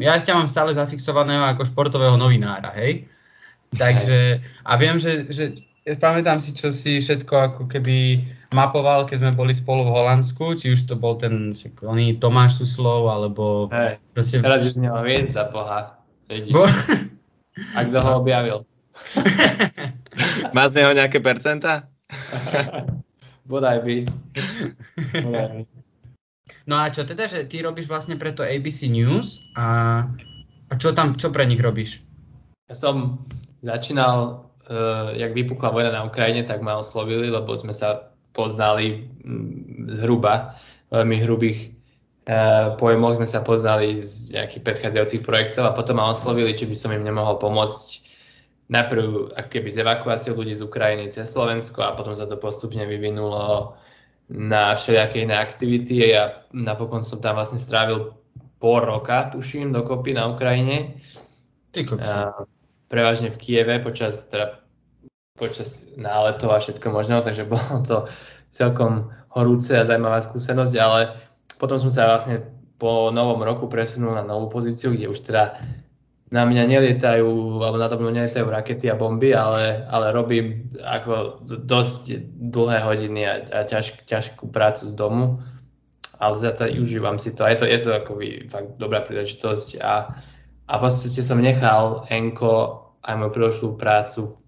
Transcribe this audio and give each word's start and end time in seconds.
ja 0.00 0.16
ťa 0.16 0.34
mám 0.36 0.48
stále 0.48 0.72
zafixovaného 0.72 1.44
ako 1.44 1.68
športového 1.68 2.16
novinára, 2.16 2.72
hej? 2.80 3.06
Takže, 3.70 4.42
a 4.66 4.72
viem, 4.80 4.98
že, 4.98 5.30
že 5.30 5.54
pamätám 6.00 6.42
si, 6.42 6.50
čo 6.56 6.74
si 6.74 6.98
všetko 6.98 7.34
ako 7.36 7.62
keby 7.70 8.26
mapoval, 8.50 9.06
keď 9.06 9.16
sme 9.22 9.32
boli 9.38 9.54
spolu 9.54 9.86
v 9.86 9.94
Holandsku, 9.94 10.58
či 10.58 10.74
už 10.74 10.90
to 10.90 10.98
bol 10.98 11.14
ten 11.14 11.54
oný 11.84 12.18
Tomáš 12.18 12.58
Suslov, 12.58 13.06
alebo... 13.06 13.70
Hej, 13.70 14.02
proste... 14.10 14.42
teraz 14.42 14.66
už 14.66 14.82
neho 14.82 14.98
hviezda, 15.04 15.46
boha. 15.52 16.02
Bo... 16.50 16.66
A 17.76 17.78
kto 17.84 17.98
ho 18.00 18.10
objavil? 18.24 18.64
Má 20.56 20.66
z 20.70 20.82
neho 20.82 20.92
nejaké 20.96 21.22
percenta? 21.22 21.86
Bodaj 23.50 23.82
by. 23.82 23.96
Bodaj 25.22 25.48
by. 25.62 25.79
No 26.70 26.78
a 26.78 26.86
čo 26.94 27.02
teda, 27.02 27.26
že 27.26 27.50
ty 27.50 27.66
robíš 27.66 27.90
vlastne 27.90 28.14
preto 28.14 28.46
ABC 28.46 28.86
News 28.86 29.42
a, 29.58 30.06
a 30.70 30.72
čo 30.78 30.94
tam, 30.94 31.18
čo 31.18 31.34
pre 31.34 31.42
nich 31.42 31.58
robíš? 31.58 32.06
Ja 32.70 32.78
som 32.78 33.26
začínal, 33.58 34.46
uh, 34.70 35.10
jak 35.18 35.34
vypukla 35.34 35.74
vojna 35.74 35.90
na 35.90 36.06
Ukrajine, 36.06 36.46
tak 36.46 36.62
ma 36.62 36.78
oslovili, 36.78 37.26
lebo 37.26 37.50
sme 37.58 37.74
sa 37.74 38.14
poznali 38.30 39.10
zhruba, 39.98 40.54
veľmi 40.94 41.16
hrubých 41.26 41.58
uh, 42.30 42.78
pojmoch 42.78 43.18
sme 43.18 43.26
sa 43.26 43.42
poznali 43.42 43.98
z 44.06 44.38
nejakých 44.38 44.62
predchádzajúcich 44.62 45.26
projektov 45.26 45.66
a 45.66 45.74
potom 45.74 45.98
ma 45.98 46.14
oslovili, 46.14 46.54
či 46.54 46.70
by 46.70 46.76
som 46.78 46.94
im 46.94 47.02
nemohol 47.02 47.42
pomôcť 47.42 48.06
najprv 48.70 49.34
keby 49.50 49.74
z 49.74 49.82
evakuáciou 49.82 50.38
ľudí 50.38 50.54
z 50.54 50.62
Ukrajiny 50.62 51.10
cez 51.10 51.34
Slovensko 51.34 51.82
a 51.82 51.98
potom 51.98 52.14
sa 52.14 52.30
to 52.30 52.38
postupne 52.38 52.86
vyvinulo 52.86 53.74
na 54.30 54.78
všelijaké 54.78 55.26
iné 55.26 55.34
aktivity 55.34 56.14
ja 56.14 56.46
napokon 56.54 57.02
som 57.02 57.18
tam 57.18 57.34
vlastne 57.34 57.58
strávil 57.58 58.14
pol 58.62 58.78
roka, 58.84 59.32
tuším, 59.34 59.74
dokopy 59.74 60.14
na 60.14 60.30
Ukrajine. 60.30 61.00
Ty 61.74 61.80
a, 61.98 62.46
prevažne 62.86 63.34
v 63.34 63.40
Kieve 63.40 63.82
počas, 63.82 64.28
teda, 64.30 64.62
počas 65.34 65.90
náletov 65.96 66.54
a 66.54 66.62
všetko 66.62 66.86
možného, 66.92 67.24
takže 67.26 67.48
bolo 67.48 67.82
to 67.82 68.06
celkom 68.52 69.10
horúce 69.32 69.74
a 69.74 69.86
zaujímavá 69.86 70.20
skúsenosť, 70.20 70.74
ale 70.78 71.14
potom 71.56 71.78
som 71.78 71.90
sa 71.90 72.10
vlastne 72.10 72.42
po 72.80 73.12
novom 73.14 73.40
roku 73.44 73.68
presunul 73.68 74.16
na 74.16 74.24
novú 74.24 74.50
pozíciu, 74.50 74.92
kde 74.96 75.12
už 75.12 75.20
teda 75.24 75.60
na 76.30 76.46
mňa 76.46 76.64
nelietajú, 76.70 77.58
alebo 77.58 77.76
na 77.76 77.90
to 77.90 77.98
mňa 77.98 78.14
nelietajú 78.14 78.46
rakety 78.46 78.86
a 78.86 78.94
bomby, 78.94 79.34
ale, 79.34 79.82
ale 79.90 80.14
robím 80.14 80.70
ako 80.78 81.42
dosť 81.42 82.22
dlhé 82.54 82.78
hodiny 82.86 83.20
a, 83.26 83.34
a 83.50 83.58
ťaž, 83.66 84.06
ťažkú 84.06 84.46
prácu 84.46 84.86
z 84.86 84.94
domu. 84.94 85.42
Ale 86.22 86.38
zatiaľ 86.38 86.78
užívam 86.78 87.18
si 87.18 87.34
to. 87.34 87.42
A 87.42 87.50
je 87.50 87.58
to, 87.58 87.66
je 87.66 87.80
to 87.82 87.90
ako 87.90 88.12
fakt 88.46 88.70
dobrá 88.78 89.02
príležitosť. 89.02 89.82
A, 89.82 90.14
a 90.70 90.72
v 90.78 90.80
podstate 90.80 91.24
som 91.26 91.42
nechal 91.42 92.06
Enko 92.12 92.86
aj 93.02 93.14
moju 93.18 93.30
predošlú 93.34 93.68
prácu 93.74 94.38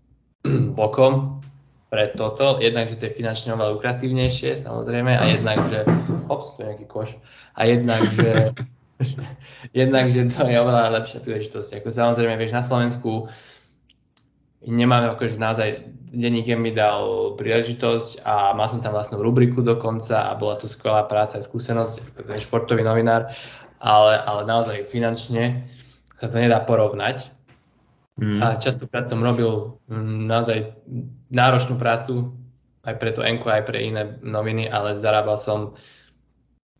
bokom 0.79 1.43
pre 1.91 2.15
toto. 2.15 2.63
Jednak, 2.63 2.87
že 2.87 2.97
to 3.01 3.05
je 3.11 3.19
finančne 3.19 3.59
oveľa 3.59 3.75
lukratívnejšie, 3.81 4.63
samozrejme, 4.63 5.19
a 5.19 5.25
jednak, 5.29 5.59
že... 5.67 5.83
Hops, 6.31 6.55
to 6.55 6.63
je 6.63 6.67
nejaký 6.71 6.87
koš. 6.87 7.19
A 7.59 7.67
jednak, 7.67 8.01
že 8.07 8.55
jednak, 9.81 10.11
že 10.11 10.29
to 10.31 10.47
je 10.47 10.57
oveľa 10.57 11.03
lepšia 11.03 11.21
príležitosť. 11.21 11.81
Ako 11.81 11.89
samozrejme, 11.91 12.35
vieš, 12.39 12.57
na 12.57 12.65
Slovensku 12.65 13.29
nemáme 14.63 15.11
akože 15.13 15.43
naozaj 15.43 15.69
denník 16.13 16.53
mi 16.55 16.71
dal 16.71 17.35
príležitosť 17.35 18.23
a 18.23 18.53
mal 18.53 18.69
som 18.69 18.85
tam 18.85 18.95
vlastnú 18.95 19.19
rubriku 19.25 19.65
dokonca 19.65 20.29
a 20.29 20.37
bola 20.37 20.61
to 20.61 20.69
skvelá 20.69 21.09
práca 21.09 21.41
a 21.41 21.45
skúsenosť, 21.45 22.23
ten 22.29 22.39
športový 22.39 22.85
novinár, 22.85 23.33
ale, 23.81 24.15
ale 24.23 24.47
naozaj 24.47 24.93
finančne 24.93 25.67
sa 26.21 26.29
to 26.29 26.39
nedá 26.39 26.63
porovnať. 26.63 27.33
Mm. 28.21 28.39
A 28.45 28.61
častokrát 28.61 29.09
som 29.09 29.25
robil 29.25 29.81
mm, 29.89 30.29
naozaj 30.29 30.77
náročnú 31.33 31.81
prácu 31.81 32.37
aj 32.85 32.95
pre 32.99 33.11
to 33.15 33.25
Enko, 33.25 33.49
aj 33.49 33.65
pre 33.65 33.79
iné 33.83 34.19
noviny, 34.21 34.69
ale 34.69 34.99
zarábal 34.99 35.39
som, 35.39 35.79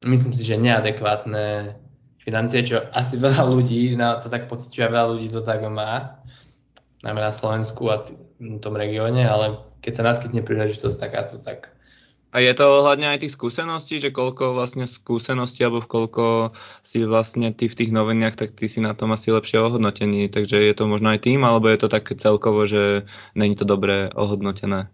myslím 0.05 0.35
si, 0.35 0.43
že 0.45 0.61
neadekvátne 0.61 1.79
financie, 2.23 2.63
čo 2.63 2.87
asi 2.95 3.19
veľa 3.19 3.43
ľudí 3.51 3.99
na 3.99 4.23
to 4.23 4.31
tak 4.31 4.47
pociťuje, 4.47 4.87
veľa 4.89 5.07
ľudí 5.19 5.29
to 5.29 5.43
tak 5.43 5.67
má, 5.67 6.23
najmä 7.03 7.21
na 7.21 7.35
Slovensku 7.35 7.91
a 7.91 8.07
v 8.39 8.59
tom 8.63 8.79
regióne, 8.79 9.27
ale 9.27 9.59
keď 9.83 9.93
sa 9.99 10.07
naskytne 10.07 10.47
príležitosť 10.47 10.97
takáto, 10.99 11.43
tak 11.43 11.75
a 12.33 12.41
je 12.41 12.49
to 12.57 12.65
ohľadne 12.65 13.13
aj 13.13 13.29
tých 13.29 13.37
skúseností, 13.37 14.01
že 14.01 14.09
koľko 14.09 14.57
vlastne 14.57 14.89
skúseností 14.89 15.69
alebo 15.69 15.85
v 15.85 15.93
koľko 15.93 16.25
si 16.81 17.05
vlastne 17.05 17.53
ty 17.53 17.69
v 17.69 17.77
tých 17.77 17.93
novinách, 17.93 18.41
tak 18.41 18.57
ty 18.57 18.73
si 18.73 18.81
na 18.81 18.97
tom 18.97 19.13
asi 19.13 19.29
lepšie 19.29 19.61
ohodnotený. 19.61 20.33
Takže 20.33 20.57
je 20.57 20.73
to 20.73 20.89
možno 20.89 21.13
aj 21.13 21.29
tým, 21.29 21.45
alebo 21.45 21.69
je 21.69 21.85
to 21.85 21.93
tak 21.93 22.09
celkovo, 22.09 22.65
že 22.65 23.05
není 23.37 23.53
to 23.53 23.69
dobre 23.69 24.09
ohodnotené? 24.17 24.89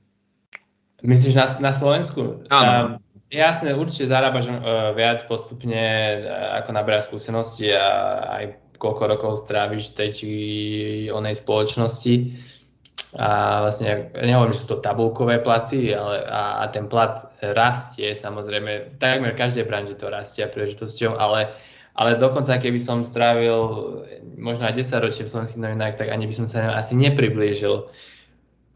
Myslíš 1.06 1.34
na, 1.38 1.46
na 1.62 1.70
Slovensku? 1.70 2.42
Áno. 2.50 2.98
Jasne, 3.28 3.76
určite 3.76 4.08
zarábaš 4.08 4.48
uh, 4.48 4.96
viac 4.96 5.20
postupne, 5.28 5.76
uh, 5.76 6.64
ako 6.64 6.70
naberáš 6.72 7.12
skúsenosti 7.12 7.68
a 7.76 7.88
aj 8.40 8.44
koľko 8.80 9.04
rokov 9.04 9.32
stráviš 9.44 9.92
tej 9.92 10.08
či 10.16 10.30
onej 11.12 11.36
spoločnosti. 11.36 12.14
A 13.20 13.60
vlastne, 13.64 14.12
nehovorím, 14.16 14.52
že 14.52 14.64
sú 14.64 14.76
to 14.76 14.84
tabulkové 14.84 15.40
platy, 15.40 15.92
ale 15.92 16.24
a, 16.24 16.64
a 16.64 16.72
ten 16.72 16.88
plat 16.88 17.20
rastie, 17.40 18.12
samozrejme, 18.12 19.00
takmer 19.00 19.32
každej 19.32 19.64
branži 19.64 19.96
to 19.96 20.12
rastie 20.12 20.44
príležitosťou, 20.44 21.16
ale, 21.16 21.52
ale 21.96 22.20
dokonca 22.20 22.60
keby 22.60 22.76
som 22.76 23.04
strávil 23.04 23.56
možno 24.36 24.68
aj 24.68 24.76
10 24.76 25.04
ročie 25.04 25.24
v 25.24 25.32
slovenských 25.32 25.64
novinách, 25.64 25.96
tak 25.96 26.12
ani 26.12 26.28
by 26.28 26.34
som 26.36 26.46
sa 26.52 26.76
asi 26.76 26.96
nepriblížil 27.00 27.88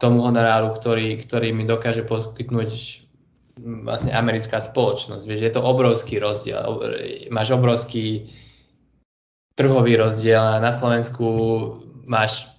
tomu 0.01 0.25
honoráru, 0.25 0.73
ktorý, 0.75 1.21
ktorý 1.21 1.53
mi 1.53 1.69
dokáže 1.69 2.01
poskytnúť 2.01 3.02
vlastne 3.61 4.11
americká 4.13 4.57
spoločnosť. 4.57 5.23
Vieš, 5.25 5.41
je 5.45 5.53
to 5.53 5.61
obrovský 5.61 6.17
rozdiel. 6.17 6.61
Máš 7.29 7.53
obrovský 7.53 8.33
trhový 9.53 9.97
rozdiel. 9.97 10.59
Na 10.59 10.73
Slovensku 10.73 11.25
máš 12.05 12.49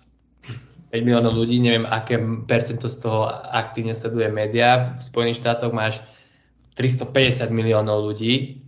5 0.94 1.02
miliónov 1.02 1.34
ľudí, 1.34 1.58
neviem, 1.58 1.84
aké 1.90 2.22
percento 2.46 2.86
z 2.86 3.02
toho 3.02 3.26
aktívne 3.50 3.92
sleduje 3.92 4.30
média. 4.30 4.94
V 4.94 5.02
Spojených 5.02 5.42
štátoch 5.42 5.74
máš 5.74 5.98
350 6.78 7.50
miliónov 7.50 8.06
ľudí 8.10 8.63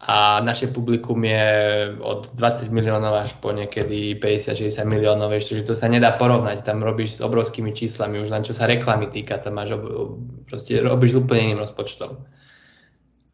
a 0.00 0.40
naše 0.40 0.72
publikum 0.72 1.20
je 1.20 1.44
od 2.00 2.32
20 2.32 2.72
miliónov 2.72 3.20
až 3.20 3.36
po 3.36 3.52
niekedy 3.52 4.16
50-60 4.16 4.88
miliónov, 4.88 5.28
vieš, 5.28 5.60
že 5.60 5.68
to 5.68 5.76
sa 5.76 5.92
nedá 5.92 6.16
porovnať, 6.16 6.64
tam 6.64 6.80
robíš 6.80 7.20
s 7.20 7.24
obrovskými 7.24 7.76
číslami, 7.76 8.16
už 8.16 8.32
len 8.32 8.40
čo 8.40 8.56
sa 8.56 8.64
reklamy 8.64 9.12
týka, 9.12 9.36
tam 9.36 9.60
máš, 9.60 9.76
ob, 9.76 10.16
proste 10.48 10.80
robíš 10.80 11.20
úplne 11.20 11.52
iným 11.52 11.60
rozpočtom. 11.60 12.16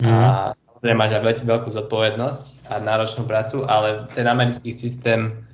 Mm. 0.03 0.11
A 0.11 0.19
samozrejme 0.59 0.99
máš 0.99 1.13
aj 1.15 1.47
veľkú 1.47 1.71
zodpovednosť 1.71 2.45
a 2.67 2.83
náročnú 2.83 3.31
prácu, 3.31 3.63
ale 3.63 4.11
ten 4.19 4.27
americký 4.27 4.75
systém, 4.75 5.47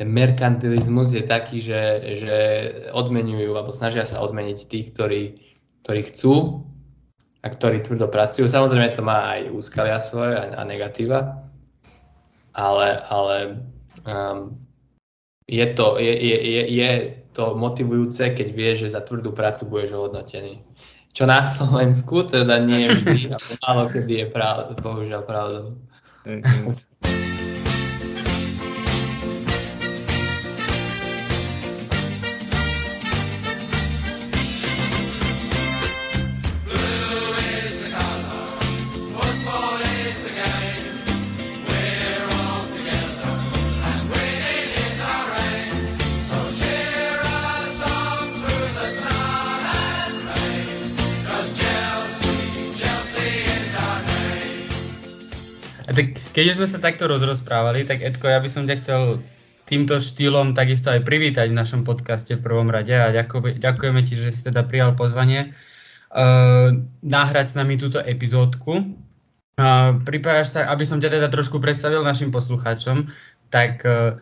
ten 0.00 0.08
merkantilizmus 0.08 1.12
je 1.12 1.20
taký, 1.20 1.60
že, 1.60 2.16
že 2.16 2.36
odmenujú, 2.96 3.52
alebo 3.52 3.68
snažia 3.68 4.08
sa 4.08 4.24
odmeniť 4.24 4.58
tých, 4.72 4.96
ktorí, 4.96 5.36
ktorí 5.84 6.00
chcú 6.08 6.64
a 7.40 7.46
ktorí 7.48 7.80
tvrdo 7.80 8.08
pracujú. 8.12 8.44
Samozrejme 8.46 8.92
to 8.92 9.02
má 9.04 9.36
aj 9.36 9.48
úskalia 9.52 9.96
svoje 10.00 10.36
a, 10.36 10.60
a 10.60 10.62
negatíva, 10.68 11.40
ale, 12.52 12.88
ale 13.08 13.36
um, 14.04 14.60
je, 15.48 15.66
to, 15.72 15.96
je, 15.96 16.12
je, 16.12 16.36
je, 16.36 16.62
je 16.76 16.90
to 17.32 17.56
motivujúce, 17.56 18.36
keď 18.36 18.48
vieš, 18.52 18.76
že 18.86 18.94
za 18.94 19.00
tvrdú 19.00 19.32
prácu 19.32 19.72
budeš 19.72 19.96
ohodnotený. 19.96 20.60
Čo 21.10 21.26
na 21.26 21.42
Slovensku 21.48 22.28
teda 22.28 22.60
nie 22.62 22.86
je 22.86 22.90
vždy, 22.94 23.20
a 23.34 23.36
málo 23.66 23.88
kedy 23.88 24.12
je 24.14 24.26
práv, 24.28 24.76
bohužiaľ 24.78 25.22
pravdou. 25.24 25.66
Keď 56.08 56.44
už 56.54 56.56
sme 56.62 56.68
sa 56.68 56.78
takto 56.78 57.08
rozrozprávali, 57.10 57.84
tak 57.88 58.04
Edko, 58.04 58.28
ja 58.30 58.40
by 58.40 58.48
som 58.48 58.64
ťa 58.68 58.76
chcel 58.80 59.02
týmto 59.70 60.02
štýlom 60.02 60.58
takisto 60.58 60.90
aj 60.90 61.06
privítať 61.06 61.46
v 61.46 61.58
našom 61.58 61.86
podcaste 61.86 62.34
v 62.34 62.42
prvom 62.42 62.66
rade 62.74 62.90
a 62.90 63.14
ďakujeme, 63.14 64.02
ti, 64.02 64.18
že 64.18 64.34
si 64.34 64.50
teda 64.50 64.66
prijal 64.66 64.98
pozvanie 64.98 65.54
uh, 66.10 66.74
nahrať 67.06 67.46
s 67.46 67.54
nami 67.54 67.78
túto 67.78 68.02
epizódku. 68.02 68.98
Uh, 69.54 70.02
pripájaš 70.02 70.58
sa, 70.58 70.60
aby 70.74 70.82
som 70.82 70.98
ťa 70.98 71.22
teda 71.22 71.28
trošku 71.30 71.62
predstavil 71.62 72.02
našim 72.02 72.34
poslucháčom, 72.34 73.14
tak 73.46 73.86
uh, 73.86 74.18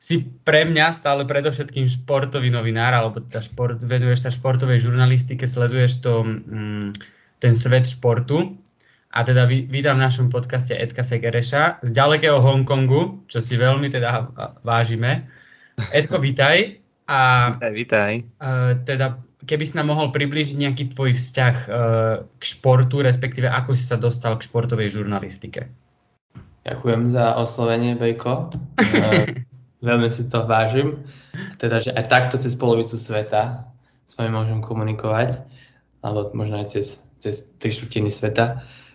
si 0.00 0.22
pre 0.46 0.64
mňa 0.64 0.94
stále 0.94 1.26
predovšetkým 1.26 1.90
športový 1.90 2.48
novinár, 2.54 2.94
alebo 2.94 3.18
tá 3.20 3.42
šport, 3.42 3.82
veduješ 3.82 4.24
sa 4.24 4.30
športovej 4.30 4.80
žurnalistike, 4.80 5.44
sleduješ 5.44 6.00
to, 6.00 6.22
um, 6.24 6.94
ten 7.42 7.52
svet 7.52 7.84
športu. 7.84 8.56
A 9.08 9.24
teda 9.24 9.48
vítam 9.48 9.96
v 9.96 10.04
našom 10.04 10.28
podcaste 10.28 10.76
Edka 10.76 11.00
Segereša 11.00 11.80
z 11.80 11.90
ďalekého 11.96 12.44
Hongkongu, 12.44 13.24
čo 13.24 13.40
si 13.40 13.56
veľmi 13.56 13.88
teda 13.88 14.28
vážime. 14.60 15.32
Edko, 15.96 16.20
vítaj. 16.20 16.76
A, 17.08 17.56
vítaj, 17.56 17.72
vítaj. 17.72 18.12
Uh, 18.36 18.76
teda, 18.84 19.16
keby 19.48 19.64
si 19.64 19.80
nám 19.80 19.96
mohol 19.96 20.12
približiť 20.12 20.60
nejaký 20.60 20.84
tvoj 20.92 21.16
vzťah 21.16 21.54
uh, 21.56 21.72
k 22.36 22.42
športu, 22.44 23.00
respektíve 23.00 23.48
ako 23.48 23.72
si 23.72 23.88
sa 23.88 23.96
dostal 23.96 24.36
k 24.36 24.44
športovej 24.44 25.00
žurnalistike. 25.00 25.72
Ďakujem 26.68 27.08
za 27.08 27.32
oslovenie, 27.40 27.96
Bejko. 27.96 28.52
Uh, 28.52 29.24
veľmi 29.88 30.12
si 30.12 30.28
to 30.28 30.44
vážim. 30.44 31.08
Teda, 31.56 31.80
že 31.80 31.96
aj 31.96 32.12
takto 32.12 32.36
cez 32.36 32.52
polovicu 32.60 33.00
sveta 33.00 33.72
s 34.04 34.20
vami 34.20 34.36
môžem 34.36 34.60
komunikovať, 34.60 35.40
alebo 36.04 36.28
možno 36.36 36.60
aj 36.60 36.76
cez, 36.76 37.08
cez 37.24 37.56
tri 37.56 37.72
štvrtiny 37.72 38.12
sveta. 38.12 38.60
Uh, 38.60 38.86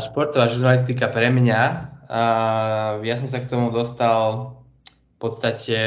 športová 0.00 0.48
žurnalistika 0.48 1.12
pre 1.12 1.28
mňa, 1.28 1.60
uh, 2.08 3.04
ja 3.04 3.14
som 3.18 3.28
sa 3.28 3.42
k 3.42 3.50
tomu 3.50 3.68
dostal 3.74 4.56
v 4.88 5.16
podstate 5.18 5.78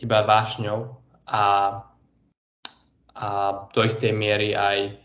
iba 0.00 0.24
vášňou 0.24 0.92
a, 1.28 1.44
a 3.14 3.26
do 3.72 3.80
istej 3.84 4.12
miery 4.12 4.52
aj 4.56 4.98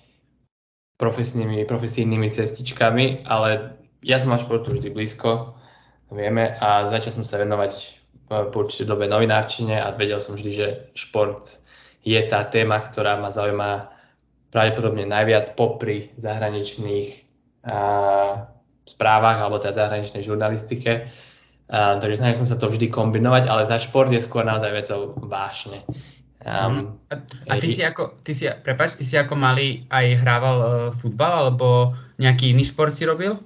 profesnými, 1.00 1.64
profesijnými 1.64 2.28
cestičkami, 2.28 3.24
ale 3.24 3.80
ja 4.04 4.20
som 4.20 4.36
mal 4.36 4.42
športu 4.42 4.76
vždy 4.76 4.92
blízko, 4.92 5.56
vieme, 6.12 6.58
a 6.60 6.90
začal 6.90 7.22
som 7.22 7.26
sa 7.28 7.40
venovať 7.40 8.00
po 8.30 8.66
určitej 8.66 8.86
dobe 8.86 9.10
novinárčine 9.10 9.80
a 9.80 9.96
vedel 9.96 10.22
som 10.22 10.38
vždy, 10.38 10.52
že 10.54 10.68
šport 10.94 11.58
je 12.06 12.20
tá 12.30 12.46
téma, 12.46 12.84
ktorá 12.84 13.18
ma 13.18 13.34
zaujíma 13.34 13.90
pravdepodobne 14.54 15.06
najviac 15.06 15.50
popri 15.58 16.14
zahraničných 16.18 17.29
správach 18.90 19.38
alebo 19.38 19.62
teda 19.62 19.86
zahraničnej 19.86 20.26
žurnalistike. 20.26 21.12
Uh, 21.70 22.02
takže 22.02 22.18
snažil 22.18 22.42
som 22.42 22.50
sa 22.50 22.58
to 22.58 22.66
vždy 22.66 22.90
kombinovať, 22.90 23.46
ale 23.46 23.70
za 23.70 23.78
šport 23.78 24.10
je 24.10 24.18
skôr 24.18 24.42
naozaj 24.42 24.74
vecou 24.74 25.14
vášne. 25.22 25.86
Um, 26.42 26.98
a, 27.46 27.60
ty 27.62 27.70
si 27.70 27.86
ako, 27.86 28.18
ty 28.26 28.34
si, 28.34 28.50
prepáč, 28.50 28.98
ty 28.98 29.06
si 29.06 29.20
ako 29.20 29.38
malý 29.38 29.86
aj 29.92 30.06
hrával 30.24 30.58
uh, 30.58 30.72
futbal 30.90 31.46
alebo 31.46 31.94
nejaký 32.18 32.58
iný 32.58 32.66
šport 32.66 32.90
si 32.90 33.06
robil? 33.06 33.38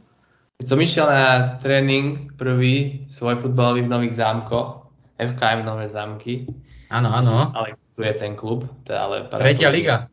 Keď 0.61 0.65
som 0.71 0.79
išiel 0.79 1.09
na 1.09 1.59
tréning 1.59 2.31
prvý 2.39 3.03
svoj 3.11 3.43
futbalový 3.43 3.83
v 3.83 3.91
Nových 3.91 4.23
zámkoch, 4.23 4.87
FKM 5.19 5.67
Nové 5.67 5.91
zámky. 5.91 6.47
Áno, 6.87 7.11
áno. 7.11 7.51
Ale 7.51 7.75
tu 7.97 8.07
je 8.07 8.13
ten 8.15 8.39
klub. 8.39 8.69
Teda 8.87 9.09
ale 9.09 9.27
Tretia 9.27 9.67
liga 9.67 10.12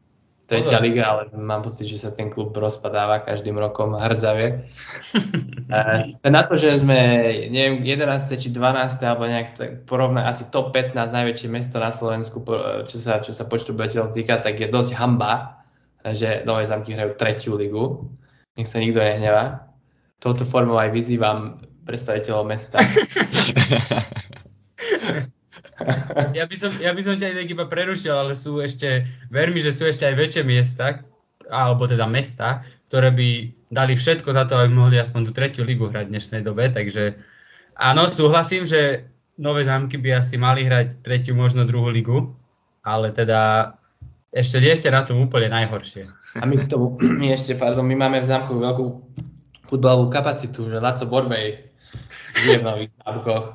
tretia 0.51 0.83
liga, 0.83 1.07
ale 1.07 1.31
mám 1.39 1.63
pocit, 1.63 1.87
že 1.87 2.03
sa 2.03 2.11
ten 2.11 2.27
klub 2.27 2.51
rozpadáva 2.51 3.23
každým 3.23 3.55
rokom 3.55 3.95
hrdzavie. 3.95 4.67
na 6.27 6.43
to, 6.43 6.59
že 6.59 6.83
sme, 6.83 6.99
neviem, 7.55 7.87
11. 7.87 8.35
či 8.35 8.51
12. 8.51 8.99
alebo 9.07 9.31
nejak 9.31 9.49
tak 9.55 9.87
porovnať 9.87 10.25
asi 10.27 10.43
top 10.51 10.75
15 10.75 10.99
najväčšie 10.99 11.49
mesto 11.55 11.79
na 11.79 11.95
Slovensku, 11.95 12.43
čo 12.91 12.99
sa, 12.99 13.23
čo 13.23 13.31
sa 13.31 13.47
počtu 13.47 13.79
obyvateľov 13.79 14.11
týka, 14.11 14.43
tak 14.43 14.59
je 14.59 14.67
dosť 14.67 14.99
hamba, 14.99 15.63
že 16.03 16.43
Nové 16.43 16.67
zámky 16.67 16.99
hrajú 16.99 17.15
tretiu 17.15 17.55
ligu. 17.55 18.11
Nech 18.59 18.67
sa 18.67 18.83
nikto 18.83 18.99
nehnevá. 18.99 19.71
Touto 20.19 20.43
formou 20.43 20.83
aj 20.83 20.91
vyzývam 20.91 21.63
predstaviteľov 21.87 22.51
mesta. 22.51 22.83
ja, 26.39 26.45
by 26.45 26.57
som, 26.57 26.73
ja 26.79 26.93
by 26.93 27.03
som 27.03 27.15
ťa 27.17 27.45
iba 27.45 27.67
prerušil, 27.67 28.13
ale 28.13 28.33
sú 28.37 28.61
ešte, 28.61 29.09
ver 29.33 29.51
mi, 29.51 29.65
že 29.65 29.73
sú 29.73 29.89
ešte 29.89 30.05
aj 30.07 30.15
väčšie 30.17 30.43
miesta, 30.45 31.05
alebo 31.51 31.89
teda 31.89 32.07
mesta, 32.07 32.63
ktoré 32.87 33.11
by 33.11 33.29
dali 33.71 33.95
všetko 33.97 34.31
za 34.31 34.45
to, 34.47 34.59
aby 34.59 34.71
mohli 34.71 34.97
aspoň 35.01 35.31
tú 35.31 35.33
tretiu 35.35 35.63
ligu 35.67 35.89
hrať 35.89 36.07
v 36.09 36.13
dnešnej 36.15 36.43
dobe, 36.45 36.71
takže 36.71 37.19
áno, 37.75 38.07
súhlasím, 38.07 38.67
že 38.67 39.11
Nové 39.41 39.65
zámky 39.65 39.97
by 39.97 40.21
asi 40.21 40.37
mali 40.37 40.69
hrať 40.69 41.01
tretiu, 41.01 41.33
možno 41.33 41.65
druhú 41.65 41.89
ligu, 41.89 42.37
ale 42.85 43.09
teda 43.09 43.73
ešte 44.29 44.61
nie 44.61 44.77
ste 44.77 44.93
na 44.93 45.01
tom 45.01 45.17
úplne 45.17 45.49
najhoršie. 45.49 46.05
A 46.37 46.45
my 46.45 46.61
k 46.61 46.69
tomu, 46.69 47.01
my 47.01 47.33
ešte, 47.37 47.57
pardon, 47.57 47.89
my 47.89 47.97
máme 47.97 48.21
v 48.21 48.29
zámku 48.29 48.61
veľkú 48.61 48.85
futbalovú 49.65 50.13
kapacitu, 50.13 50.69
že 50.69 50.77
Laco 50.77 51.09
Borbej 51.09 51.70
žije 52.37 52.59
v 52.61 52.65
Nových 52.65 52.93
zámkoch. 53.03 53.47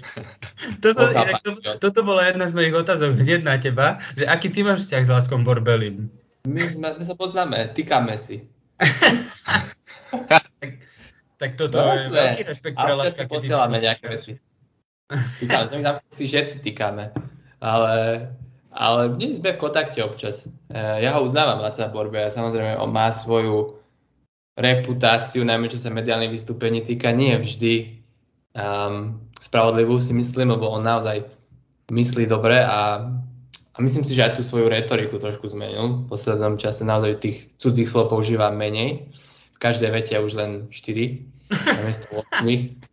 to 0.82 0.88
som, 0.94 1.10
inak, 1.10 1.42
to, 1.42 1.50
toto 1.80 2.00
bola 2.04 2.28
jedna 2.28 2.46
z 2.46 2.54
mojich 2.54 2.76
otázok 2.76 3.18
hneď 3.18 3.40
na 3.42 3.56
teba, 3.56 3.98
že 4.14 4.28
aký 4.28 4.52
ty 4.52 4.62
máš 4.62 4.86
vzťah 4.86 5.02
s 5.02 5.10
Lackom 5.10 5.42
Borbelim? 5.42 6.12
My, 6.48 6.62
my 6.76 7.04
sa 7.04 7.16
poznáme, 7.16 7.72
týkame 7.76 8.16
si. 8.16 8.48
tak, 10.30 10.44
tak 11.36 11.50
toto 11.60 11.76
no, 11.76 11.92
je 11.92 12.08
veľký 12.08 12.42
rešpekt 12.48 12.76
pre 12.76 12.94
Lacka. 12.96 13.24
keď 13.24 13.26
posielame 13.28 13.76
nejaké 13.80 14.06
veci. 14.08 14.32
Týkame, 15.10 15.64
my 15.68 15.82
tam 15.84 15.96
si 16.08 16.24
všetci 16.30 16.64
týkame. 16.64 17.12
Ale, 17.60 18.28
ale 18.72 19.00
nie 19.20 19.36
sme 19.36 19.52
v 19.52 19.60
kontakte 19.60 20.00
občas. 20.00 20.48
Eh, 20.72 21.04
ja 21.04 21.12
ho 21.12 21.20
uznávam, 21.26 21.60
Laca 21.60 21.92
Borbe, 21.92 22.24
a 22.24 22.32
samozrejme 22.32 22.80
on 22.80 22.88
má 22.88 23.12
svoju 23.12 23.79
reputáciu, 24.60 25.40
najmä 25.42 25.72
čo 25.72 25.80
sa 25.80 25.88
mediálnych 25.88 26.36
vystúpení 26.36 26.84
týka, 26.84 27.10
nie 27.16 27.32
vždy 27.40 28.04
um, 28.54 29.16
spravodlivú 29.40 29.96
si 29.96 30.12
myslím, 30.12 30.52
lebo 30.52 30.68
on 30.68 30.84
naozaj 30.84 31.24
myslí 31.88 32.28
dobre 32.28 32.60
a, 32.60 33.08
a 33.48 33.78
myslím 33.80 34.04
si, 34.04 34.12
že 34.12 34.30
aj 34.30 34.38
tú 34.38 34.42
svoju 34.44 34.68
retoriku 34.68 35.16
trošku 35.16 35.48
zmenil. 35.48 36.06
V 36.06 36.12
poslednom 36.12 36.60
čase 36.60 36.84
naozaj 36.84 37.18
tých 37.18 37.38
cudzích 37.56 37.88
slov 37.88 38.12
používa 38.12 38.52
menej. 38.52 39.10
V 39.56 39.58
každej 39.58 39.90
vete 39.90 40.14
už 40.20 40.32
len 40.36 40.50
4 40.68 41.40
namiesto 41.50 42.22
8. 42.38 42.89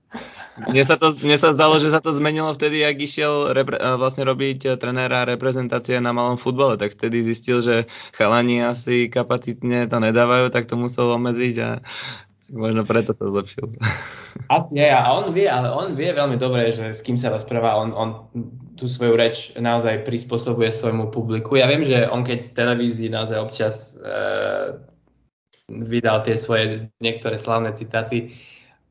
Mne 0.58 0.82
sa, 0.82 0.98
to, 0.98 1.14
mne 1.22 1.38
sa 1.38 1.54
zdalo, 1.54 1.78
že 1.78 1.94
sa 1.94 2.02
to 2.02 2.10
zmenilo 2.10 2.50
vtedy, 2.50 2.82
ak 2.82 2.98
išiel 2.98 3.54
repre, 3.54 3.78
vlastne 3.78 4.26
robiť 4.26 4.82
trenéra 4.82 5.30
reprezentácie 5.30 6.02
na 6.02 6.10
malom 6.18 6.42
futbale, 6.42 6.82
tak 6.82 6.98
vtedy 6.98 7.22
zistil, 7.22 7.62
že 7.62 7.86
chalani 8.18 8.66
asi 8.66 9.06
kapacitne 9.06 9.86
to 9.86 10.02
nedávajú, 10.02 10.50
tak 10.50 10.66
to 10.66 10.74
musel 10.74 11.14
omedziť 11.14 11.56
a 11.62 11.70
Možno 12.48 12.88
preto 12.88 13.12
sa 13.12 13.28
zlepšil. 13.28 13.76
Asi 14.56 14.80
je, 14.80 14.88
a 14.88 15.04
on 15.12 15.36
vie, 15.36 15.52
ale 15.52 15.68
on 15.68 16.00
vie 16.00 16.16
veľmi 16.16 16.40
dobre, 16.40 16.72
že 16.72 16.96
s 16.96 17.04
kým 17.04 17.20
sa 17.20 17.28
rozpráva, 17.28 17.76
on, 17.76 17.92
on 17.92 18.10
tú 18.80 18.88
svoju 18.88 19.20
reč 19.20 19.52
naozaj 19.60 20.08
prispôsobuje 20.08 20.72
svojmu 20.72 21.12
publiku. 21.12 21.60
Ja 21.60 21.68
viem, 21.68 21.84
že 21.84 22.08
on 22.08 22.24
keď 22.24 22.48
v 22.48 22.56
televízii 22.56 23.12
naozaj 23.12 23.38
občas 23.44 24.00
e, 24.00 24.08
vydal 25.68 26.24
tie 26.24 26.40
svoje 26.40 26.88
niektoré 27.04 27.36
slavné 27.36 27.76
citáty, 27.76 28.32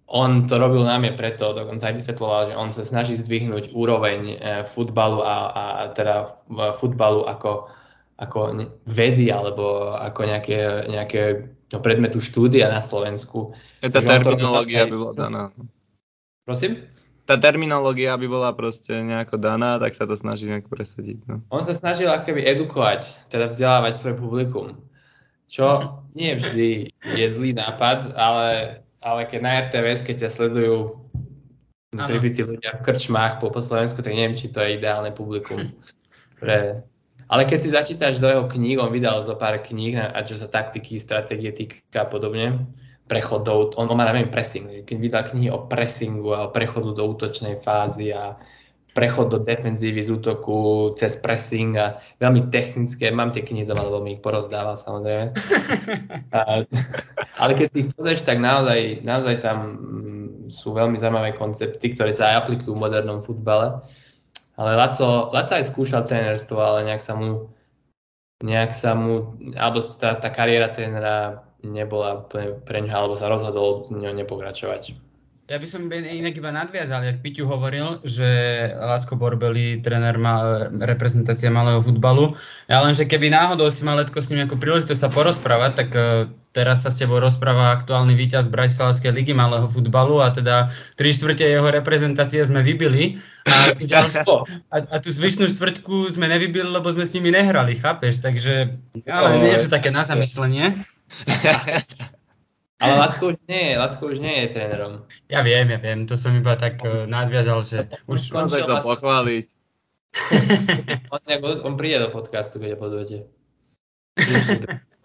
on 0.06 0.46
to 0.46 0.54
robil 0.58 0.86
námie 0.86 1.10
preto, 1.18 1.50
dokonca 1.50 1.90
aj 1.90 1.98
vysvetloval, 1.98 2.40
že 2.50 2.54
on 2.54 2.70
sa 2.70 2.86
snaží 2.86 3.18
zdvihnúť 3.18 3.74
úroveň 3.74 4.20
e, 4.22 4.36
futbalu 4.62 5.18
a, 5.26 5.36
a 5.50 5.62
teda 5.90 6.46
futbalu 6.78 7.26
ako, 7.26 7.66
ako 8.22 8.38
vedy 8.86 9.34
alebo 9.34 9.98
ako 9.98 10.20
nejaké, 10.30 10.86
nejaké 10.86 11.50
no, 11.74 11.78
predmetu 11.82 12.22
štúdia 12.22 12.70
na 12.70 12.78
Slovensku. 12.78 13.50
Je 13.82 13.90
tá 13.90 13.98
terminológia 13.98 14.86
by 14.86 14.96
bola 14.96 15.14
daná. 15.14 15.42
Prosím? 16.46 16.86
Tá 17.26 17.34
terminológia 17.34 18.14
by 18.14 18.26
bola 18.30 18.54
proste 18.54 19.02
nejako 19.02 19.42
daná, 19.42 19.82
tak 19.82 19.98
sa 19.98 20.06
to 20.06 20.14
snaží 20.14 20.46
nejak 20.46 20.70
presadiť. 20.70 21.18
No. 21.26 21.42
On 21.50 21.66
sa 21.66 21.74
snažil 21.74 22.06
akoby 22.06 22.46
edukovať, 22.46 23.10
teda 23.26 23.50
vzdelávať 23.50 23.92
svoje 23.98 24.14
publikum. 24.22 24.78
Čo 25.50 25.66
nie 26.18 26.38
vždy 26.38 26.94
je 26.94 27.26
zlý 27.26 27.58
nápad, 27.58 28.14
ale, 28.14 28.46
ale 29.00 29.28
keď 29.28 29.40
na 29.42 29.52
RTVS, 29.66 30.04
keď 30.04 30.26
ťa 30.26 30.30
sledujú 30.30 30.76
pribití 31.96 32.44
ľudia 32.44 32.76
v 32.76 32.84
krčmách 32.84 33.40
po, 33.40 33.48
po 33.48 33.64
Slovensku, 33.64 34.04
tak 34.04 34.12
neviem, 34.12 34.36
či 34.36 34.52
to 34.52 34.60
je 34.60 34.76
ideálne 34.76 35.16
publikum 35.16 35.64
pre, 36.42 36.84
ale 37.26 37.42
keď 37.42 37.58
si 37.58 37.68
začítaš 37.74 38.22
do 38.22 38.30
jeho 38.30 38.44
kníh, 38.46 38.78
on 38.78 38.94
vydal 38.94 39.18
zo 39.24 39.34
pár 39.34 39.58
kníh, 39.58 39.98
a 39.98 40.18
čo 40.22 40.38
sa 40.38 40.46
taktiky, 40.46 40.94
stratégie 41.00 41.50
týka 41.50 42.06
a 42.06 42.06
podobne, 42.06 42.70
prechodov, 43.10 43.74
on, 43.78 43.90
on 43.90 43.98
má 43.98 44.06
neviem 44.06 44.30
pressing, 44.30 44.86
keď 44.86 44.96
vydal 44.98 45.24
knihy 45.30 45.48
o 45.50 45.66
pressingu 45.66 46.34
a 46.34 46.46
o 46.46 46.52
prechodu 46.54 46.94
do 46.94 47.02
útočnej 47.06 47.62
fázy 47.62 48.14
a 48.14 48.38
prechod 48.96 49.28
do 49.28 49.38
defenzívy 49.44 50.00
z 50.00 50.16
útoku 50.16 50.90
cez 50.96 51.20
pressing 51.20 51.76
a 51.76 52.00
veľmi 52.16 52.48
technické, 52.48 53.12
mám 53.12 53.28
tie 53.28 53.44
knihy 53.44 53.68
doma, 53.68 53.84
lebo 53.84 54.00
mi 54.00 54.16
ich 54.16 54.24
porozdáva 54.24 54.72
samozrejme. 54.72 55.36
a, 56.36 56.64
ale 57.36 57.52
keď 57.52 57.66
si 57.68 57.84
ich 57.84 57.92
pozrieš, 57.92 58.24
tak 58.24 58.40
naozaj, 58.40 59.04
naozaj 59.04 59.44
tam 59.44 59.58
mm, 59.76 60.26
sú 60.48 60.72
veľmi 60.72 60.96
zaujímavé 60.96 61.36
koncepty, 61.36 61.92
ktoré 61.92 62.16
sa 62.16 62.32
aj 62.32 62.48
aplikujú 62.48 62.72
v 62.72 62.82
modernom 62.88 63.20
futbale. 63.20 63.84
Ale 64.56 64.72
Laco, 64.72 65.28
Laco 65.36 65.52
aj 65.52 65.68
skúšal 65.68 66.08
trénerstvo, 66.08 66.56
ale 66.56 66.88
nejak 66.88 67.04
sa 67.04 67.12
mu, 67.12 67.52
nejak 68.40 68.72
sa 68.72 68.96
mu, 68.96 69.36
alebo 69.52 69.84
tá, 70.00 70.16
tá 70.16 70.32
kariéra 70.32 70.72
trénera 70.72 71.44
nebola 71.60 72.24
pre 72.64 72.80
ňa, 72.80 72.92
alebo 72.96 73.20
sa 73.20 73.28
rozhodol 73.28 73.84
z 73.84 74.00
ňou 74.00 74.16
nepokračovať. 74.16 75.05
Ja 75.46 75.62
by 75.62 75.66
som 75.70 75.86
inak 75.86 76.34
iba 76.34 76.50
nadviazal, 76.50 77.06
jak 77.06 77.22
Piťu 77.22 77.46
hovoril, 77.46 78.02
že 78.02 78.26
Lacko 78.74 79.14
Borbeli, 79.14 79.78
tréner 79.78 80.18
ma, 80.18 80.66
reprezentácia 80.74 81.54
malého 81.54 81.78
futbalu. 81.78 82.34
Ja 82.66 82.82
len, 82.82 82.98
že 82.98 83.06
keby 83.06 83.30
náhodou 83.30 83.70
si 83.70 83.86
mal 83.86 83.94
letko 83.94 84.18
s 84.18 84.34
ním 84.34 84.50
ako 84.50 84.58
príležitosť 84.58 84.98
sa 84.98 85.06
porozprávať, 85.06 85.72
tak 85.78 85.88
uh, 85.94 86.26
teraz 86.50 86.82
sa 86.82 86.90
s 86.90 86.98
tebou 86.98 87.22
rozpráva 87.22 87.78
aktuálny 87.78 88.18
víťaz 88.18 88.50
Bratislavskej 88.50 89.14
ligy 89.14 89.38
malého 89.38 89.70
futbalu 89.70 90.18
a 90.18 90.34
teda 90.34 90.74
tri 90.98 91.14
štvrte 91.14 91.46
jeho 91.46 91.70
reprezentácie 91.70 92.42
sme 92.42 92.66
vybili 92.66 93.22
a, 93.46 93.70
a, 94.74 94.76
a 94.82 94.96
tú 94.98 95.14
zvyšnú 95.14 95.46
štvrťku 95.46 96.10
sme 96.10 96.26
nevybili, 96.26 96.74
lebo 96.74 96.90
sme 96.90 97.06
s 97.06 97.14
nimi 97.14 97.30
nehrali, 97.30 97.78
chápeš? 97.78 98.18
Takže 98.18 98.82
ale 99.06 99.28
niečo 99.46 99.70
také 99.70 99.94
na 99.94 100.02
zamyslenie. 100.02 100.74
Ale 102.76 102.92
Lacko 103.00 103.32
už 103.32 103.40
nie 103.48 103.72
je, 103.72 103.74
Lacko 103.80 104.02
už 104.12 104.18
nie 104.20 104.34
je 104.44 104.46
trénerom. 104.52 104.92
Ja 105.32 105.40
viem, 105.40 105.72
ja 105.72 105.80
viem, 105.80 106.04
to 106.04 106.20
som 106.20 106.36
iba 106.36 106.60
tak 106.60 106.76
uh, 106.84 107.08
nadviazal, 107.08 107.64
že 107.64 107.88
už... 108.04 108.36
Môžem 108.36 108.68
to 108.68 108.76
pochváliť. 108.84 109.44
on, 111.14 111.20
on 111.64 111.74
príde 111.80 112.04
do 112.04 112.12
podcastu, 112.12 112.60
keď 112.60 112.76
ho 112.76 112.78
pozvete. 112.80 113.18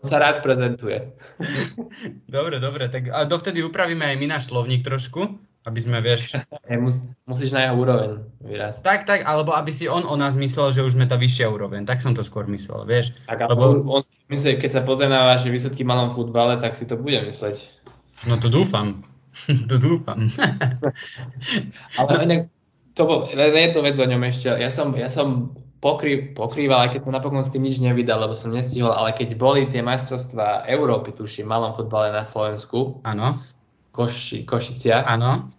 On 0.02 0.08
sa 0.08 0.18
rád 0.18 0.42
prezentuje. 0.42 1.14
Dobre, 2.26 2.58
dobre, 2.58 2.90
tak 2.90 3.12
a 3.12 3.24
dovtedy 3.24 3.62
upravíme 3.62 4.02
aj 4.02 4.16
my 4.18 4.28
náš 4.28 4.44
slovník 4.50 4.82
trošku, 4.82 5.38
aby 5.66 5.80
sme, 5.82 5.98
vieš... 6.02 6.38
Hey, 6.70 6.80
mus, 6.80 7.04
musíš 7.28 7.52
na 7.52 7.70
úroveň 7.76 8.24
vyrásť. 8.40 8.80
Tak, 8.82 9.00
tak, 9.04 9.20
alebo 9.28 9.52
aby 9.54 9.70
si 9.76 9.86
on 9.86 10.08
o 10.08 10.16
nás 10.16 10.40
myslel, 10.40 10.72
že 10.72 10.86
už 10.86 10.96
sme 10.96 11.06
tá 11.06 11.20
vyššia 11.20 11.52
úroveň. 11.52 11.84
Tak 11.84 12.00
som 12.00 12.16
to 12.16 12.24
skôr 12.24 12.48
myslel, 12.48 12.88
vieš. 12.88 13.14
Tak, 13.28 13.52
lebo... 13.52 13.84
on, 13.90 14.02
on 14.02 14.04
myslí, 14.32 14.58
keď 14.58 14.70
sa 14.72 14.82
pozrie 14.82 15.12
na 15.12 15.28
vaše 15.28 15.52
výsledky 15.52 15.84
v 15.84 15.92
malom 15.92 16.16
futbale, 16.16 16.56
tak 16.58 16.80
si 16.80 16.88
to 16.88 16.96
bude 16.96 17.20
mysleť. 17.28 17.68
No 18.26 18.40
to 18.40 18.48
dúfam. 18.48 19.04
to 19.70 19.76
dúfam. 19.78 20.32
Ale 22.00 22.12
inak, 22.24 22.42
to 22.96 23.04
bol, 23.04 23.28
len 23.32 23.52
jednu 23.52 23.82
vec 23.84 23.96
o 24.00 24.06
ňom 24.08 24.24
ešte. 24.28 24.48
Ja 24.48 24.72
som, 24.72 24.96
ja 24.96 25.08
som 25.12 25.56
pokry, 25.82 26.32
pokrýval, 26.32 26.88
aj 26.88 26.92
keď 26.96 27.02
som 27.04 27.14
napokon 27.16 27.44
s 27.44 27.52
tým 27.52 27.66
nič 27.66 27.82
nevydal, 27.82 28.22
lebo 28.22 28.38
som 28.38 28.54
nestihol, 28.54 28.94
ale 28.94 29.12
keď 29.18 29.36
boli 29.36 29.66
tie 29.68 29.82
majstrovstvá 29.82 30.70
Európy, 30.70 31.12
tuším, 31.12 31.50
v 31.50 31.52
malom 31.52 31.74
futbale 31.74 32.14
na 32.14 32.24
Slovensku, 32.24 33.02
Áno. 33.04 33.42
Koši, 33.92 34.48
Košiciach. 34.48 35.08
Áno. 35.08 35.52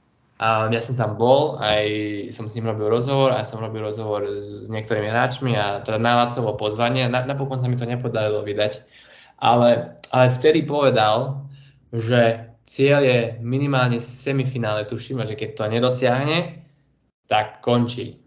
A 0.43 0.67
ja 0.75 0.83
som 0.83 0.99
tam 0.99 1.15
bol, 1.15 1.55
aj 1.63 1.87
som 2.35 2.51
s 2.51 2.59
ním 2.59 2.67
robil 2.67 2.91
rozhovor, 2.91 3.31
aj 3.31 3.47
som 3.47 3.63
robil 3.63 3.79
rozhovor 3.79 4.27
s, 4.27 4.67
s 4.67 4.69
niektorými 4.75 5.07
hráčmi 5.07 5.55
a 5.55 5.87
teda 5.87 6.03
na 6.03 6.27
Lacovo 6.27 6.59
pozvanie. 6.59 7.07
Na, 7.07 7.23
napokon 7.23 7.63
sa 7.63 7.71
mi 7.71 7.79
to 7.79 7.87
nepodarilo 7.87 8.43
vydať. 8.43 8.83
Ale, 9.39 10.03
ale 10.11 10.27
vtedy 10.35 10.67
povedal, 10.67 11.47
že 11.95 12.51
cieľ 12.67 13.07
je 13.07 13.19
minimálne 13.39 14.03
semifinále, 14.03 14.89
tuším, 14.89 15.23
a 15.23 15.29
že 15.31 15.39
keď 15.39 15.51
to 15.55 15.71
nedosiahne, 15.71 16.67
tak 17.31 17.63
končí. 17.63 18.19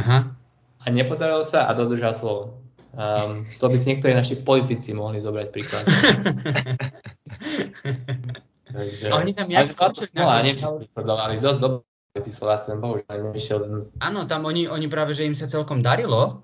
Aha. 0.00 0.34
A 0.80 0.84
nepodarilo 0.90 1.46
sa 1.46 1.68
a 1.68 1.76
dodržal 1.78 2.16
slovo. 2.16 2.58
Um, 2.90 3.38
to 3.62 3.70
by 3.70 3.78
si 3.78 3.94
niektorí 3.94 4.18
naši 4.18 4.42
politici 4.42 4.90
mohli 4.90 5.22
zobrať 5.22 5.46
príklad. 5.54 5.86
Takže, 8.70 9.04
a 9.10 9.14
oni 9.18 9.32
tam 9.34 9.46
jak 9.50 9.66
skočili 9.70 10.14
na 10.14 10.42
nevysledovali 10.42 11.42
dosť 11.42 11.58
dobre 11.58 12.20
tí 12.22 12.30
Slováci, 12.30 12.74
bohužiaľ 12.78 13.16
nevyšiel. 13.30 13.58
Áno, 14.02 14.20
tam 14.26 14.46
oni, 14.46 14.66
oni 14.66 14.86
práve, 14.90 15.14
že 15.14 15.26
im 15.26 15.34
sa 15.34 15.50
celkom 15.50 15.82
darilo. 15.82 16.42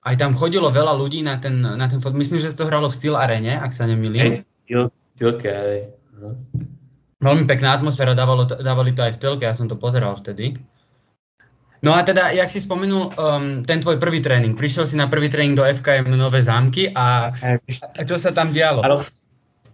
Aj 0.00 0.16
tam 0.16 0.32
chodilo 0.32 0.72
veľa 0.72 0.96
ľudí 0.96 1.20
na 1.20 1.36
ten, 1.36 1.60
na 1.60 1.86
ten 1.86 2.00
fot. 2.00 2.16
Myslím, 2.16 2.40
že 2.40 2.56
to 2.56 2.66
hralo 2.66 2.88
v 2.88 2.96
Steel 2.96 3.16
Arene, 3.20 3.60
ak 3.60 3.70
sa 3.70 3.84
nemýlim. 3.84 4.40
Steel, 4.64 4.88
Steelke, 5.12 5.52
hej. 5.52 5.80
No. 6.16 6.36
Veľmi 7.20 7.44
pekná 7.44 7.76
atmosféra, 7.76 8.16
dávalo, 8.16 8.48
dávali 8.48 8.96
to 8.96 9.04
aj 9.04 9.12
v 9.16 9.20
telke, 9.20 9.44
ja 9.44 9.52
som 9.52 9.68
to 9.68 9.76
pozeral 9.76 10.16
vtedy. 10.16 10.56
No 11.80 11.96
a 11.96 12.04
teda, 12.04 12.32
jak 12.32 12.52
si 12.52 12.60
spomenul, 12.60 13.12
um, 13.16 13.64
ten 13.64 13.80
tvoj 13.80 13.96
prvý 13.96 14.20
tréning, 14.20 14.52
prišiel 14.52 14.84
si 14.84 14.96
na 15.00 15.08
prvý 15.08 15.32
tréning 15.32 15.56
do 15.56 15.64
FKM 15.64 16.12
Nové 16.12 16.44
zámky 16.44 16.92
a, 16.92 17.32
a 17.96 18.00
čo 18.04 18.20
sa 18.20 18.36
tam 18.36 18.52
dialo? 18.52 18.84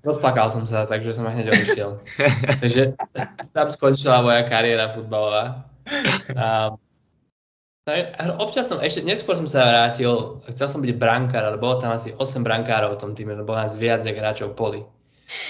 Rozplakal 0.06 0.46
som 0.54 0.70
sa, 0.70 0.86
takže 0.86 1.10
som 1.10 1.26
hneď 1.26 1.50
odišiel. 1.50 1.90
takže 2.62 2.94
tam 3.50 3.66
skončila 3.74 4.22
moja 4.22 4.46
kariéra 4.46 4.94
futbalová. 4.94 5.66
A, 6.30 6.78
občas 8.38 8.70
som, 8.70 8.78
ešte 8.78 9.02
neskôr 9.02 9.34
som 9.34 9.50
sa 9.50 9.66
vrátil, 9.66 10.38
chcel 10.54 10.70
som 10.70 10.78
byť 10.78 10.94
brankár, 10.94 11.42
ale 11.42 11.58
bolo 11.58 11.82
tam 11.82 11.90
asi 11.90 12.14
8 12.14 12.46
brankárov 12.46 12.94
v 12.94 13.00
tom 13.02 13.12
týme, 13.18 13.34
to 13.34 13.42
bolo 13.42 13.58
nás 13.58 13.74
viac 13.74 14.06
jak 14.06 14.14
hráčov 14.14 14.54
poli. 14.54 14.86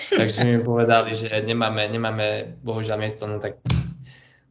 Takže 0.08 0.48
mi 0.48 0.56
povedali, 0.64 1.20
že 1.20 1.28
nemáme, 1.44 1.84
nemáme 1.92 2.56
bohužiaľ 2.64 2.96
miesto, 2.96 3.28
no 3.28 3.36
tak, 3.36 3.60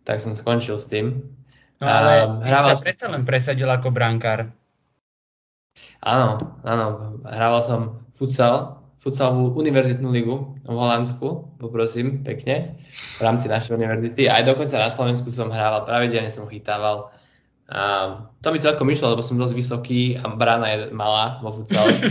tak 0.06 0.22
som 0.22 0.38
skončil 0.38 0.78
s 0.78 0.86
tým. 0.86 1.34
No 1.82 1.86
ale 1.90 2.30
um, 2.30 2.46
hrával 2.46 2.78
sa 2.78 2.86
predsa 2.86 3.06
len 3.10 3.26
presadil 3.26 3.68
ako 3.68 3.90
brankár. 3.90 4.54
Áno, 6.06 6.38
áno, 6.62 7.18
hrával 7.26 7.62
som 7.66 7.80
futsal, 8.14 8.85
futsalovú 9.06 9.54
univerzitnú 9.62 10.10
ligu 10.10 10.58
v 10.66 10.74
Holandsku, 10.74 11.46
poprosím, 11.62 12.26
pekne, 12.26 12.74
v 12.90 13.22
rámci 13.22 13.46
našej 13.46 13.78
univerzity. 13.78 14.26
Aj 14.26 14.42
dokonca 14.42 14.82
na 14.82 14.90
Slovensku 14.90 15.30
som 15.30 15.54
hrával, 15.54 15.86
pravidelne 15.86 16.34
som 16.34 16.50
chytával. 16.50 17.14
A 17.70 18.26
to 18.42 18.50
mi 18.50 18.58
celkom 18.58 18.90
išlo, 18.90 19.14
lebo 19.14 19.22
som 19.22 19.38
dosť 19.38 19.54
vysoký 19.54 20.02
a 20.18 20.26
brána 20.34 20.68
je 20.74 20.78
malá 20.90 21.38
vo 21.46 21.54
futsale. 21.54 21.94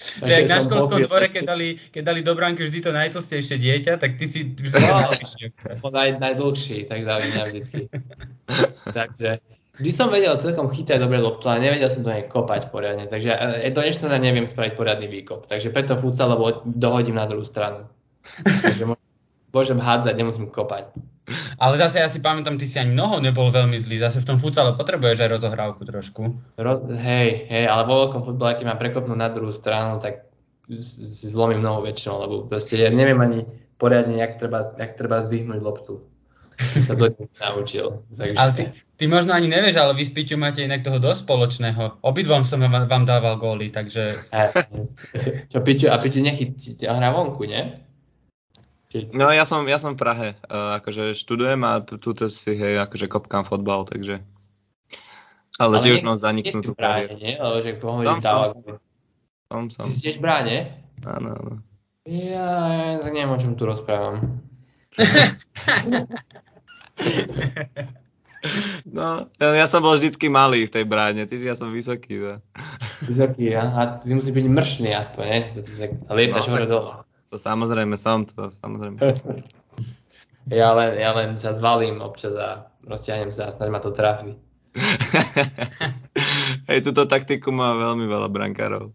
To 0.00 0.32
je 0.32 0.48
na 0.48 0.64
školskom 0.64 1.04
dvore, 1.04 1.28
keď 1.28 1.44
dali, 1.44 1.76
keď 1.92 2.02
dali 2.08 2.20
do 2.24 2.32
bránky 2.32 2.64
vždy 2.64 2.80
to 2.80 2.88
najtlstejšie 2.88 3.60
dieťa, 3.60 4.00
tak 4.00 4.16
ty 4.16 4.24
si 4.24 4.48
vždy 4.56 4.80
no, 4.80 5.92
naj, 5.92 6.16
najdlhší, 6.16 6.88
tak 6.88 7.04
dali 7.04 7.28
mňa 7.28 7.44
vždy. 7.44 7.82
Takže 8.96 9.44
Vždy 9.80 9.92
som 9.96 10.12
vedel 10.12 10.36
celkom 10.36 10.68
chytať 10.68 11.00
dobre 11.00 11.16
loptu, 11.16 11.48
ale 11.48 11.64
nevedel 11.64 11.88
som 11.88 12.04
do 12.04 12.12
nej 12.12 12.28
kopať 12.28 12.68
poriadne. 12.68 13.08
Takže 13.08 13.64
e, 13.64 13.72
do 13.72 13.80
dnešného 13.80 14.20
neviem 14.20 14.44
spraviť 14.44 14.76
poriadny 14.76 15.08
výkop. 15.08 15.48
Takže 15.48 15.72
preto 15.72 15.96
futsal, 15.96 16.36
lebo 16.36 16.60
dohodím 16.68 17.16
na 17.16 17.24
druhú 17.24 17.48
stranu. 17.48 17.88
Takže 18.44 18.84
môžem 19.56 19.80
hádzať, 19.80 20.12
nemusím 20.20 20.52
kopať. 20.52 20.92
Ale 21.56 21.80
zase 21.80 22.04
ja 22.04 22.12
si 22.12 22.20
pamätám, 22.20 22.60
ty 22.60 22.68
si 22.68 22.76
ani 22.76 22.92
mnoho 22.92 23.24
nebol 23.24 23.48
veľmi 23.48 23.80
zlý. 23.80 24.04
Zase 24.04 24.20
v 24.20 24.28
tom 24.28 24.36
futsale 24.36 24.76
potrebuješ 24.76 25.24
aj 25.24 25.32
rozohrávku 25.32 25.82
trošku. 25.88 26.36
Ro- 26.60 26.84
hej, 26.92 27.48
hej, 27.48 27.64
ale 27.64 27.88
vo 27.88 28.04
veľkom 28.04 28.28
futbale, 28.28 28.60
keď 28.60 28.66
mám 28.68 28.80
prekopnúť 28.84 29.16
na 29.16 29.32
druhú 29.32 29.48
stranu, 29.48 29.96
tak 29.96 30.28
si 30.68 31.24
zlomím 31.24 31.64
mnoho 31.64 31.80
väčšinou, 31.88 32.16
lebo 32.20 32.34
proste 32.44 32.76
ja 32.76 32.92
neviem 32.92 33.16
ani 33.16 33.48
poriadne, 33.80 34.20
jak 34.20 34.36
treba, 34.36 34.76
jak 34.76 34.92
treba 35.00 35.24
zdvihnúť 35.24 35.60
loptu 35.64 36.09
sa 36.88 36.94
to 36.96 37.12
naučil. 37.40 38.04
Takže... 38.12 38.36
Ale 38.36 38.52
ty, 38.52 38.62
ty 38.96 39.04
možno 39.08 39.32
ani 39.32 39.48
nevieš, 39.48 39.76
ale 39.80 39.96
vy 39.96 40.04
s 40.06 40.12
Piťu 40.12 40.36
máte 40.36 40.64
inak 40.64 40.84
toho 40.84 41.00
dosť 41.00 41.24
spoločného. 41.24 42.04
Obidvom 42.04 42.44
som 42.44 42.60
vám, 42.60 42.86
vám 42.86 43.04
dával 43.08 43.40
góly, 43.40 43.72
takže... 43.72 44.12
Čo 45.50 45.58
Piťu, 45.64 45.88
a 45.88 45.96
Piťu 45.96 46.20
nechytíte 46.20 46.84
a 46.84 46.96
hrá 46.96 47.10
vonku, 47.12 47.48
nie? 47.48 47.80
No 49.14 49.30
ja 49.30 49.46
som, 49.46 49.62
ja 49.70 49.78
som 49.78 49.94
v 49.94 50.02
Prahe, 50.02 50.28
uh, 50.50 50.82
akože 50.82 51.14
študujem 51.14 51.62
a 51.62 51.78
túto 51.86 52.26
si 52.26 52.58
hej, 52.58 52.74
akože 52.82 53.06
kopkám 53.06 53.46
fotbal, 53.46 53.86
takže... 53.86 54.18
Ale, 55.60 55.78
ale 55.78 55.84
tiež 55.84 56.02
mám 56.02 56.16
zaniknutú 56.16 56.72
kariéru. 56.72 57.20
nie? 57.20 57.36
Lebo 57.36 57.56
že 57.60 57.76
pohodí 57.76 58.08
som, 58.24 58.48
som, 59.52 59.62
som. 59.68 59.84
Ty 59.84 59.90
si 59.92 60.00
tiež 60.08 60.16
v 60.18 60.24
bráne? 60.24 60.56
Áno, 61.04 61.36
áno. 61.36 61.54
Ja, 62.08 62.48
ja 62.72 62.96
tak 62.96 63.12
neviem, 63.12 63.30
o 63.30 63.38
čom 63.38 63.54
tu 63.60 63.68
rozprávam. 63.68 64.40
No, 68.88 69.28
ja 69.36 69.68
som 69.68 69.84
bol 69.84 70.00
vždycky 70.00 70.32
malý 70.32 70.64
v 70.64 70.72
tej 70.72 70.84
bráne, 70.88 71.28
ty 71.28 71.36
si 71.36 71.44
aspoň 71.44 71.76
vysoký. 71.76 72.14
No. 72.24 72.40
Vysoký, 73.04 73.52
ja. 73.52 73.68
a 73.68 73.80
ty 74.00 74.16
musíš 74.16 74.32
byť 74.32 74.46
mršný 74.48 74.90
aspoň, 74.96 75.24
ne? 75.28 75.38
A 76.08 76.12
lietaš 76.16 76.48
no, 76.48 76.52
hore 76.56 76.66
dole. 76.66 76.92
To 77.30 77.36
samozrejme 77.36 78.00
som, 78.00 78.24
to 78.24 78.48
samozrejme. 78.48 78.96
ja, 80.60 80.72
len, 80.72 80.90
ja 80.96 81.10
len 81.12 81.36
sa 81.36 81.52
zvalím 81.52 82.00
občas 82.00 82.32
a 82.34 82.72
rozťahnem 82.88 83.28
sa 83.28 83.52
a 83.52 83.54
snáď 83.54 83.68
ma 83.70 83.80
to 83.84 83.92
trafi. 83.92 84.32
Hej, 86.70 86.86
túto 86.86 87.04
taktiku 87.04 87.52
má 87.52 87.76
veľmi 87.76 88.08
veľa 88.08 88.28
brankárov. 88.32 88.94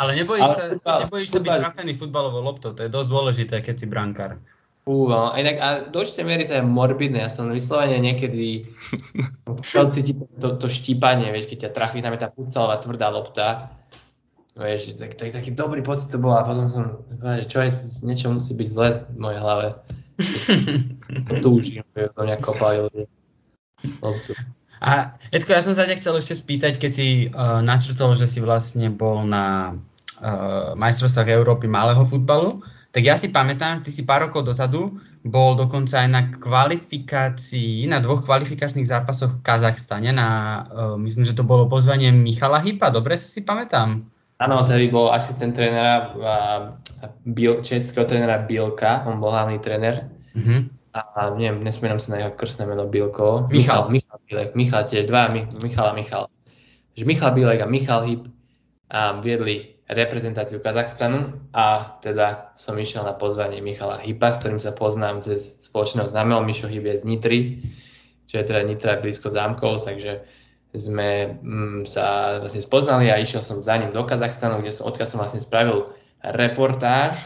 Ale 0.00 0.10
nebojíš 0.16 0.44
Ale 0.46 0.54
sa, 0.54 0.64
futbal, 0.72 0.98
nebojíš 1.08 1.28
futbal. 1.28 1.34
sa 1.34 1.44
byť 1.44 1.60
trafený 1.60 1.92
futbalovou 1.98 2.40
loptou, 2.40 2.72
to 2.72 2.86
je 2.86 2.92
dosť 2.92 3.08
dôležité, 3.10 3.56
keď 3.60 3.74
si 3.74 3.86
brankár. 3.90 4.40
Fú, 4.80 5.12
no, 5.12 5.36
inak 5.36 5.56
a 5.60 5.68
do 5.92 6.00
určitej 6.00 6.24
miery 6.24 6.48
to 6.48 6.56
je 6.56 6.64
morbidné, 6.64 7.20
ja 7.20 7.30
som 7.30 7.52
vyslovene 7.52 8.00
niekedy 8.00 8.64
chcel 9.68 9.92
cítiť 9.92 10.40
to, 10.40 10.56
to 10.56 10.66
štípanie, 10.72 11.28
vieš, 11.28 11.52
keď 11.52 11.68
ťa 11.68 11.74
trafí, 11.76 12.00
tam 12.00 12.16
je 12.16 12.24
tá 12.24 12.32
pucalová 12.32 12.80
tvrdá 12.80 13.12
lopta, 13.12 13.76
vieš, 14.56 14.96
tak, 14.96 15.20
tak, 15.20 15.36
taký 15.36 15.52
dobrý 15.52 15.84
pocit 15.84 16.08
to 16.08 16.16
bol 16.16 16.32
a 16.32 16.48
potom 16.48 16.72
som 16.72 17.04
povedal, 17.06 17.44
že 17.44 17.46
čo 17.52 17.58
je, 17.60 17.70
niečo 18.00 18.32
musí 18.32 18.56
byť 18.56 18.68
zle 18.72 18.88
v 19.04 19.18
mojej 19.20 19.40
hlave. 19.44 19.66
Túžim, 21.44 21.84
že 21.92 22.08
to 22.12 22.20
mňa 22.24 22.36
kopali 22.40 22.78
ľudia. 22.88 23.06
A 24.80 25.20
Edko, 25.28 25.52
ja 25.52 25.60
som 25.60 25.76
sa 25.76 25.84
ťa 25.84 26.00
chcel 26.00 26.16
ešte 26.16 26.40
spýtať, 26.40 26.80
keď 26.80 26.90
si 26.92 27.28
uh, 27.28 27.60
načrtol, 27.60 28.16
že 28.16 28.24
si 28.24 28.40
vlastne 28.40 28.88
bol 28.88 29.28
na 29.28 29.76
uh, 29.76 30.72
majstrovstvách 30.72 31.28
Európy 31.36 31.68
malého 31.68 32.00
futbalu, 32.08 32.64
tak 32.90 33.02
ja 33.06 33.14
si 33.14 33.30
pamätám, 33.30 33.80
že 33.80 33.86
ty 33.86 33.90
si 33.90 34.02
pár 34.02 34.28
rokov 34.28 34.46
dozadu 34.46 34.98
bol 35.22 35.54
dokonca 35.54 36.02
aj 36.02 36.08
na 36.10 36.22
kvalifikácii, 36.32 37.86
na 37.86 38.02
dvoch 38.02 38.26
kvalifikačných 38.26 38.88
zápasoch 38.88 39.38
v 39.38 39.42
Kazachstane, 39.44 40.10
na, 40.10 40.28
uh, 40.66 40.96
myslím, 40.98 41.22
že 41.22 41.36
to 41.36 41.46
bolo 41.46 41.70
pozvanie 41.70 42.10
Michala 42.10 42.58
Hypa, 42.58 42.90
dobre 42.90 43.20
si 43.20 43.46
pamätám? 43.46 44.04
Áno, 44.40 44.64
tedy 44.64 44.88
bol 44.88 45.12
asistent 45.12 45.52
trénera, 45.52 46.16
uh, 46.16 47.60
českého 47.60 48.08
trénera 48.08 48.40
Bielka, 48.42 49.04
on 49.04 49.20
bol 49.20 49.30
hlavný 49.30 49.60
tréner. 49.60 50.08
Uh-huh 50.32 50.80
a 50.90 51.30
neviem, 51.38 51.62
nespomínam 51.62 52.02
sa 52.02 52.18
na 52.18 52.26
jeho 52.26 52.32
krstné 52.34 52.66
meno 52.66 52.90
Bilko. 52.90 53.46
Michal. 53.46 53.86
Michal, 53.86 54.18
Michal 54.18 54.18
Bilek, 54.26 54.50
Michal 54.58 54.82
tiež, 54.90 55.06
dva 55.06 55.30
Michal 55.62 55.86
a 55.86 55.94
Michal. 55.94 56.24
Že 56.98 57.04
Michal 57.06 57.30
Bilek 57.30 57.60
a 57.62 57.66
Michal 57.70 58.00
Hip 58.10 58.22
a 58.90 59.22
viedli 59.22 59.78
reprezentáciu 59.90 60.62
Kazachstanu 60.62 61.34
a 61.50 61.98
teda 61.98 62.54
som 62.54 62.78
išiel 62.78 63.02
na 63.02 63.14
pozvanie 63.14 63.58
Michala 63.58 63.98
Hypa, 63.98 64.30
s 64.30 64.42
ktorým 64.42 64.62
sa 64.62 64.70
poznám 64.70 65.26
cez 65.26 65.58
spoločného 65.66 66.06
známeho. 66.06 66.46
Mišo 66.46 66.70
je 66.70 66.94
z 66.94 67.04
Nitry, 67.04 67.66
čo 68.30 68.38
je 68.38 68.44
teda 68.46 68.62
Nitra 68.62 69.02
blízko 69.02 69.34
zámkov, 69.34 69.82
takže 69.82 70.22
sme 70.70 71.34
mm, 71.42 71.90
sa 71.90 72.38
vlastne 72.38 72.62
spoznali 72.62 73.10
a 73.10 73.18
išiel 73.18 73.42
som 73.42 73.58
za 73.58 73.74
ním 73.74 73.90
do 73.90 74.06
Kazachstanu, 74.06 74.62
kde 74.62 74.70
som, 74.70 74.86
odkiaľ 74.86 75.08
som 75.10 75.18
vlastne 75.18 75.42
spravil 75.42 75.90
reportáž 76.22 77.18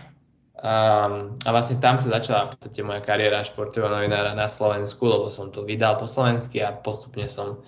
Um, 0.65 1.37
a 1.45 1.53
vlastne 1.53 1.77
tam 1.77 2.01
sa 2.01 2.09
začala 2.09 2.49
v 2.49 2.57
podstate 2.57 2.81
moja 2.81 3.05
kariéra 3.05 3.45
športového 3.45 4.01
novinára 4.01 4.33
na 4.33 4.49
Slovensku, 4.49 5.05
lebo 5.05 5.29
som 5.29 5.53
to 5.53 5.61
vydal 5.61 6.01
po 6.01 6.09
slovensky 6.09 6.65
a 6.65 6.73
postupne 6.73 7.29
som 7.29 7.61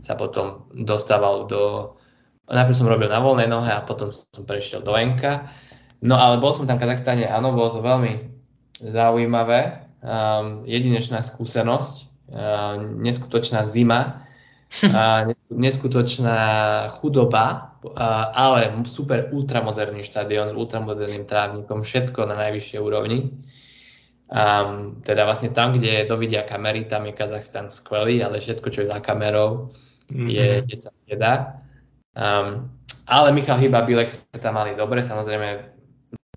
sa 0.00 0.16
potom 0.16 0.64
dostával 0.72 1.44
do... 1.44 1.92
Najprv 2.50 2.76
som 2.76 2.90
robil 2.90 3.06
na 3.06 3.22
voľnej 3.22 3.46
nohe 3.46 3.70
a 3.70 3.86
potom 3.86 4.10
som 4.10 4.42
prešiel 4.42 4.82
do 4.82 4.90
NK. 4.92 5.46
No 6.02 6.18
ale 6.18 6.42
bol 6.42 6.50
som 6.50 6.66
tam 6.66 6.76
v 6.76 6.82
Kazachstane, 6.82 7.30
áno, 7.30 7.54
bolo 7.54 7.78
to 7.78 7.80
veľmi 7.84 8.12
zaujímavé. 8.82 9.86
Um, 10.00 10.64
jedinečná 10.64 11.20
skúsenosť, 11.20 11.94
um, 12.32 13.04
neskutočná 13.04 13.68
zima, 13.68 14.26
a 14.96 15.26
neskutočná 15.50 16.38
chudoba, 17.02 17.74
ale 18.34 18.70
super 18.86 19.26
ultramoderný 19.34 20.06
štadión 20.06 20.54
s 20.54 20.56
ultramoderným 20.56 21.26
trávnikom, 21.26 21.82
všetko 21.82 22.22
na 22.30 22.38
najvyššej 22.38 22.78
úrovni. 22.78 23.34
Um, 24.30 25.02
teda 25.02 25.26
vlastne 25.26 25.50
tam, 25.50 25.74
kde 25.74 26.06
dovidia 26.06 26.46
kamery, 26.46 26.86
tam 26.86 27.02
je 27.10 27.18
Kazachstan 27.18 27.66
skvelý, 27.66 28.22
ale 28.22 28.38
všetko, 28.38 28.70
čo 28.70 28.86
je 28.86 28.92
za 28.94 29.02
kamerou, 29.02 29.74
mm-hmm. 30.06 30.28
je, 30.30 30.48
kde 30.70 30.76
sa 30.78 30.90
nedá. 31.10 31.66
Um, 32.14 32.70
ale 33.06 33.34
Michal 33.34 33.58
Hyba, 33.58 33.86
Bilek 33.86 34.10
sa 34.10 34.38
tam 34.38 34.58
mali 34.58 34.74
dobre, 34.74 35.02
samozrejme 35.02 35.78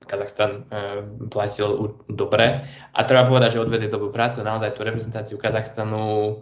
Kazachstan 0.05 0.67
uh, 0.69 1.01
platil 1.31 1.97
dobre. 2.11 2.65
A 2.93 2.99
treba 3.07 3.25
povedať, 3.25 3.57
že 3.57 3.63
odvedli 3.63 3.89
dobrú 3.89 4.13
prácu, 4.13 4.43
naozaj 4.45 4.75
tú 4.77 4.85
reprezentáciu 4.85 5.37
Kazachstanu 5.39 6.37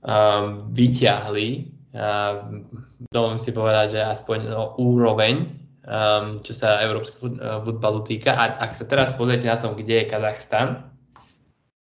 um, 0.00 0.44
vyťahli, 0.72 1.48
um, 1.92 2.64
dovolím 3.10 3.40
si 3.42 3.50
povedať, 3.50 3.98
že 3.98 4.00
aspoň 4.00 4.38
no, 4.48 4.78
úroveň, 4.78 5.48
um, 5.84 6.38
čo 6.40 6.52
sa 6.56 6.80
európskeho 6.80 7.26
uh, 7.36 7.60
futbalu 7.66 8.00
týka. 8.06 8.32
A 8.32 8.62
ak 8.62 8.72
sa 8.72 8.86
teraz 8.86 9.12
pozriete 9.12 9.50
na 9.50 9.58
tom, 9.58 9.76
kde 9.76 10.04
je 10.04 10.10
Kazachstan 10.10 10.88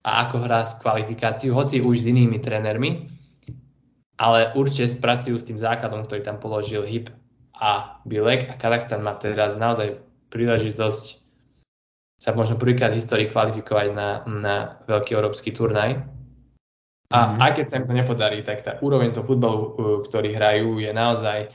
a 0.04 0.28
ako 0.28 0.48
hrá 0.48 0.66
s 0.66 0.80
kvalifikáciu, 0.80 1.54
hoci 1.54 1.84
už 1.84 2.04
s 2.04 2.10
inými 2.10 2.40
trénermi, 2.40 3.19
ale 4.20 4.52
určite 4.54 4.92
spracujú 4.92 5.40
s 5.40 5.48
tým 5.48 5.56
základom, 5.56 6.04
ktorý 6.04 6.28
tam 6.28 6.44
položil 6.44 6.84
HIP 6.84 7.08
a 7.56 8.04
Bilek 8.04 8.52
a 8.52 8.60
Kazachstan 8.60 9.00
má 9.00 9.16
teraz 9.16 9.56
naozaj 9.56 10.04
príležitosť 10.30 11.24
sa 12.20 12.36
možno 12.36 12.60
prvýkrát 12.60 12.92
v 12.92 13.00
histórii 13.00 13.32
kvalifikovať 13.32 13.88
na, 13.96 14.28
na 14.28 14.56
veľký 14.92 15.16
európsky 15.16 15.56
turnaj 15.56 16.04
a 17.10 17.18
mm-hmm. 17.18 17.42
aj 17.42 17.52
keď 17.58 17.66
sa 17.66 17.78
im 17.82 17.88
to 17.90 17.94
nepodarí, 17.96 18.40
tak 18.46 18.62
tá 18.62 18.78
úroveň 18.86 19.16
toho 19.16 19.26
futbalu, 19.26 19.58
uh, 19.58 19.72
ktorý 20.06 20.30
hrajú, 20.30 20.78
je 20.78 20.92
naozaj 20.94 21.50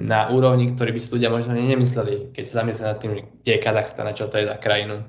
na 0.00 0.32
úrovni, 0.32 0.72
ktorý 0.72 0.96
by 0.96 1.00
si 1.02 1.12
ľudia 1.12 1.28
možno 1.28 1.52
nemysleli, 1.52 2.32
keď 2.32 2.44
sa 2.48 2.64
zamyslia 2.64 2.96
nad 2.96 2.98
tým, 3.04 3.12
kde 3.44 3.52
je 3.52 3.60
Kazachstan 3.60 4.08
a 4.08 4.16
čo 4.16 4.32
to 4.32 4.40
je 4.40 4.48
za 4.48 4.56
krajinu. 4.56 5.04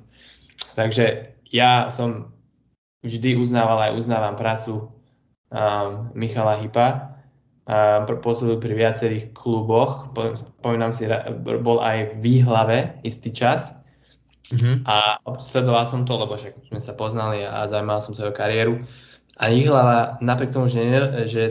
Takže 0.75 1.39
ja 1.47 1.87
som 1.87 2.35
vždy 2.99 3.39
uznával 3.39 3.79
aj 3.79 3.95
uznávam 3.95 4.35
prácu 4.35 4.91
um, 5.51 6.09
Michala 6.15 6.57
Hypa. 6.63 7.13
Um, 7.69 8.09
pôsobil 8.19 8.57
pri 8.57 8.73
viacerých 8.73 9.25
kluboch. 9.37 10.09
Spomínam 10.15 10.91
si, 10.91 11.05
bol 11.61 11.77
aj 11.79 12.17
v 12.17 12.19
Výhlave 12.19 12.99
istý 13.05 13.29
čas. 13.29 13.77
Mm-hmm. 14.51 14.75
A 14.83 15.21
sledoval 15.39 15.87
som 15.87 16.03
to, 16.03 16.19
lebo 16.19 16.35
však 16.35 16.67
sme 16.67 16.81
sa 16.83 16.91
poznali 16.97 17.45
a 17.45 17.63
zaujímal 17.69 18.03
som 18.03 18.11
sa 18.11 18.27
o 18.27 18.35
kariéru. 18.35 18.83
A 19.39 19.47
hlava, 19.47 20.19
napriek 20.19 20.51
tomu, 20.51 20.67
že, 20.67 20.83
že 21.29 21.43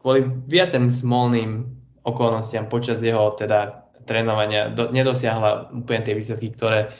kvôli 0.00 0.24
viacerým 0.48 0.88
smolným 0.88 1.68
okolnostiam 2.02 2.64
počas 2.72 3.04
jeho 3.04 3.36
teda 3.36 3.84
trénovania 4.08 4.72
do, 4.72 4.88
nedosiahla 4.88 5.76
úplne 5.76 6.00
tie 6.00 6.16
výsledky, 6.16 6.50
ktoré 6.56 6.90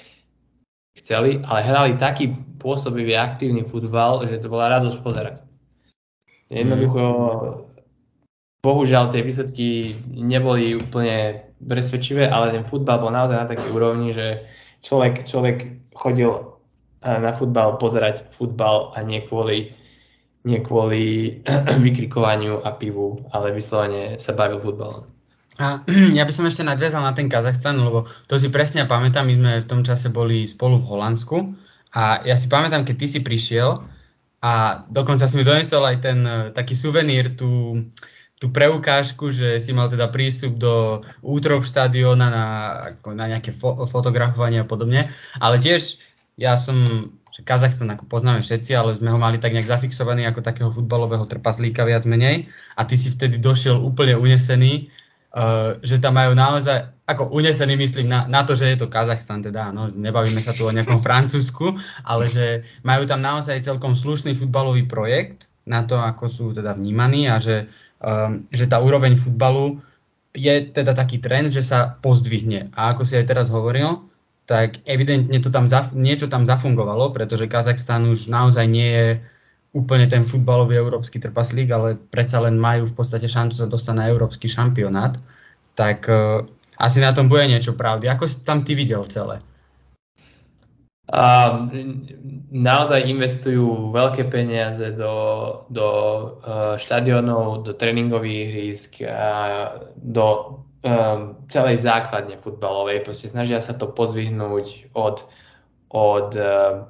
chceli, 1.00 1.40
ale 1.48 1.64
hrali 1.64 1.90
taký 1.96 2.36
pôsobivý 2.60 3.16
aktívny 3.16 3.64
futbal, 3.64 4.28
že 4.28 4.36
to 4.38 4.52
bola 4.52 4.68
radosť 4.76 4.98
pozerať. 5.00 5.49
Jednoducho, 6.50 7.02
bohužiaľ 8.60 9.14
tie 9.14 9.22
výsledky 9.22 9.94
neboli 10.10 10.74
úplne 10.74 11.46
presvedčivé, 11.62 12.26
ale 12.26 12.50
ten 12.50 12.66
futbal 12.66 12.98
bol 12.98 13.14
naozaj 13.14 13.38
na 13.38 13.46
takej 13.46 13.70
úrovni, 13.70 14.10
že 14.10 14.50
človek, 14.82 15.30
človek 15.30 15.56
chodil 15.94 16.58
eh, 17.06 17.18
na 17.22 17.30
futbal 17.30 17.78
pozerať 17.78 18.34
futbal 18.34 18.90
a 18.92 19.06
nie 19.06 19.22
kvôli 19.22 19.78
nie 20.40 20.60
kvôli 20.64 21.36
vykrikovaniu 21.84 22.64
a 22.64 22.72
pivu, 22.76 23.28
ale 23.32 23.52
vyslovene 23.52 24.16
sa 24.16 24.32
bavil 24.32 24.60
futbalom. 24.60 25.04
A 25.60 25.84
ja 26.16 26.24
by 26.24 26.32
som 26.32 26.48
ešte 26.48 26.64
nadviazal 26.64 27.04
na 27.04 27.12
ten 27.12 27.28
Kazachstan, 27.28 27.76
lebo 27.76 28.08
to 28.24 28.40
si 28.40 28.48
presne 28.48 28.88
pamätám, 28.88 29.28
my 29.28 29.34
sme 29.36 29.52
v 29.60 29.68
tom 29.68 29.80
čase 29.84 30.08
boli 30.08 30.48
spolu 30.48 30.80
v 30.80 30.88
Holandsku 30.88 31.36
a 31.92 32.24
ja 32.24 32.36
si 32.40 32.48
pamätám, 32.48 32.88
keď 32.88 32.96
ty 32.96 33.06
si 33.06 33.20
prišiel 33.20 33.84
a 34.40 34.82
dokonca 34.88 35.28
si 35.28 35.36
mi 35.36 35.44
donesol 35.44 35.84
aj 35.84 35.96
ten 36.00 36.18
e, 36.24 36.32
taký 36.56 36.72
suvenír, 36.72 37.36
tú, 37.36 37.84
tú 38.40 38.48
preukážku, 38.48 39.36
že 39.36 39.60
si 39.60 39.76
mal 39.76 39.92
teda 39.92 40.08
prístup 40.08 40.56
do 40.56 41.04
útrop 41.20 41.68
štadióna 41.68 42.26
na, 42.32 42.46
na 43.12 43.24
nejaké 43.36 43.52
fo- 43.52 43.84
fotografovanie 43.84 44.64
a 44.64 44.68
podobne, 44.68 45.12
ale 45.36 45.60
tiež 45.60 46.00
ja 46.40 46.56
som 46.56 47.12
že 47.30 47.46
Kazachstan 47.46 47.94
ako 47.94 48.10
poznáme 48.10 48.42
všetci, 48.42 48.74
ale 48.74 48.90
sme 48.98 49.14
ho 49.14 49.18
mali 49.18 49.38
tak 49.38 49.54
nejak 49.54 49.70
zafixovaný 49.70 50.26
ako 50.26 50.42
takého 50.42 50.70
futbalového 50.74 51.22
trpaslíka 51.30 51.86
viac 51.86 52.02
menej. 52.02 52.50
A 52.74 52.82
ty 52.82 52.98
si 52.98 53.06
vtedy 53.06 53.38
došiel 53.38 53.78
úplne 53.78 54.18
unesený, 54.18 54.90
že 55.86 56.02
tam 56.02 56.18
majú 56.18 56.34
naozaj, 56.34 57.06
ako 57.06 57.30
unesený 57.30 57.78
myslím 57.78 58.10
na, 58.10 58.26
na 58.26 58.42
to, 58.42 58.58
že 58.58 58.74
je 58.74 58.78
to 58.82 58.90
Kazachstan, 58.90 59.46
teda 59.46 59.70
no, 59.70 59.86
nebavíme 59.86 60.42
sa 60.42 60.50
tu 60.50 60.66
o 60.66 60.74
nejakom 60.74 60.98
Francúzsku, 61.06 61.78
ale 62.02 62.26
že 62.26 62.66
majú 62.82 63.06
tam 63.06 63.22
naozaj 63.22 63.62
celkom 63.62 63.94
slušný 63.94 64.34
futbalový 64.34 64.90
projekt 64.90 65.46
na 65.70 65.86
to, 65.86 66.02
ako 66.02 66.26
sú 66.26 66.44
teda 66.50 66.74
vnímaní 66.74 67.30
a 67.30 67.38
že, 67.38 67.70
um, 68.02 68.42
že 68.50 68.66
tá 68.66 68.82
úroveň 68.82 69.14
futbalu 69.14 69.78
je 70.34 70.66
teda 70.66 70.98
taký 70.98 71.22
trend, 71.22 71.54
že 71.54 71.62
sa 71.62 71.94
pozdvihne. 72.02 72.74
A 72.74 72.94
ako 72.94 73.06
si 73.06 73.14
aj 73.14 73.30
teraz 73.30 73.50
hovoril, 73.50 74.10
tak 74.50 74.82
evidentne 74.82 75.38
to 75.38 75.54
tam 75.54 75.70
zaf- 75.70 75.94
niečo 75.94 76.26
tam 76.26 76.42
zafungovalo, 76.42 77.14
pretože 77.14 77.46
Kazachstan 77.46 78.10
už 78.10 78.26
naozaj 78.26 78.66
nie 78.66 78.90
je 78.90 79.08
úplne 79.70 80.06
ten 80.10 80.26
futbalový 80.26 80.74
európsky 80.78 81.22
trpaslík, 81.22 81.68
ale 81.70 81.88
predsa 81.94 82.42
len 82.42 82.58
majú 82.58 82.90
v 82.90 82.96
podstate 82.96 83.30
šancu 83.30 83.54
sa 83.54 83.70
dostať 83.70 83.94
na 83.94 84.08
európsky 84.10 84.50
šampionát, 84.50 85.14
tak 85.78 86.10
uh, 86.10 86.42
asi 86.80 86.98
na 86.98 87.14
tom 87.14 87.30
bude 87.30 87.46
niečo 87.46 87.78
pravdy. 87.78 88.10
Ako 88.10 88.26
si 88.26 88.42
tam 88.42 88.66
ty 88.66 88.74
videl 88.74 89.06
celé? 89.06 89.44
A 91.10 91.50
naozaj 92.54 93.10
investujú 93.10 93.90
veľké 93.90 94.30
peniaze 94.30 94.94
do, 94.94 95.14
do 95.66 95.88
uh, 96.38 96.78
štadionov, 96.78 97.66
do 97.66 97.74
tréningových 97.74 98.46
hrísk, 98.54 99.02
do 99.98 100.26
um, 100.86 101.34
celej 101.50 101.82
základne 101.82 102.38
futbalovej. 102.38 103.02
Proste 103.02 103.26
snažia 103.26 103.58
sa 103.58 103.74
to 103.74 103.90
pozvihnúť 103.90 104.94
od, 104.94 105.26
od, 105.90 106.28
uh, 106.38 106.86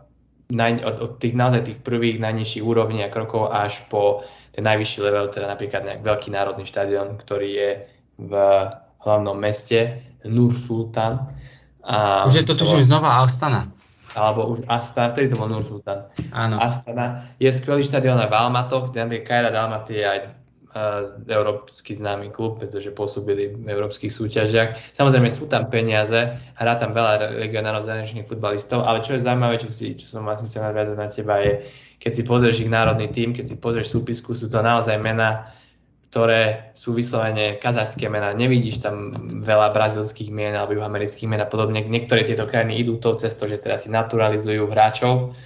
od, 0.59 0.97
od 1.01 1.13
tých 1.23 1.35
naozaj 1.39 1.63
tých 1.67 1.79
prvých 1.81 2.19
najnižších 2.19 2.65
úrovní 2.67 3.07
a 3.07 3.13
krokov 3.13 3.51
až 3.51 3.81
po 3.87 4.27
ten 4.51 4.67
najvyšší 4.67 4.99
level, 5.07 5.31
teda 5.31 5.47
napríklad 5.47 5.87
nejak 5.87 6.03
veľký 6.03 6.35
národný 6.35 6.67
štadión, 6.67 7.15
ktorý 7.15 7.49
je 7.55 7.71
v 8.19 8.33
hlavnom 9.01 9.39
meste 9.39 10.03
Nur 10.27 10.53
Sultan. 10.53 11.31
A 11.87 12.27
už 12.27 12.43
je 12.43 12.47
to 12.47 12.59
tuším 12.59 12.85
znova 12.85 13.23
Astana. 13.23 13.71
Alebo 14.19 14.51
už 14.51 14.67
Astana, 14.67 15.15
ktorý 15.15 15.27
to 15.31 15.39
bol 15.39 15.49
Nur 15.49 15.63
Sultan. 15.63 16.11
Áno. 16.35 16.59
Astana 16.59 17.31
je 17.39 17.49
skvelý 17.55 17.87
štadión 17.87 18.19
aj 18.19 18.29
v 18.29 18.37
Almatoch, 18.37 18.91
kde 18.91 19.23
Kajra 19.23 19.55
Almaty 19.55 20.03
je 20.03 20.05
aj 20.05 20.19
európsky 21.27 21.99
známy 21.99 22.31
klub, 22.31 22.63
pretože 22.63 22.95
pôsobili 22.95 23.51
v 23.59 23.67
európskych 23.67 24.11
súťažiach. 24.11 24.95
Samozrejme 24.95 25.27
sú 25.27 25.51
tam 25.51 25.67
peniaze, 25.67 26.39
hrá 26.55 26.75
tam 26.79 26.95
veľa 26.95 27.43
regionálnych 27.43 27.87
zahraničných 27.87 28.29
futbalistov, 28.31 28.87
ale 28.87 29.03
čo 29.03 29.19
je 29.19 29.27
zaujímavé, 29.27 29.59
čo, 29.59 29.67
si, 29.75 29.99
čo 29.99 30.07
som 30.07 30.23
vlastne 30.23 30.47
chcel 30.47 30.63
nadviazať 30.71 30.97
na 30.97 31.09
teba, 31.11 31.43
je, 31.43 31.67
keď 31.99 32.13
si 32.15 32.23
pozrieš 32.23 32.57
ich 32.63 32.71
národný 32.71 33.11
tým, 33.11 33.35
keď 33.35 33.45
si 33.51 33.57
pozrieš 33.59 33.91
súpisku, 33.91 34.31
sú 34.31 34.47
to 34.47 34.63
naozaj 34.63 34.95
mená, 35.03 35.51
ktoré 36.11 36.75
sú 36.75 36.95
vyslovene 36.95 37.59
kazajské 37.59 38.11
mená. 38.11 38.35
Nevidíš 38.35 38.83
tam 38.83 39.15
veľa 39.47 39.71
brazilských 39.71 40.31
mien 40.35 40.55
alebo 40.55 40.75
juhoamerických 40.75 41.27
mien 41.31 41.39
a 41.39 41.47
podobne. 41.47 41.87
Niektoré 41.87 42.27
tieto 42.27 42.51
krajiny 42.51 42.83
idú 42.83 42.99
tou 42.99 43.15
cestou, 43.15 43.47
že 43.47 43.63
teraz 43.63 43.87
si 43.87 43.95
naturalizujú 43.95 44.67
hráčov, 44.67 45.39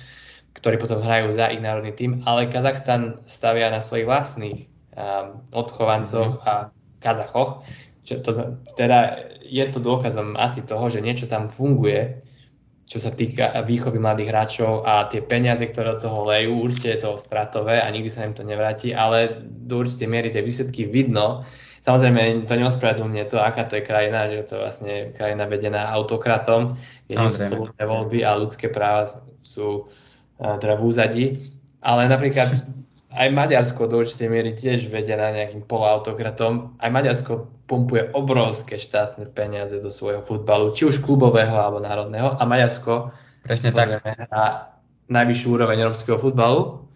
ktorí 0.57 0.81
potom 0.81 1.05
hrajú 1.05 1.33
za 1.37 1.53
ich 1.53 1.61
národný 1.61 1.93
tým, 1.93 2.25
ale 2.25 2.49
Kazachstan 2.49 3.21
stavia 3.29 3.69
na 3.69 3.85
svojich 3.85 4.09
vlastných 4.09 4.74
odchovancoch 5.50 6.38
mm-hmm. 6.38 6.48
a 6.48 6.70
Kazachoch. 7.02 7.66
Čo 8.04 8.20
to, 8.20 8.30
teda 8.76 9.28
je 9.40 9.64
to 9.72 9.80
dôkazom 9.80 10.37
asi 10.37 10.61
toho, 10.64 10.88
že 10.92 11.00
niečo 11.04 11.24
tam 11.24 11.48
funguje, 11.48 12.20
čo 12.85 13.00
sa 13.00 13.09
týka 13.09 13.48
výchovy 13.64 13.96
mladých 13.96 14.28
hráčov 14.28 14.85
a 14.85 15.09
tie 15.09 15.24
peniaze, 15.24 15.64
ktoré 15.64 15.96
do 15.96 16.04
toho 16.04 16.28
lejú, 16.28 16.68
určite 16.68 16.88
je 16.92 17.00
to 17.00 17.16
stratové 17.16 17.80
a 17.80 17.88
nikdy 17.88 18.12
sa 18.12 18.28
im 18.28 18.37
to 18.37 18.44
nevráti, 18.44 18.92
ale 18.92 19.40
do 19.48 19.80
určitej 19.80 20.09
miery 20.09 20.28
tie 20.28 20.44
výsledky 20.44 20.85
vidno. 20.85 21.48
Samozrejme, 21.80 22.44
to 22.48 22.57
neospravedlňuje 22.57 23.24
to, 23.28 23.40
aká 23.40 23.68
to 23.68 23.76
je 23.80 23.88
krajina, 23.88 24.28
že 24.28 24.48
to 24.48 24.57
je 24.57 24.62
vlastne 24.64 24.94
krajina 25.16 25.44
vedená 25.48 25.92
autokratom, 25.96 26.76
kde 27.09 27.24
sú 27.28 27.40
slobodné 27.40 27.85
voľby 27.85 28.20
a 28.24 28.40
ľudské 28.40 28.72
práva 28.72 29.09
sú 29.44 29.85
uh, 29.85 30.57
teda 30.61 30.80
v 30.80 30.85
úzadí. 30.85 31.26
Ale 31.85 32.09
napríklad 32.09 32.48
aj 33.14 33.29
Maďarsko 33.31 33.87
do 33.87 34.03
určitej 34.03 34.29
miery 34.29 34.50
tiež 34.59 34.90
vedená 34.90 35.31
nejakým 35.31 35.62
poloautokratom. 35.64 36.77
Aj 36.83 36.90
Maďarsko 36.90 37.64
pumpuje 37.70 38.11
obrovské 38.11 38.77
štátne 38.77 39.31
peniaze 39.31 39.79
do 39.79 39.88
svojho 39.88 40.20
futbalu, 40.20 40.74
či 40.74 40.90
už 40.90 41.00
klubového 41.00 41.55
alebo 41.55 41.79
národného. 41.79 42.35
A 42.35 42.42
Maďarsko 42.42 43.14
Presne 43.44 43.70
tak. 43.77 44.00
na 44.33 44.74
najvyššiu 45.09 45.48
úroveň 45.53 45.85
európskeho 45.85 46.16
futbalu. 46.16 46.88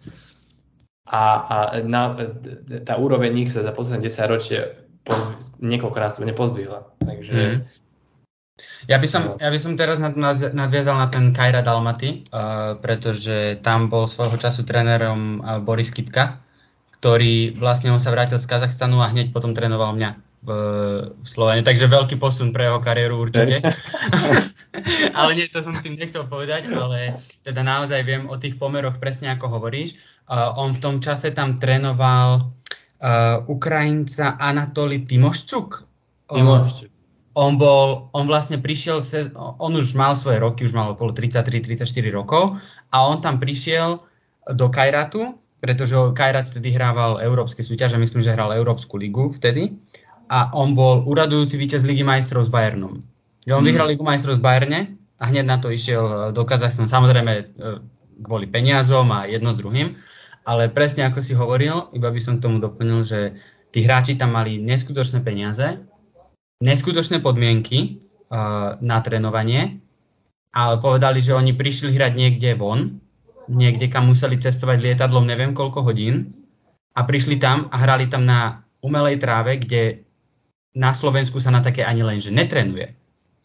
A, 1.09 1.23
a 1.41 1.55
na, 1.81 2.13
tá 2.85 2.93
úroveň 3.01 3.33
nich 3.33 3.49
sa 3.49 3.65
za 3.65 3.73
posledné 3.73 4.09
10 4.09 4.33
ročie 4.33 4.59
niekoľkonásobne 5.57 6.37
pozdvihla. 6.37 6.85
Takže 7.01 7.33
mm. 7.33 7.57
Ja 8.87 8.97
by 8.97 9.07
som, 9.07 9.23
ja 9.37 9.49
by 9.51 9.59
som 9.59 9.75
teraz 9.75 9.99
nadviazal 9.99 10.95
na 10.95 11.07
ten 11.11 11.35
Kajra 11.35 11.61
Dalmaty, 11.61 12.23
uh, 12.31 12.79
pretože 12.79 13.59
tam 13.59 13.91
bol 13.91 14.07
svojho 14.07 14.39
času 14.39 14.63
trénerom 14.63 15.39
uh, 15.39 15.59
Boris 15.59 15.91
Kitka, 15.91 16.39
ktorý 16.99 17.55
vlastne 17.59 17.91
on 17.91 17.99
sa 17.99 18.11
vrátil 18.11 18.39
z 18.39 18.47
Kazachstanu 18.47 19.03
a 19.03 19.11
hneď 19.11 19.35
potom 19.35 19.51
trénoval 19.51 19.95
mňa 19.95 20.09
v, 20.39 20.49
v 21.19 21.27
Slovene. 21.27 21.63
Takže 21.63 21.91
veľký 21.91 22.15
posun 22.15 22.55
pre 22.55 22.71
jeho 22.71 22.79
kariéru 22.79 23.19
určite. 23.19 23.59
ale 25.19 25.31
nie, 25.35 25.51
to 25.51 25.59
som 25.59 25.75
tým 25.83 25.99
nechcel 25.99 26.27
povedať, 26.27 26.71
ale 26.71 27.19
teda 27.43 27.63
naozaj 27.63 27.99
viem 28.07 28.27
o 28.31 28.39
tých 28.39 28.55
pomeroch 28.55 28.99
presne 29.03 29.35
ako 29.35 29.59
hovoríš. 29.59 29.99
Uh, 30.27 30.55
on 30.55 30.71
v 30.71 30.79
tom 30.79 30.95
čase 31.03 31.35
tam 31.35 31.59
trénoval 31.59 32.47
uh, 32.47 33.43
Ukrajinca 33.51 34.39
Anatoli 34.39 35.03
Timoščuk. 35.03 35.83
Timoščuk 36.31 36.98
on 37.39 37.55
bol, 37.55 38.11
on 38.11 38.27
vlastne 38.27 38.59
prišiel, 38.59 38.99
se, 38.99 39.31
on 39.35 39.71
už 39.71 39.95
mal 39.95 40.11
svoje 40.19 40.43
roky, 40.43 40.67
už 40.67 40.75
mal 40.75 40.91
okolo 40.91 41.15
33-34 41.15 41.87
rokov 42.11 42.59
a 42.91 43.07
on 43.07 43.23
tam 43.23 43.39
prišiel 43.39 44.03
do 44.51 44.67
Kajratu, 44.67 45.39
pretože 45.63 45.95
Kajrat 45.95 46.51
vtedy 46.51 46.75
hrával 46.75 47.23
európske 47.23 47.63
súťaže, 47.63 47.95
myslím, 47.95 48.27
že 48.27 48.35
hral 48.35 48.51
Európsku 48.51 48.99
ligu 48.99 49.31
vtedy 49.31 49.79
a 50.27 50.51
on 50.51 50.75
bol 50.75 50.99
uradujúci 51.07 51.55
víťaz 51.55 51.87
Ligy 51.87 52.03
majstrov 52.03 52.43
s 52.43 52.51
Bayernom. 52.51 52.99
Že 53.47 53.53
on 53.55 53.63
mm. 53.63 53.69
vyhral 53.71 53.87
Ligu 53.87 54.03
majstrov 54.03 54.35
s 54.35 54.43
Bayerne 54.43 54.99
a 55.15 55.23
hneď 55.31 55.45
na 55.47 55.57
to 55.63 55.71
išiel 55.71 56.03
e, 56.05 56.15
do 56.35 56.43
Kazachstanu, 56.43 56.91
samozrejme 56.91 57.33
e, 57.39 57.43
kvôli 58.19 58.51
peniazom 58.51 59.07
a 59.15 59.31
jedno 59.31 59.55
s 59.55 59.57
druhým, 59.63 59.95
ale 60.43 60.67
presne 60.67 61.07
ako 61.07 61.23
si 61.23 61.33
hovoril, 61.39 61.87
iba 61.95 62.11
by 62.11 62.19
som 62.19 62.35
k 62.35 62.43
tomu 62.45 62.59
doplnil, 62.59 63.07
že 63.07 63.39
tí 63.71 63.79
hráči 63.79 64.19
tam 64.19 64.35
mali 64.35 64.59
neskutočné 64.59 65.23
peniaze 65.23 65.81
neskutočné 66.59 67.23
podmienky 67.23 67.99
uh, 68.29 68.75
na 68.83 68.97
trénovanie, 68.99 69.79
ale 70.51 70.75
povedali, 70.83 71.23
že 71.23 71.35
oni 71.35 71.55
prišli 71.55 71.95
hrať 71.95 72.13
niekde 72.15 72.49
von, 72.59 72.99
niekde, 73.49 73.89
kam 73.89 74.11
museli 74.11 74.37
cestovať 74.37 74.77
lietadlom 74.81 75.25
neviem 75.25 75.57
koľko 75.57 75.81
hodín 75.87 76.35
a 76.93 77.05
prišli 77.07 77.41
tam 77.41 77.71
a 77.73 77.75
hrali 77.81 78.05
tam 78.11 78.27
na 78.27 78.61
umelej 78.83 79.17
tráve, 79.17 79.57
kde 79.57 80.05
na 80.77 80.93
Slovensku 80.93 81.41
sa 81.41 81.49
na 81.49 81.65
také 81.65 81.81
ani 81.81 82.05
len, 82.05 82.21
že 82.21 82.29
netrenuje. 82.29 82.93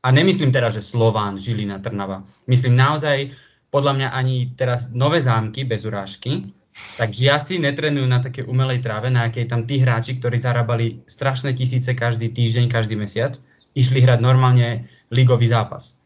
A 0.04 0.12
nemyslím 0.12 0.52
teraz, 0.52 0.76
že 0.76 0.84
Slován, 0.84 1.40
Žilina, 1.40 1.80
Trnava. 1.80 2.28
Myslím 2.44 2.76
naozaj, 2.76 3.32
podľa 3.72 3.92
mňa 3.96 4.08
ani 4.12 4.52
teraz 4.52 4.92
nové 4.92 5.24
zámky 5.24 5.64
bez 5.64 5.88
urážky, 5.88 6.52
tak 6.98 7.14
žiaci 7.14 7.62
netrenujú 7.62 8.06
na 8.06 8.18
také 8.18 8.42
umelej 8.42 8.82
tráve, 8.82 9.10
na 9.10 9.30
akej 9.30 9.46
tam 9.46 9.62
tí 9.66 9.78
hráči, 9.78 10.18
ktorí 10.18 10.42
zarábali 10.42 11.06
strašné 11.06 11.54
tisíce 11.54 11.94
každý 11.94 12.30
týždeň, 12.30 12.66
každý 12.66 12.98
mesiac, 12.98 13.38
išli 13.74 14.02
hrať 14.02 14.18
normálne 14.22 14.90
ligový 15.10 15.46
zápas. 15.46 15.98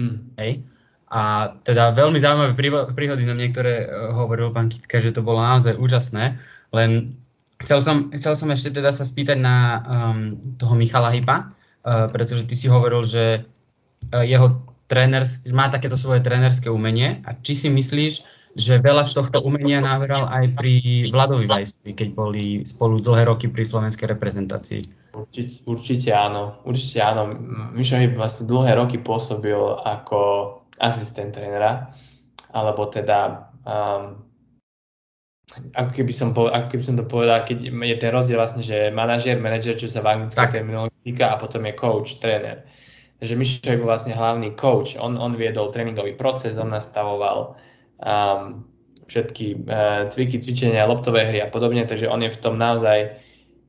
Mm. 0.00 0.36
Hej? 0.40 0.52
A 1.06 1.52
teda 1.62 1.94
veľmi 1.94 2.18
zaujímavé 2.18 2.52
príhody 2.92 3.24
na 3.28 3.36
niektoré 3.36 3.86
uh, 3.86 4.12
hovoril 4.16 4.50
pán 4.52 4.72
Kitka, 4.72 4.98
že 4.98 5.14
to 5.14 5.24
bolo 5.24 5.38
naozaj 5.38 5.78
úžasné, 5.78 6.40
len 6.74 7.16
chcel 7.62 7.80
som, 7.80 7.96
chcel 8.12 8.34
som 8.34 8.48
ešte 8.52 8.80
teda 8.80 8.90
sa 8.90 9.06
spýtať 9.06 9.38
na 9.38 9.56
um, 9.56 10.18
toho 10.60 10.74
Michala 10.74 11.14
Hypa, 11.14 11.36
uh, 11.46 12.10
pretože 12.10 12.44
ty 12.48 12.58
si 12.58 12.66
hovoril, 12.66 13.06
že 13.06 13.46
uh, 14.12 14.24
jeho 14.26 14.64
tréners, 14.90 15.46
má 15.50 15.70
takéto 15.70 15.94
svoje 15.94 16.22
trénerské 16.22 16.68
umenie 16.68 17.22
a 17.22 17.34
či 17.38 17.54
si 17.54 17.68
myslíš, 17.70 18.35
že 18.56 18.80
veľa 18.80 19.04
z 19.04 19.12
tohto 19.20 19.44
umenia 19.44 19.84
nabral 19.84 20.24
aj 20.32 20.56
pri 20.56 20.74
Vladovi 21.12 21.44
Vajstovi, 21.44 21.92
keď 21.92 22.08
boli 22.16 22.64
spolu 22.64 23.04
dlhé 23.04 23.28
roky 23.28 23.52
pri 23.52 23.68
slovenskej 23.68 24.08
reprezentácii. 24.16 25.12
Určite, 25.12 25.60
určite 25.68 26.10
áno, 26.16 26.64
určite 26.64 27.04
áno. 27.04 27.36
Mišo 27.76 28.00
vlastne 28.16 28.48
dlhé 28.48 28.80
roky 28.80 28.96
pôsobil 28.96 29.60
ako 29.84 30.18
asistent 30.80 31.36
trénera, 31.36 31.92
alebo 32.56 32.88
teda 32.88 33.52
um, 33.68 34.24
ako 35.76 35.90
keby, 35.92 36.12
som, 36.16 36.32
ako 36.32 36.66
keby 36.72 36.84
som 36.84 36.96
to 36.96 37.04
povedal, 37.04 37.44
keď 37.44 37.60
je 37.68 37.96
ten 38.00 38.08
rozdiel 38.08 38.40
vlastne, 38.40 38.64
že 38.64 38.88
manažer, 38.88 39.36
manažer, 39.36 39.76
čo 39.76 39.92
sa 39.92 40.00
v 40.00 40.16
anglickej 40.16 40.48
terminológii 40.48 41.12
týka 41.12 41.28
a 41.28 41.36
potom 41.36 41.60
je 41.68 41.76
coach, 41.76 42.16
tréner. 42.24 42.64
Takže 43.20 43.36
Mišo 43.36 43.68
je 43.68 43.84
vlastne 43.84 44.16
hlavný 44.16 44.56
coach, 44.56 44.96
on, 44.96 45.20
on 45.20 45.36
viedol 45.36 45.68
tréningový 45.68 46.16
proces, 46.16 46.56
on 46.56 46.72
nastavoval 46.72 47.56
um, 48.00 48.66
všetky 49.06 49.66
uh, 49.70 50.10
cviky, 50.10 50.42
cvičenia, 50.42 50.88
loptové 50.88 51.30
hry 51.30 51.38
a 51.42 51.48
podobne, 51.48 51.86
takže 51.86 52.10
on 52.10 52.26
je 52.26 52.30
v 52.34 52.40
tom 52.42 52.58
naozaj 52.58 52.98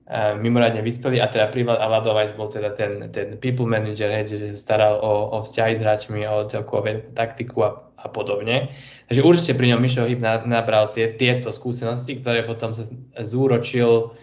uh, 0.09 0.33
mimoriadne 0.41 0.81
vyspelý 0.81 1.21
a 1.21 1.29
teda 1.29 1.53
Privat 1.53 1.77
Aladovajs 1.77 2.33
bol 2.33 2.49
teda 2.49 2.73
ten, 2.73 3.13
ten 3.13 3.37
people 3.37 3.69
manager, 3.69 4.09
hej, 4.09 4.33
že 4.33 4.37
sa 4.57 4.57
staral 4.57 4.97
o, 4.97 5.37
o 5.37 5.45
vzťahy 5.45 5.77
s 5.77 5.83
hráčmi, 5.85 6.25
o 6.25 6.49
celkové 6.49 7.05
taktiku 7.13 7.57
a, 7.63 7.71
a 8.01 8.09
podobne. 8.09 8.73
Takže 9.07 9.21
určite 9.21 9.53
pri 9.53 9.77
ňom 9.77 9.79
Mišo 9.81 10.09
Hyb 10.09 10.21
nabral 10.25 10.89
tie, 10.91 11.13
tieto 11.13 11.53
skúsenosti, 11.53 12.17
ktoré 12.17 12.41
potom 12.41 12.73
sa 12.73 12.89
zúročil 13.21 14.17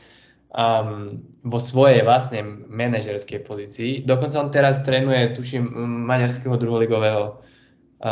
um, 0.50 1.22
vo 1.46 1.58
svojej 1.62 2.02
vlastnej 2.02 2.42
manažerskej 2.70 3.46
pozícii. 3.46 3.90
Dokonca 4.02 4.42
on 4.42 4.50
teraz 4.50 4.82
trénuje, 4.82 5.38
tuším, 5.38 5.66
maďarského 6.10 6.58
druholigového 6.58 7.38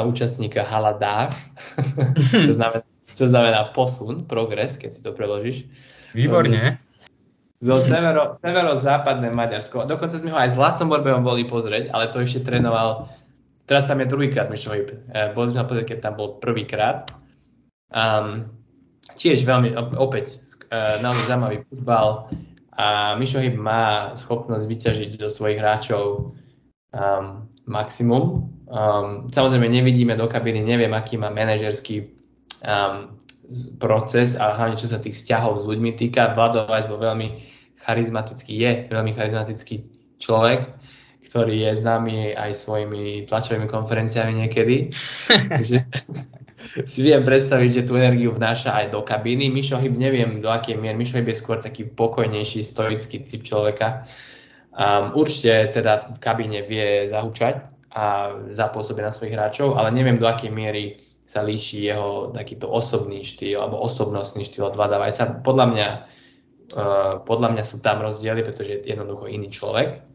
účastníka 0.00 0.64
Haladár, 0.64 1.36
čo, 2.32 2.56
znamená, 2.56 2.80
čo 3.12 3.24
znamená 3.28 3.60
posun, 3.76 4.24
progres, 4.24 4.80
keď 4.80 4.90
si 4.96 5.00
to 5.04 5.12
preložíš. 5.12 5.68
Výborne. 6.16 6.80
Zo 7.62 7.78
severo, 7.78 8.34
severo-západné 8.34 9.30
Maďarsko. 9.30 9.86
Dokonca 9.86 10.18
sme 10.18 10.34
ho 10.34 10.38
aj 10.40 10.50
s 10.50 10.56
Lacom 10.58 10.90
Borbejom 10.90 11.22
boli 11.22 11.46
pozrieť, 11.46 11.94
ale 11.94 12.10
to 12.10 12.18
ešte 12.18 12.42
trénoval, 12.42 13.06
teraz 13.70 13.86
tam 13.86 14.02
je 14.02 14.10
druhýkrát 14.10 14.50
Mišo 14.50 14.74
Hip. 14.74 14.90
E, 14.90 15.30
boli 15.30 15.54
sme 15.54 15.62
ho 15.62 15.70
pozrieť, 15.70 15.94
keď 15.94 15.98
tam 16.02 16.14
bol 16.18 16.42
prvýkrát. 16.42 17.06
Um, 17.94 18.50
tiež 19.14 19.46
veľmi, 19.46 19.78
opäť, 19.94 20.42
uh, 20.74 20.98
naozaj 21.04 21.30
zaujímavý 21.30 21.62
futbal 21.70 22.32
a 22.74 23.14
Mišo 23.20 23.38
Hip 23.38 23.54
má 23.54 24.16
schopnosť 24.16 24.64
vyťažiť 24.66 25.10
do 25.20 25.28
svojich 25.30 25.60
hráčov 25.60 26.34
um, 26.90 27.46
maximum. 27.68 28.51
Um, 28.72 29.28
samozrejme 29.28 29.68
nevidíme 29.68 30.16
do 30.16 30.24
kabiny, 30.24 30.64
neviem, 30.64 30.96
aký 30.96 31.20
má 31.20 31.28
manažerský 31.28 32.08
um, 32.64 33.12
proces 33.76 34.32
a 34.32 34.56
hlavne 34.56 34.80
čo 34.80 34.88
sa 34.88 34.96
tých 34.96 35.12
vzťahov 35.12 35.60
s 35.60 35.68
ľuďmi 35.68 35.92
týka. 35.92 36.32
Vlado 36.32 36.64
Weiss 36.64 36.88
bol 36.88 36.96
veľmi 36.96 37.36
charizmatický, 37.84 38.52
je 38.56 38.70
veľmi 38.88 39.12
charizmatický 39.12 39.84
človek, 40.16 40.72
ktorý 41.20 41.68
je 41.68 41.84
známy 41.84 42.32
aj 42.32 42.50
svojimi 42.56 43.28
tlačovými 43.28 43.68
konferenciami 43.68 44.40
niekedy. 44.40 44.88
Si 46.88 47.04
viem 47.04 47.20
predstaviť, 47.20 47.82
že 47.82 47.84
tú 47.84 48.00
energiu 48.00 48.32
vnáša 48.32 48.72
aj 48.72 48.96
do 48.96 49.04
kabíny. 49.04 49.52
Mišo 49.52 49.76
Hyb 49.76 50.00
neviem 50.00 50.40
do 50.40 50.48
akej 50.48 50.80
miery. 50.80 50.96
Mišo 50.96 51.20
Hyb 51.20 51.28
je 51.28 51.36
skôr 51.36 51.60
taký 51.60 51.84
pokojnejší, 51.84 52.64
stoický 52.64 53.20
typ 53.20 53.44
človeka. 53.44 54.08
Um, 54.72 55.12
určite 55.12 55.76
teda 55.76 56.16
v 56.16 56.18
kabíne 56.22 56.64
vie 56.64 57.04
zahučať 57.04 57.71
a 57.92 58.36
zapôsobiť 58.50 59.02
na 59.04 59.12
svojich 59.12 59.36
hráčov, 59.36 59.76
ale 59.76 59.92
neviem 59.92 60.16
do 60.16 60.24
akej 60.24 60.48
miery 60.48 60.98
sa 61.28 61.44
líši 61.44 61.92
jeho 61.92 62.32
takýto 62.32 62.68
osobný 62.68 63.22
štýl 63.24 63.60
alebo 63.60 63.80
osobnostný 63.84 64.44
štýl 64.48 64.72
od 64.72 64.76
Vlada 64.76 64.96
Vajsa. 64.98 65.44
Podľa 65.44 65.66
mňa, 65.70 65.88
uh, 65.92 67.12
podľa 67.22 67.48
mňa 67.56 67.64
sú 67.64 67.84
tam 67.84 68.02
rozdiely, 68.02 68.42
pretože 68.42 68.80
je 68.80 68.90
jednoducho 68.90 69.28
iný 69.28 69.52
človek 69.52 70.12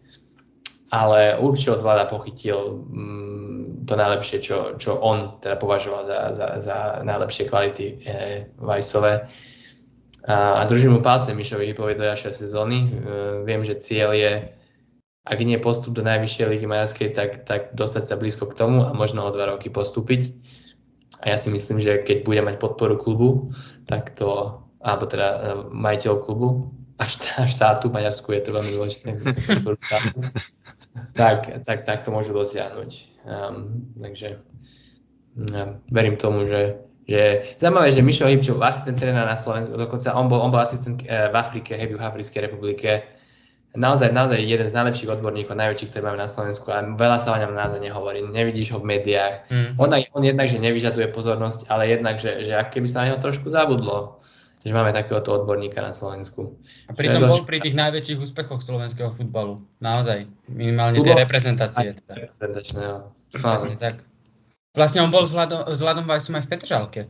ale 0.91 1.35
určite 1.39 1.71
od 1.71 1.81
vláda 1.83 2.07
pochytil 2.07 2.79
mm, 2.87 3.87
to 3.87 3.93
najlepšie, 3.95 4.39
čo, 4.39 4.57
čo 4.79 4.99
on 4.99 5.39
teda 5.43 5.59
považoval 5.59 6.07
za, 6.07 6.19
za, 6.31 6.47
za 6.59 6.77
najlepšie 7.03 7.43
kvality 7.47 7.85
e, 7.87 7.95
Vajsové. 8.55 9.27
A, 10.27 10.35
a 10.59 10.61
držím 10.67 10.95
mu 10.95 10.99
palce 11.03 11.35
Mišovi 11.35 11.71
Hypovi 11.71 11.95
do 11.95 12.07
ďalšej 12.07 12.33
sezóny. 12.35 12.77
E, 12.83 12.87
viem, 13.43 13.63
že 13.67 13.79
cieľ 13.79 14.15
je, 14.15 14.31
ak 15.27 15.39
nie 15.43 15.59
postup 15.59 15.91
do 15.91 16.07
najvyššej 16.07 16.47
ligy 16.47 16.65
maďarskej, 16.71 17.07
tak, 17.11 17.43
tak 17.43 17.75
dostať 17.75 18.03
sa 18.07 18.15
blízko 18.15 18.47
k 18.47 18.55
tomu 18.55 18.87
a 18.87 18.95
možno 18.95 19.27
o 19.27 19.33
dva 19.35 19.51
roky 19.51 19.67
postúpiť. 19.67 20.31
A 21.19 21.35
ja 21.35 21.37
si 21.37 21.51
myslím, 21.51 21.83
že 21.83 21.99
keď 21.99 22.23
bude 22.23 22.39
mať 22.39 22.55
podporu 22.63 22.95
klubu, 22.95 23.51
tak 23.91 24.15
to, 24.15 24.61
alebo 24.79 25.03
teda 25.03 25.27
e, 25.27 25.37
majiteľ 25.75 26.13
klubu 26.23 26.71
a 26.95 27.03
štátu, 27.45 27.91
Maďarsku 27.91 28.31
je 28.31 28.41
to 28.41 28.55
veľmi 28.55 28.71
dôležité, 28.71 29.09
tak, 31.13 31.65
tak, 31.67 31.77
tak 31.83 31.97
to 32.07 32.09
môžu 32.09 32.31
dosiahnuť. 32.31 32.91
Um, 33.27 33.91
takže 33.99 34.39
um, 35.35 35.83
verím 35.91 36.15
tomu, 36.15 36.47
že, 36.47 36.79
že 37.03 37.53
zaujímavé, 37.59 37.91
že 37.91 38.05
Mišo 38.05 38.25
Hybčov, 38.25 38.63
asistent 38.63 38.97
trénera 38.97 39.27
na 39.27 39.37
Slovensku, 39.37 39.75
dokonca 39.75 40.15
on 40.15 40.31
bol, 40.31 40.39
on 40.39 40.49
bol 40.49 40.63
asistent 40.63 41.03
uh, 41.05 41.29
v 41.29 41.35
Afrike, 41.35 41.75
v 41.75 41.99
Africkej 41.99 42.49
republike, 42.49 43.16
naozaj, 43.75 44.13
naozaj 44.13 44.39
jeden 44.39 44.67
z 44.69 44.73
najlepších 44.77 45.11
odborníkov, 45.11 45.57
najväčších, 45.57 45.89
ktoré 45.91 46.03
máme 46.07 46.23
na 46.23 46.31
Slovensku 46.31 46.69
a 46.71 46.85
veľa 46.85 47.17
sa 47.19 47.35
o 47.35 47.41
ňom 47.41 47.51
naozaj 47.57 47.81
nehovorí, 47.83 48.23
nevidíš 48.23 48.77
ho 48.77 48.79
v 48.79 48.95
médiách. 48.95 49.49
Mm. 49.51 49.69
On, 49.81 49.89
on 49.91 50.23
jednak, 50.23 50.47
že 50.47 50.61
nevyžaduje 50.61 51.11
pozornosť, 51.11 51.67
ale 51.67 51.91
jednak, 51.91 52.21
že, 52.21 52.47
že 52.47 52.55
ak 52.55 52.71
keby 52.71 52.87
sa 52.87 53.03
na 53.03 53.05
neho 53.11 53.19
trošku 53.19 53.49
zabudlo, 53.51 54.23
že 54.67 54.75
máme 54.75 54.91
takéhoto 54.91 55.31
odborníka 55.31 55.79
na 55.79 55.95
Slovensku. 55.95 56.59
A 56.89 56.91
pritom 56.91 57.23
bol 57.23 57.47
pri 57.47 57.63
tých 57.63 57.77
najväčších 57.77 58.19
úspechoch 58.19 58.59
slovenského 58.59 59.07
futbalu. 59.15 59.63
Naozaj. 59.79 60.27
Minimálne 60.51 60.99
tej 60.99 61.15
reprezentácie. 61.15 61.95
Teda. 62.03 62.27
Reprezentačného. 62.27 62.95
Vlastne 63.39 63.75
tak. 63.79 63.95
Vlastne 64.75 65.07
on 65.07 65.11
bol 65.13 65.23
s 65.23 65.31
Vladom, 65.31 65.63
s 65.71 65.79
Vladom 65.79 66.05
Vajsom 66.05 66.35
aj 66.37 66.43
v 66.45 66.49
Petržalke. 66.51 67.01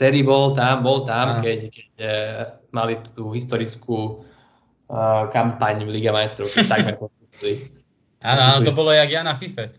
Tedy 0.00 0.24
bol 0.24 0.56
tam, 0.56 0.80
bol 0.80 1.04
tam, 1.04 1.44
keď, 1.44 1.68
keď 1.68 1.88
uh, 2.00 2.08
mali 2.72 2.96
tú 3.12 3.30
historickú 3.36 4.24
uh, 4.92 5.32
kampaň 5.32 5.88
v 5.88 5.90
Liga 5.96 6.12
majstrov, 6.12 6.46
takmer 6.68 7.00
Áno, 8.22 8.42
áno, 8.44 8.58
to 8.62 8.70
bolo 8.70 8.94
jak 8.94 9.10
ja 9.10 9.26
na 9.26 9.34
FIFA. 9.34 9.74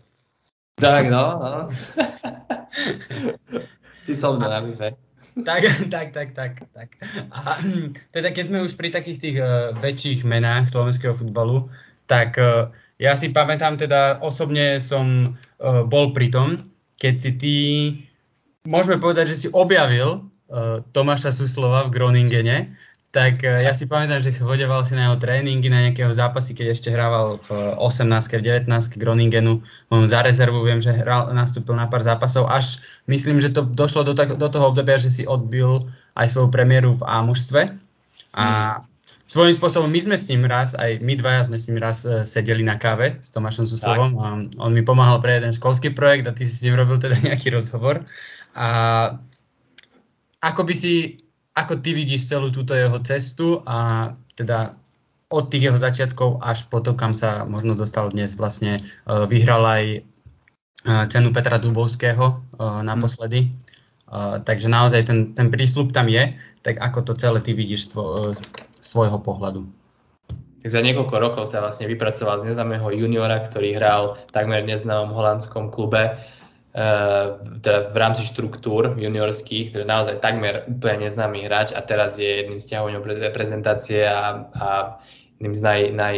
Tak, 0.76 1.08
no, 1.08 1.24
no. 1.40 1.60
Ty 4.04 4.12
som 4.12 4.36
na 4.36 4.60
FIFA 4.60 5.00
tak, 5.42 5.66
tak, 5.90 6.14
tak, 6.14 6.28
tak, 6.30 6.52
tak. 6.70 6.88
A 7.34 7.58
teda 8.14 8.30
keď 8.30 8.44
sme 8.46 8.62
už 8.62 8.78
pri 8.78 8.94
takých 8.94 9.18
tých 9.18 9.36
uh, 9.42 9.74
väčších 9.74 10.22
menách 10.22 10.70
slovenského 10.70 11.10
futbalu, 11.10 11.66
tak 12.06 12.38
uh, 12.38 12.70
ja 13.02 13.18
si 13.18 13.34
pamätám 13.34 13.74
teda, 13.74 14.22
osobne 14.22 14.78
som 14.78 15.34
uh, 15.34 15.82
bol 15.82 16.14
pri 16.14 16.30
tom, 16.30 16.70
keď 17.02 17.14
si 17.18 17.30
ty, 17.34 17.56
môžeme 18.62 19.02
povedať, 19.02 19.34
že 19.34 19.40
si 19.46 19.48
objavil 19.50 20.22
uh, 20.22 20.86
Tomáša 20.94 21.34
Suslova 21.34 21.90
v 21.90 21.98
Groningene 21.98 22.78
tak 23.14 23.46
e, 23.46 23.62
ja 23.62 23.70
si 23.70 23.86
pamätám, 23.86 24.18
že 24.18 24.34
chodeval 24.34 24.82
si 24.82 24.98
na 24.98 25.06
jeho 25.06 25.22
tréningy, 25.22 25.70
na 25.70 25.86
nejakého 25.86 26.10
zápasy, 26.10 26.58
keď 26.58 26.74
ešte 26.74 26.90
hrával 26.90 27.38
v 27.46 27.78
18 27.78 28.10
v 28.10 28.66
19 28.66 28.66
Groningenu. 28.98 29.62
On 29.86 30.02
za 30.02 30.26
rezervu 30.26 30.66
viem, 30.66 30.82
že 30.82 30.90
hral, 30.90 31.30
nastúpil 31.30 31.78
na 31.78 31.86
pár 31.86 32.02
zápasov, 32.02 32.50
až 32.50 32.82
myslím, 33.06 33.38
že 33.38 33.54
to 33.54 33.62
došlo 33.62 34.02
do, 34.02 34.18
tak, 34.18 34.34
do 34.34 34.48
toho 34.50 34.74
obdobia, 34.74 34.98
že 34.98 35.14
si 35.14 35.22
odbil 35.30 35.94
aj 36.18 36.26
svoju 36.26 36.50
premiéru 36.50 36.98
v 36.98 37.06
A 37.06 37.22
mužstve. 37.22 37.78
A 38.34 38.44
mm. 38.82 39.30
svojím 39.30 39.54
spôsobom 39.62 39.86
my 39.86 40.00
sme 40.02 40.18
s 40.18 40.26
ním 40.26 40.42
raz, 40.50 40.74
aj 40.74 40.98
my 40.98 41.14
dvaja 41.14 41.46
sme 41.46 41.54
s 41.54 41.70
ním 41.70 41.78
raz 41.78 42.02
uh, 42.02 42.26
sedeli 42.26 42.66
na 42.66 42.82
káve 42.82 43.22
s 43.22 43.30
Tomášom 43.30 43.62
Suslovom 43.62 44.10
a 44.18 44.42
on 44.58 44.74
mi 44.74 44.82
pomáhal 44.82 45.22
pre 45.22 45.38
jeden 45.38 45.54
školský 45.54 45.94
projekt 45.94 46.26
a 46.26 46.34
ty 46.34 46.42
si 46.42 46.58
s 46.58 46.66
ním 46.66 46.74
robil 46.74 46.98
teda 46.98 47.14
nejaký 47.30 47.54
rozhovor. 47.54 48.02
A 48.58 48.66
ako 50.42 50.66
by 50.66 50.74
si 50.74 51.22
ako 51.54 51.78
ty 51.78 51.94
vidíš 51.94 52.26
celú 52.26 52.50
túto 52.50 52.74
jeho 52.74 52.98
cestu 53.06 53.62
a 53.62 54.10
teda 54.34 54.74
od 55.30 55.50
tých 55.50 55.70
jeho 55.70 55.78
začiatkov 55.78 56.42
až 56.42 56.66
po 56.66 56.82
to, 56.82 56.98
kam 56.98 57.14
sa 57.14 57.46
možno 57.46 57.78
dostal 57.78 58.10
dnes. 58.10 58.34
Vlastne 58.34 58.82
uh, 59.06 59.26
vyhral 59.26 59.62
aj 59.62 59.84
uh, 60.02 61.06
cenu 61.06 61.30
Petra 61.30 61.58
Dubovského 61.62 62.38
uh, 62.38 62.82
naposledy. 62.82 63.50
Uh, 64.04 64.38
takže 64.42 64.70
naozaj 64.70 65.10
ten, 65.10 65.18
ten 65.34 65.48
prísľub 65.50 65.90
tam 65.90 66.10
je. 66.10 66.34
Tak 66.62 66.78
ako 66.78 66.98
to 67.06 67.12
celé 67.18 67.38
ty 67.42 67.54
vidíš 67.54 67.94
tvo, 67.94 68.34
svojho 68.78 69.18
pohľadu? 69.22 69.66
Tak 70.62 70.68
za 70.70 70.80
niekoľko 70.80 71.16
rokov 71.18 71.44
sa 71.50 71.60
vlastne 71.60 71.90
vypracoval 71.90 72.40
z 72.40 72.54
neznámeho 72.54 72.88
juniora, 72.94 73.42
ktorý 73.42 73.74
hral 73.74 74.16
v 74.16 74.32
takmer 74.32 74.62
neznámom 74.62 75.12
holandskom 75.12 75.70
klube 75.70 76.18
teda 77.62 77.94
v 77.94 77.96
rámci 77.96 78.26
štruktúr 78.26 78.98
juniorských, 78.98 79.70
ktorý 79.70 79.86
je 79.86 79.94
naozaj 79.94 80.18
takmer 80.18 80.66
úplne 80.66 81.06
neznámy 81.06 81.46
hráč 81.46 81.70
a 81.70 81.78
teraz 81.86 82.18
je 82.18 82.26
jedným 82.26 82.58
z 82.58 82.74
ťahovňov 82.74 83.02
reprezentácie 83.22 84.02
a, 84.02 84.50
a 84.50 84.68
jedným 85.38 85.54
z 85.54 85.62
naj, 85.62 85.80
naj 85.94 86.16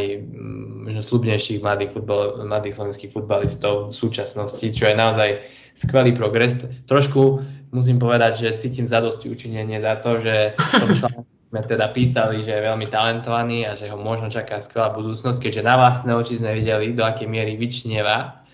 slubnejších 0.97 1.61
mladých, 1.61 1.93
futbol, 1.93 2.41
mladých 2.49 2.81
slovenských 2.81 3.13
futbalistov 3.13 3.93
v 3.93 3.95
súčasnosti, 4.01 4.65
čo 4.73 4.89
je 4.89 4.97
naozaj 4.97 5.31
skvelý 5.77 6.17
progres. 6.17 6.57
Trošku 6.89 7.45
musím 7.77 8.01
povedať, 8.01 8.49
že 8.49 8.57
cítim 8.57 8.89
zadosti 8.89 9.29
učinenie 9.29 9.77
za 9.85 10.01
to, 10.01 10.25
že 10.25 10.57
tom 10.81 11.29
sme 11.53 11.61
teda 11.69 11.93
písali, 11.93 12.41
že 12.41 12.57
je 12.57 12.65
veľmi 12.65 12.89
talentovaný 12.89 13.69
a 13.69 13.77
že 13.77 13.93
ho 13.93 14.01
možno 14.01 14.33
čaká 14.33 14.65
skvelá 14.65 14.89
budúcnosť, 14.97 15.37
keďže 15.37 15.69
na 15.69 15.77
vlastné 15.77 16.17
oči 16.17 16.41
sme 16.41 16.57
videli, 16.57 16.97
do 16.97 17.05
akej 17.05 17.29
miery 17.29 17.61
vyčnieva 17.61 18.46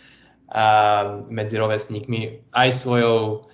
a 0.52 0.64
medzi 1.32 1.56
rovesníkmi 1.56 2.52
aj 2.52 2.68
svojou 2.76 3.48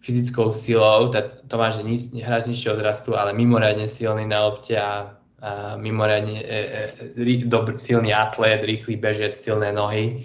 fyzickou 0.00 0.56
silou, 0.56 1.12
to 1.48 1.54
má, 1.60 1.68
že 1.68 1.84
níz, 1.84 2.08
hráč 2.16 2.48
nižšieho 2.48 2.80
zrastu, 2.80 3.12
ale 3.12 3.36
mimoriadne 3.36 3.84
silný 3.84 4.24
na 4.24 4.48
lopte 4.48 4.72
a, 4.72 5.12
a 5.44 5.76
mimoriadne 5.76 6.40
e, 6.40 6.58
e, 7.04 7.44
dobrý, 7.44 7.76
silný 7.76 8.16
atlét, 8.16 8.64
rýchly 8.64 8.96
bežec, 8.96 9.36
silné 9.36 9.76
nohy. 9.76 10.24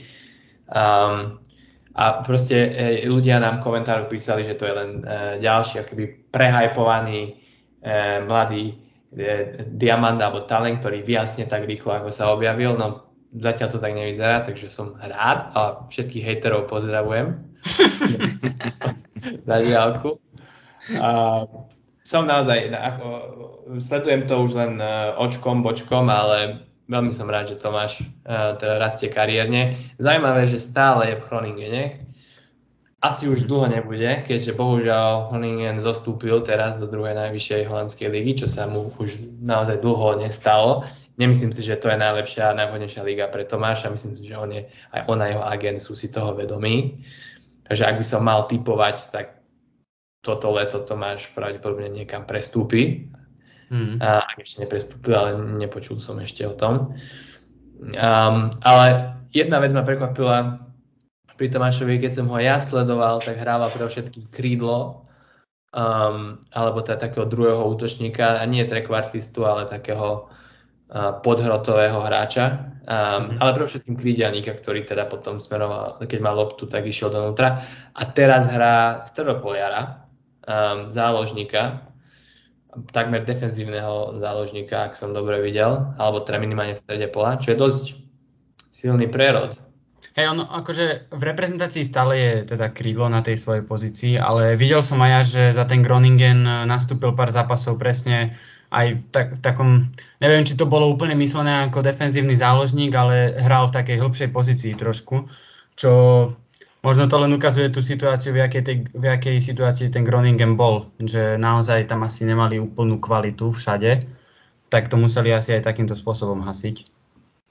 Um, 0.72 1.44
a 1.94 2.24
proste 2.24 2.72
e, 2.72 3.04
ľudia 3.04 3.44
nám 3.44 3.60
komentároch 3.60 4.08
písali, 4.08 4.48
že 4.48 4.56
to 4.56 4.64
je 4.64 4.74
len 4.74 4.92
e, 5.04 5.44
ďalší 5.44 5.84
akoby 5.84 6.32
prehajpovaný 6.32 7.22
e, 7.28 7.32
mladý 8.24 8.72
e, 8.72 8.76
diamant 9.68 10.18
alebo 10.24 10.48
talent, 10.48 10.80
ktorý 10.80 11.04
vyjasne 11.04 11.52
tak 11.52 11.68
rýchlo, 11.68 12.00
ako 12.00 12.10
sa 12.10 12.32
objavil. 12.32 12.80
No 12.80 13.13
Zatiaľ 13.34 13.68
to 13.74 13.82
tak 13.82 13.98
nevyzerá, 13.98 14.46
takže 14.46 14.70
som 14.70 14.94
rád 15.02 15.50
a 15.58 15.62
všetkých 15.90 16.22
hejterov 16.22 16.70
pozdravujem 16.70 17.42
na 19.50 19.58
diálku. 19.58 20.22
A 21.02 21.10
som 22.04 22.28
naozaj, 22.28 22.70
ako, 22.76 23.08
sledujem 23.80 24.28
to 24.28 24.36
už 24.44 24.52
len 24.60 24.74
uh, 24.78 25.16
očkom, 25.18 25.64
bočkom, 25.64 26.12
ale 26.12 26.68
veľmi 26.92 27.16
som 27.16 27.32
rád, 27.32 27.56
že 27.56 27.62
Tomáš 27.64 28.04
uh, 28.04 28.54
teda 28.60 28.78
rastie 28.78 29.08
kariérne. 29.08 29.80
Zajímavé, 29.98 30.46
že 30.46 30.60
stále 30.60 31.16
je 31.16 31.20
v 31.20 31.26
Chroningene. 31.26 31.84
Asi 33.04 33.28
už 33.28 33.52
dlho 33.52 33.68
nebude, 33.68 34.24
keďže 34.24 34.56
bohužiaľ 34.56 35.28
Groningen 35.28 35.84
zostúpil 35.84 36.40
teraz 36.40 36.80
do 36.80 36.88
druhej 36.88 37.20
najvyššej 37.20 37.68
holandskej 37.68 38.08
ligy, 38.08 38.44
čo 38.44 38.48
sa 38.48 38.64
mu 38.64 38.96
už 38.96 39.20
naozaj 39.44 39.84
dlho 39.84 40.24
nestalo. 40.24 40.88
Nemyslím 41.14 41.54
si, 41.54 41.62
že 41.62 41.78
to 41.78 41.94
je 41.94 41.98
najlepšia 41.98 42.50
a 42.50 42.58
najvhodnejšia 42.58 43.06
liga 43.06 43.30
pre 43.30 43.46
Tomáša. 43.46 43.94
Myslím 43.94 44.18
si, 44.18 44.26
že 44.26 44.34
on 44.34 44.50
je, 44.50 44.66
aj 44.90 45.02
on 45.06 45.22
a 45.22 45.30
jeho 45.30 45.44
agent 45.46 45.78
sú 45.78 45.94
si 45.94 46.10
toho 46.10 46.34
vedomí. 46.34 47.06
Takže 47.70 47.86
ak 47.86 47.96
by 48.02 48.06
som 48.06 48.26
mal 48.26 48.50
typovať, 48.50 48.96
tak 49.14 49.26
toto 50.26 50.50
leto 50.56 50.82
Tomáš 50.82 51.30
pravdepodobne 51.38 51.94
niekam 51.94 52.26
prestúpi. 52.26 53.14
Mm. 53.70 54.02
A 54.02 54.26
ak 54.26 54.42
ešte 54.42 54.66
neprestúpil, 54.66 55.14
ale 55.14 55.38
nepočul 55.62 56.02
som 56.02 56.18
ešte 56.18 56.50
o 56.50 56.58
tom. 56.58 56.98
Um, 57.94 58.50
ale 58.66 59.14
jedna 59.30 59.62
vec 59.62 59.70
ma 59.76 59.86
prekvapila 59.86 60.66
pri 61.34 61.48
Tomášovi, 61.50 61.98
keď 61.98 62.12
som 62.22 62.28
ho 62.30 62.38
ja 62.38 62.62
sledoval, 62.62 63.22
tak 63.22 63.42
hrával 63.42 63.74
pre 63.74 63.86
všetky 63.86 64.30
krídlo, 64.30 65.10
um, 65.74 66.38
alebo 66.54 66.80
teda 66.86 67.10
takého 67.10 67.26
druhého 67.26 67.66
útočníka, 67.66 68.38
a 68.40 68.44
nie 68.46 68.64
trekvartistu, 68.64 69.44
ale 69.44 69.66
takého 69.66 70.30
podhrotového 70.92 72.00
hráča, 72.02 72.74
Um, 72.84 72.92
mm-hmm. 72.92 73.40
Ale 73.40 73.52
pre 73.56 73.64
všetkým 73.64 73.96
krídelníka, 73.96 74.52
ktorý 74.60 74.84
teda 74.84 75.08
potom 75.08 75.40
smeroval, 75.40 76.04
keď 76.04 76.20
mal 76.20 76.36
loptu, 76.36 76.68
tak 76.68 76.84
išiel 76.84 77.16
donútra. 77.16 77.64
A 77.96 78.04
teraz 78.12 78.52
hrá 78.52 79.08
stredopoliara, 79.08 80.04
um, 80.44 80.92
záložníka, 80.92 81.88
takmer 82.92 83.24
defenzívneho 83.24 84.20
záložníka, 84.20 84.84
ak 84.84 85.00
som 85.00 85.16
dobre 85.16 85.40
videl, 85.40 85.96
alebo 85.96 86.20
teda 86.20 86.44
minimálne 86.44 86.76
v 86.76 86.84
strede 86.84 87.08
pola, 87.08 87.40
čo 87.40 87.56
je 87.56 87.62
dosť 87.64 87.86
silný 88.68 89.08
prerod. 89.08 89.56
Hej, 90.20 90.36
ono 90.36 90.44
akože 90.44 91.16
v 91.16 91.24
reprezentácii 91.24 91.88
stále 91.88 92.14
je 92.20 92.34
teda 92.52 92.76
krídlo 92.76 93.08
na 93.08 93.24
tej 93.24 93.40
svojej 93.40 93.64
pozícii, 93.64 94.14
ale 94.20 94.60
videl 94.60 94.84
som 94.84 95.00
aj 95.00 95.10
ja, 95.10 95.22
že 95.24 95.44
za 95.56 95.64
ten 95.64 95.80
Groningen 95.80 96.68
nastúpil 96.68 97.16
pár 97.16 97.32
zápasov 97.32 97.80
presne 97.80 98.36
aj 98.74 98.88
v, 98.98 99.02
tak, 99.14 99.28
v 99.38 99.40
takom, 99.40 99.70
neviem, 100.18 100.42
či 100.42 100.58
to 100.58 100.66
bolo 100.66 100.90
úplne 100.90 101.14
myslené 101.22 101.70
ako 101.70 101.86
defenzívny 101.86 102.34
záložník, 102.34 102.90
ale 102.98 103.38
hral 103.38 103.70
v 103.70 103.76
takej 103.78 103.98
hĺbšej 104.02 104.30
pozícii 104.34 104.74
trošku, 104.74 105.30
čo 105.78 105.92
možno 106.82 107.06
to 107.06 107.22
len 107.22 107.32
ukazuje 107.32 107.70
tú 107.70 107.86
situáciu, 107.86 108.34
v 108.34 108.44
akej, 108.44 108.64
tej, 108.66 108.78
v 108.92 109.06
akej 109.06 109.38
situácii 109.40 109.94
ten 109.94 110.02
Groningen 110.02 110.58
bol, 110.58 110.90
že 110.98 111.38
naozaj 111.38 111.86
tam 111.86 112.02
asi 112.04 112.26
nemali 112.26 112.58
úplnú 112.58 112.98
kvalitu 112.98 113.54
všade, 113.54 114.10
tak 114.74 114.90
to 114.90 114.98
museli 114.98 115.30
asi 115.30 115.54
aj 115.54 115.70
takýmto 115.70 115.94
spôsobom 115.94 116.42
hasiť. 116.42 116.90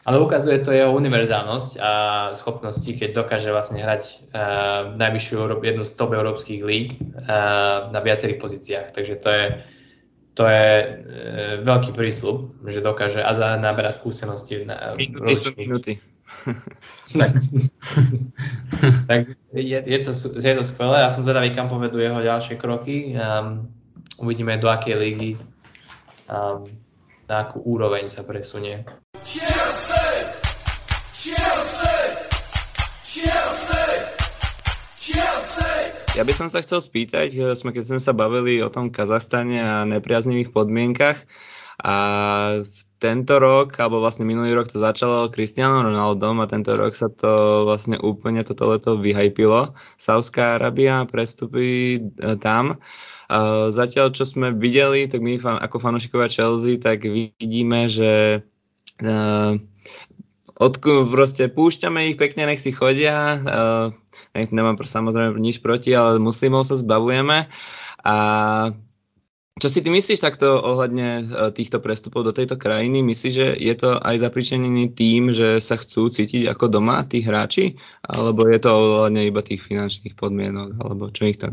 Ale 0.03 0.19
ukazuje 0.19 0.59
to 0.67 0.75
jeho 0.75 0.91
univerzálnosť 0.91 1.79
a 1.79 1.91
schopnosti, 2.35 2.91
keď 2.91 3.23
dokáže 3.23 3.55
vlastne 3.55 3.79
hrať 3.79 4.35
uh, 4.35 4.99
najvyššiu 4.99 5.63
jednu 5.63 5.87
z 5.87 5.93
top 5.95 6.11
európskych 6.11 6.59
líg 6.67 6.99
uh, 6.99 7.87
na 7.95 8.03
viacerých 8.03 8.43
pozíciách. 8.43 8.91
Takže 8.91 9.15
to 9.23 9.29
je 9.31 9.45
to 10.33 10.49
je 10.49 10.69
e, 10.73 10.89
veľký 11.61 11.93
prísľub, 11.93 12.65
že 12.65 12.81
dokáže 12.81 13.21
a 13.21 13.33
za 13.37 13.61
naberá 13.61 13.93
skúsenosti. 13.93 14.65
Na, 14.65 14.97
minuty 14.97 15.33
sú 15.37 15.53
minuty. 15.57 15.93
tak, 17.21 17.31
tak 19.05 19.21
je, 19.53 19.79
je, 19.85 19.99
to, 20.01 20.13
je 20.41 20.55
to 20.57 20.65
skvelé. 20.65 21.05
Ja 21.05 21.13
som 21.13 21.29
zvedavý, 21.29 21.53
kam 21.53 21.69
povedú 21.69 22.01
jeho 22.01 22.25
ďalšie 22.25 22.57
kroky. 22.57 23.13
Um, 23.13 23.69
uvidíme, 24.17 24.57
do 24.57 24.73
akej 24.73 24.97
ligy, 24.97 25.37
um, 26.33 26.65
na 27.29 27.37
akú 27.45 27.61
úroveň 27.61 28.09
sa 28.09 28.25
presunie. 28.25 28.89
Chelsea! 29.21 30.33
Chelsea! 31.13 31.93
Chelsea! 31.93 32.02
Ja 36.13 36.29
by 36.29 36.33
som 36.37 36.53
sa 36.53 36.61
chcel 36.61 36.85
spýtať, 36.85 37.29
eh, 37.33 37.57
keď 37.57 37.85
sme 37.89 38.01
sa 38.01 38.13
bavili 38.13 38.61
o 38.61 38.69
tom 38.69 38.93
Kazachstane 38.93 39.57
a 39.57 39.89
nepriaznivých 39.89 40.53
podmienkach 40.53 41.25
a 41.81 41.97
tento 43.01 43.35
rok, 43.41 43.75
alebo 43.81 43.99
vlastne 43.99 44.29
minulý 44.29 44.53
rok 44.53 44.69
to 44.69 44.79
začalo 44.79 45.33
Cristiano 45.33 45.81
Ronaldom 45.81 46.39
a 46.39 46.47
tento 46.47 46.77
rok 46.77 46.93
sa 46.95 47.09
to 47.09 47.65
vlastne 47.65 47.97
úplne 47.97 48.45
toto 48.45 48.69
leto 48.69 49.01
vyhajpilo. 49.01 49.73
Saudská 49.97 50.61
Arábia 50.61 51.09
prestupí 51.09 51.97
eh, 51.99 52.37
tam. 52.37 52.77
Zatiaľ, 53.73 54.13
čo 54.13 54.29
sme 54.29 54.53
videli, 54.53 55.09
tak 55.09 55.25
my 55.25 55.41
ako 55.41 55.81
fanúšikovia 55.81 56.29
Chelsea, 56.29 56.77
tak 56.77 57.09
vidíme, 57.09 57.89
že 57.89 58.45
eh, 59.01 59.53
odku, 60.61 61.09
proste 61.09 61.49
púšťame 61.49 62.13
ich 62.13 62.21
pekne, 62.21 62.45
nech 62.45 62.61
si 62.61 62.77
chodia, 62.77 63.41
nemám 64.35 64.81
samozrejme 64.81 65.37
nič 65.37 65.61
proti, 65.61 65.93
ale 65.93 66.17
muslimov 66.21 66.69
sa 66.69 66.81
zbavujeme. 66.81 67.53
A 68.03 68.17
čo 69.61 69.69
si 69.69 69.85
ty 69.85 69.93
myslíš 69.93 70.19
takto 70.19 70.59
ohľadne 70.59 71.09
e, 71.21 71.25
týchto 71.53 71.79
prestupov 71.79 72.25
do 72.25 72.33
tejto 72.33 72.57
krajiny? 72.57 73.05
Myslíš, 73.05 73.35
že 73.37 73.49
je 73.61 73.75
to 73.77 74.01
aj 74.01 74.25
zapričenený 74.25 74.97
tým, 74.97 75.31
že 75.31 75.61
sa 75.61 75.77
chcú 75.77 76.09
cítiť 76.09 76.49
ako 76.49 76.73
doma 76.73 77.05
tí 77.05 77.21
hráči? 77.21 77.77
Alebo 78.03 78.49
je 78.49 78.59
to 78.59 78.69
ohľadne 78.73 79.23
iba 79.29 79.45
tých 79.45 79.61
finančných 79.61 80.17
podmienok? 80.17 80.81
Alebo 80.81 81.13
čo 81.13 81.29
ich 81.29 81.37
tak 81.37 81.53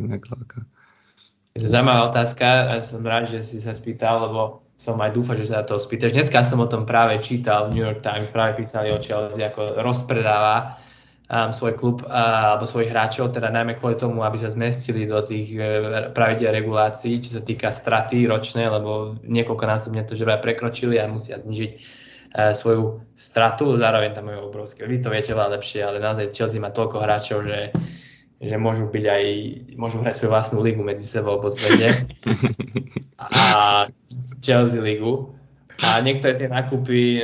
to 1.59 1.67
zaujímavá 1.67 2.07
otázka 2.07 2.71
a 2.71 2.79
som 2.79 3.03
rád, 3.03 3.35
že 3.35 3.43
si 3.43 3.59
sa 3.59 3.75
spýtal, 3.75 4.31
lebo 4.31 4.63
som 4.79 4.95
aj 4.95 5.11
dúfal, 5.11 5.35
že 5.35 5.51
sa 5.51 5.59
na 5.59 5.67
to 5.67 5.75
spýtaš. 5.75 6.15
Dneska 6.15 6.47
som 6.47 6.63
o 6.63 6.71
tom 6.71 6.87
práve 6.87 7.19
čítal 7.19 7.67
v 7.67 7.75
New 7.75 7.83
York 7.83 7.99
Times, 7.99 8.31
práve 8.31 8.63
písali 8.63 8.95
o 8.95 9.03
Chelsea, 9.03 9.43
ako 9.43 9.83
rozpredáva 9.83 10.79
um, 11.29 11.53
svoj 11.53 11.77
klub 11.77 12.01
uh, 12.03 12.57
alebo 12.57 12.65
svojich 12.65 12.89
hráčov, 12.89 13.29
teda 13.31 13.53
najmä 13.53 13.77
kvôli 13.77 13.95
tomu, 13.95 14.25
aby 14.25 14.35
sa 14.41 14.49
zmestili 14.49 15.05
do 15.05 15.21
tých 15.21 15.53
uh, 15.53 15.63
pravidel 16.11 16.51
regulácií, 16.51 17.21
čo 17.21 17.37
sa 17.37 17.41
týka 17.45 17.69
straty 17.69 18.25
ročné, 18.25 18.65
lebo 18.65 19.15
niekoľkonásobne 19.23 20.03
to 20.09 20.17
že 20.17 20.25
prekročili 20.25 20.97
a 20.97 21.05
musia 21.05 21.37
znižiť 21.37 21.71
uh, 21.77 22.51
svoju 22.57 23.05
stratu, 23.13 23.77
zároveň 23.77 24.11
tam 24.17 24.33
je 24.33 24.41
obrovské. 24.41 24.89
Vy 24.89 25.05
to 25.05 25.13
viete 25.13 25.31
veľa 25.31 25.61
lepšie, 25.61 25.85
ale 25.85 26.01
naozaj 26.01 26.33
Chelsea 26.33 26.57
má 26.57 26.73
toľko 26.73 26.97
hráčov, 26.97 27.45
že 27.45 27.71
že 28.39 28.55
môžu 28.55 28.87
byť 28.87 29.03
aj, 29.03 29.25
môžu 29.75 29.99
hrať 29.99 30.15
svoju 30.15 30.31
vlastnú 30.31 30.59
ligu 30.63 30.79
medzi 30.79 31.03
sebou 31.03 31.43
po 31.43 31.51
svete 31.51 31.91
a 33.19 33.83
Chelsea 34.39 34.79
ligu. 34.79 35.35
A 35.83 35.99
niektoré 35.99 36.39
tie 36.39 36.47
nákupy 36.47 37.19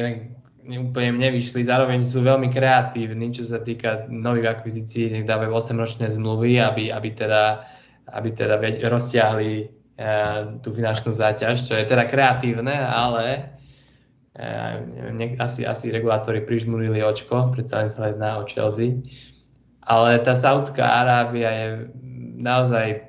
úplne 0.65 1.21
nevyšli. 1.21 1.61
Zároveň 1.61 2.01
sú 2.05 2.25
veľmi 2.25 2.49
kreatívni, 2.49 3.29
čo 3.29 3.45
sa 3.45 3.61
týka 3.61 4.09
nových 4.09 4.59
akvizícií, 4.59 5.13
nech 5.13 5.29
dávajú 5.29 5.53
8-ročné 5.53 6.09
zmluvy, 6.09 6.57
aby, 6.57 6.89
aby 6.89 7.09
teda, 7.13 7.65
aby 8.09 8.29
teda 8.33 8.57
roztiahli 8.89 9.51
e, 9.61 9.65
tú 10.65 10.73
finančnú 10.73 11.13
záťaž, 11.13 11.69
čo 11.69 11.77
je 11.77 11.85
teda 11.85 12.09
kreatívne, 12.09 12.73
ale 12.73 13.53
e, 14.33 14.41
neviem, 15.13 15.37
asi, 15.37 15.61
asi 15.65 15.93
regulátori 15.93 16.41
prižmurili 16.41 17.05
očko, 17.05 17.53
predsa 17.53 17.85
len 17.85 17.89
sa 17.93 18.09
jedná 18.09 18.41
o 18.41 18.47
Chelsea. 18.49 19.05
Ale 19.85 20.17
tá 20.25 20.33
Saudská 20.33 21.05
Arábia 21.05 21.49
je 21.53 21.67
naozaj 22.41 23.05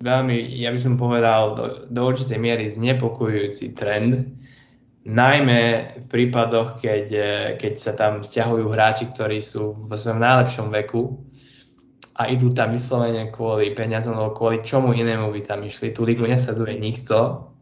veľmi, 0.00 0.36
ja 0.56 0.72
by 0.72 0.80
som 0.80 0.96
povedal, 0.96 1.56
do, 1.56 1.64
do 1.92 2.00
určitej 2.08 2.40
miery 2.40 2.72
znepokojujúci 2.72 3.76
trend, 3.76 4.35
najmä 5.06 5.60
v 6.02 6.06
prípadoch, 6.10 6.82
keď, 6.82 7.06
e, 7.14 7.30
keď 7.62 7.74
sa 7.78 7.92
tam 7.94 8.26
stiahujú 8.26 8.66
hráči, 8.66 9.06
ktorí 9.06 9.38
sú 9.38 9.78
vo 9.78 9.94
svojom 9.94 10.18
najlepšom 10.18 10.68
veku 10.82 11.22
a 12.18 12.26
idú 12.26 12.50
tam 12.50 12.74
vyslovene 12.74 13.30
kvôli 13.30 13.70
peniazom, 13.70 14.18
alebo 14.18 14.34
kvôli 14.34 14.66
čomu 14.66 14.90
inému 14.90 15.30
by 15.30 15.40
tam 15.46 15.62
išli. 15.62 15.94
Tú 15.94 16.02
ligu 16.02 16.26
nesleduje 16.26 16.74
nikto. 16.74 17.52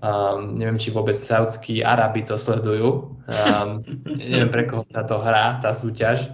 Um, 0.00 0.56
neviem, 0.56 0.80
či 0.80 0.88
vôbec 0.88 1.12
saudskí 1.12 1.84
Arabi 1.84 2.24
to 2.24 2.40
sledujú. 2.40 3.20
Um, 3.28 3.84
neviem, 4.08 4.48
pre 4.48 4.64
koho 4.64 4.88
sa 4.88 5.04
to 5.04 5.20
hrá, 5.20 5.60
tá 5.60 5.76
súťaž. 5.76 6.32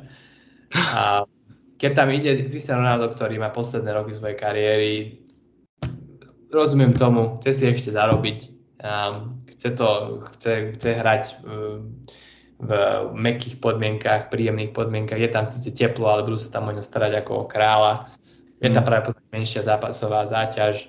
A 0.71 1.27
keď 1.75 1.91
tam 1.93 2.09
ide 2.15 2.47
Cristiano 2.47 2.87
Ronaldo, 2.87 3.11
ktorý 3.11 3.43
má 3.43 3.51
posledné 3.51 3.91
roky 3.91 4.15
svojej 4.15 4.39
kariéry, 4.39 4.95
rozumiem 6.55 6.95
tomu, 6.95 7.43
chce 7.43 7.51
si 7.51 7.65
ešte 7.67 7.91
zarobiť. 7.91 8.39
Um, 8.79 9.36
chce, 9.57 9.69
to, 9.73 10.21
chce, 10.37 10.77
chce 10.77 10.91
hrať 10.95 11.25
v 12.57 12.71
mekých 13.13 13.61
podmienkách, 13.61 14.33
príjemných 14.33 14.73
podmienkách, 14.73 15.21
je 15.21 15.31
tam 15.33 15.45
síce 15.45 15.69
teplo, 15.77 16.09
ale 16.09 16.25
budú 16.25 16.41
sa 16.41 16.49
tam 16.49 16.73
možno 16.73 16.81
starať 16.81 17.21
ako 17.21 17.45
o 17.45 17.49
kráľa, 17.49 18.09
je 18.65 18.73
tam 18.73 18.85
mm. 18.85 18.89
práve 18.89 19.13
menšia 19.29 19.61
zápasová 19.61 20.25
záťaž. 20.25 20.89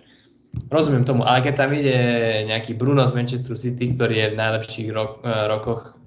Rozumiem 0.72 1.04
tomu, 1.04 1.28
ale 1.28 1.44
keď 1.44 1.54
tam 1.60 1.76
ide 1.76 2.00
nejaký 2.48 2.80
Bruno 2.80 3.04
z 3.04 3.12
Manchester 3.12 3.60
City, 3.60 3.92
ktorý 3.92 4.16
je 4.16 4.28
v 4.32 4.40
najlepších 4.40 4.90
rok, 4.96 5.20
uh, 5.28 5.52
rokoch, 5.52 6.00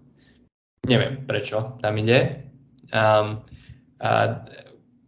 neviem 0.88 1.28
prečo 1.28 1.76
tam 1.84 1.92
ide. 2.00 2.48
Um, 2.88 3.44
a 4.00 4.40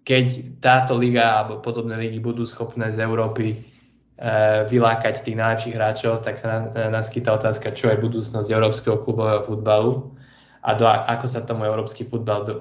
keď 0.04 0.60
táto 0.60 1.00
liga 1.00 1.40
alebo 1.40 1.64
podobné 1.64 1.96
ligy 1.96 2.20
budú 2.20 2.44
schopné 2.44 2.92
z 2.92 3.00
Európy 3.08 3.56
vylákať 4.70 5.26
tých 5.26 5.34
najlepších 5.34 5.74
hráčov, 5.74 6.22
tak 6.22 6.38
sa 6.38 6.70
nás 6.70 7.10
skýta 7.10 7.34
otázka, 7.34 7.74
čo 7.74 7.90
je 7.90 7.98
budúcnosť 7.98 8.46
európskeho 8.46 9.02
klubového 9.02 9.42
futbalu 9.42 10.14
a 10.62 10.70
do, 10.78 10.86
ako 10.86 11.26
sa 11.26 11.42
tomu 11.42 11.66
európsky 11.66 12.06
futbal 12.06 12.46
do, 12.46 12.54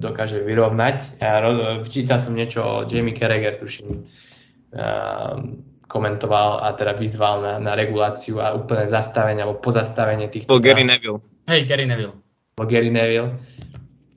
dokáže 0.00 0.40
vyrovnať. 0.40 1.20
Ja 1.20 1.44
čítal 1.84 2.16
som 2.16 2.32
niečo 2.32 2.64
o 2.64 2.74
Jamie 2.88 3.12
Carragher, 3.12 3.60
tuším, 3.60 4.00
uh, 4.00 5.36
komentoval 5.84 6.64
a 6.64 6.72
teda 6.72 6.96
vyzval 6.96 7.44
na, 7.44 7.54
na 7.60 7.76
reguláciu 7.76 8.40
a 8.40 8.56
úplné 8.56 8.88
zastavenie 8.88 9.44
alebo 9.44 9.60
pozastavenie 9.60 10.32
tých... 10.32 10.48
Bol 10.48 10.64
Gary 10.64 10.88
Neville. 10.88 11.20
Hej, 11.44 11.68
Gary 11.68 11.84
Neville. 11.84 12.16
Bol 12.56 12.64
Gary 12.64 12.88
Neville. 12.88 13.36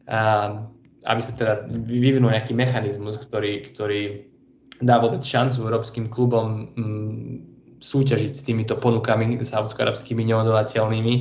Uh, 0.08 0.72
aby 1.04 1.20
sa 1.20 1.36
teda 1.36 1.54
vyvinul 1.68 2.32
nejaký 2.32 2.56
mechanizmus, 2.56 3.20
ktorý, 3.20 3.68
ktorý 3.68 4.24
dá 4.82 5.02
vôbec 5.02 5.26
šancu 5.26 5.66
európskym 5.66 6.10
klubom 6.10 6.74
mm, 6.74 7.34
súťažiť 7.82 8.32
s 8.34 8.42
týmito 8.46 8.74
ponukami 8.78 9.38
saudsko-arabskými 9.38 10.26
neodolateľnými. 10.26 11.16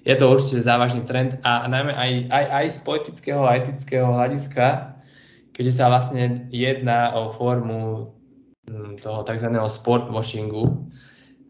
Je 0.00 0.14
to 0.16 0.32
určite 0.32 0.64
závažný 0.64 1.04
trend 1.04 1.36
a 1.44 1.68
najmä 1.68 1.92
aj, 1.92 2.10
aj, 2.32 2.44
aj 2.48 2.66
z 2.72 2.78
politického 2.88 3.42
a 3.44 3.60
etického 3.60 4.08
hľadiska, 4.08 4.96
keďže 5.52 5.76
sa 5.76 5.92
vlastne 5.92 6.48
jedná 6.48 7.12
o 7.20 7.28
formu 7.28 8.16
mm, 8.64 9.04
toho 9.04 9.20
tzv. 9.28 9.48
sportwashingu, 9.68 10.88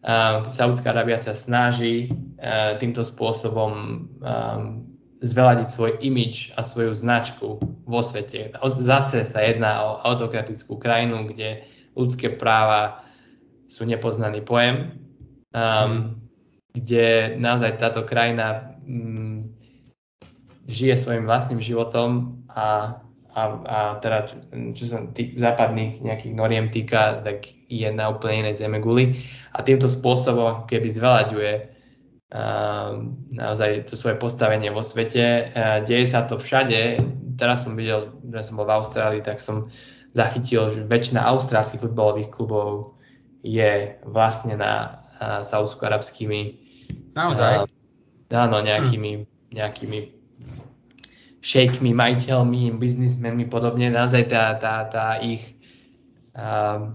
Um, 0.00 0.48
Saudská 0.48 0.96
Arábia 0.96 1.20
sa 1.20 1.36
snaží 1.36 2.08
uh, 2.08 2.72
týmto 2.80 3.04
spôsobom 3.04 3.72
um, 4.16 4.89
zveladiť 5.20 5.68
svoj 5.68 5.92
imič 6.00 6.56
a 6.56 6.64
svoju 6.64 6.96
značku 6.96 7.60
vo 7.84 8.00
svete. 8.00 8.56
Zase 8.80 9.28
sa 9.28 9.40
jedná 9.44 9.84
o 9.84 9.90
autokratickú 10.00 10.80
krajinu, 10.80 11.28
kde 11.28 11.68
ľudské 11.92 12.32
práva 12.32 13.04
sú 13.68 13.84
nepoznaný 13.84 14.40
pojem, 14.40 14.96
um, 15.52 16.16
kde 16.72 17.36
naozaj 17.36 17.76
táto 17.76 18.02
krajina 18.08 18.74
um, 18.88 19.52
žije 20.70 20.96
svojim 20.96 21.28
vlastným 21.28 21.60
životom 21.60 22.40
a, 22.48 22.98
a, 23.36 23.40
a 23.66 23.78
teda 24.00 24.18
čo 24.72 24.84
sa 24.88 25.04
tých 25.12 25.36
západných 25.36 26.00
nejakých 26.00 26.34
noriem 26.34 26.72
týka, 26.72 27.20
tak 27.26 27.44
je 27.70 27.86
na 27.92 28.08
úplne 28.10 28.48
inej 28.48 28.66
guli 28.80 29.20
a 29.52 29.60
týmto 29.60 29.90
spôsobom 29.90 30.64
keby 30.66 30.88
zvelaďuje 30.90 31.52
naozaj 33.34 33.90
to 33.90 33.98
svoje 33.98 34.14
postavenie 34.14 34.70
vo 34.70 34.86
svete. 34.86 35.50
Deje 35.82 36.06
sa 36.06 36.26
to 36.26 36.38
všade. 36.38 37.02
Teraz 37.34 37.66
som 37.66 37.74
videl, 37.74 38.14
že 38.30 38.46
som 38.46 38.54
bol 38.60 38.70
v 38.70 38.76
Austrálii, 38.78 39.22
tak 39.24 39.42
som 39.42 39.70
zachytil, 40.14 40.70
že 40.70 40.86
väčšina 40.86 41.22
austrálskych 41.26 41.82
futbalových 41.82 42.30
klubov 42.30 42.98
je 43.42 43.98
vlastne 44.06 44.54
na 44.54 45.02
saudsko-arabskými 45.20 46.70
Naozaj? 47.14 47.66
áno, 48.30 48.58
nejakými, 48.62 49.26
nejakými 49.58 50.00
šejkmi, 51.40 51.90
majiteľmi, 51.96 52.76
biznismenmi 52.76 53.48
podobne. 53.48 53.90
Naozaj 53.90 54.22
tá, 54.28 54.54
tá, 54.60 54.84
tá 54.86 55.18
ich 55.24 55.56
uh, 56.36 56.94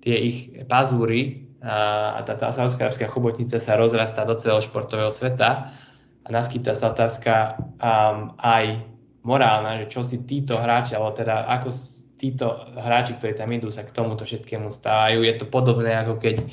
tie 0.00 0.16
ich 0.16 0.36
pazúry 0.70 1.49
a 1.60 2.20
tá, 2.24 2.40
tá 2.40 2.48
saudská 2.56 2.88
chobotnica 3.12 3.60
sa 3.60 3.76
rozrastá 3.76 4.24
do 4.24 4.32
celého 4.32 4.64
športového 4.64 5.12
sveta 5.12 5.76
a 6.24 6.28
naskytá 6.28 6.72
sa 6.72 6.92
otázka 6.92 7.60
um, 7.76 8.32
aj 8.40 8.80
morálna, 9.20 9.84
že 9.84 9.92
čo 9.92 10.00
si 10.00 10.24
títo 10.24 10.56
hráči, 10.56 10.96
alebo 10.96 11.12
teda 11.12 11.44
ako 11.60 11.68
títo 12.16 12.64
hráči, 12.76 13.16
ktorí 13.16 13.32
tam 13.36 13.52
idú, 13.52 13.68
sa 13.68 13.84
k 13.84 13.92
tomuto 13.92 14.24
všetkému 14.24 14.68
stávajú. 14.72 15.24
Je 15.24 15.34
to 15.36 15.48
podobné, 15.48 15.96
ako 15.96 16.20
keď 16.20 16.44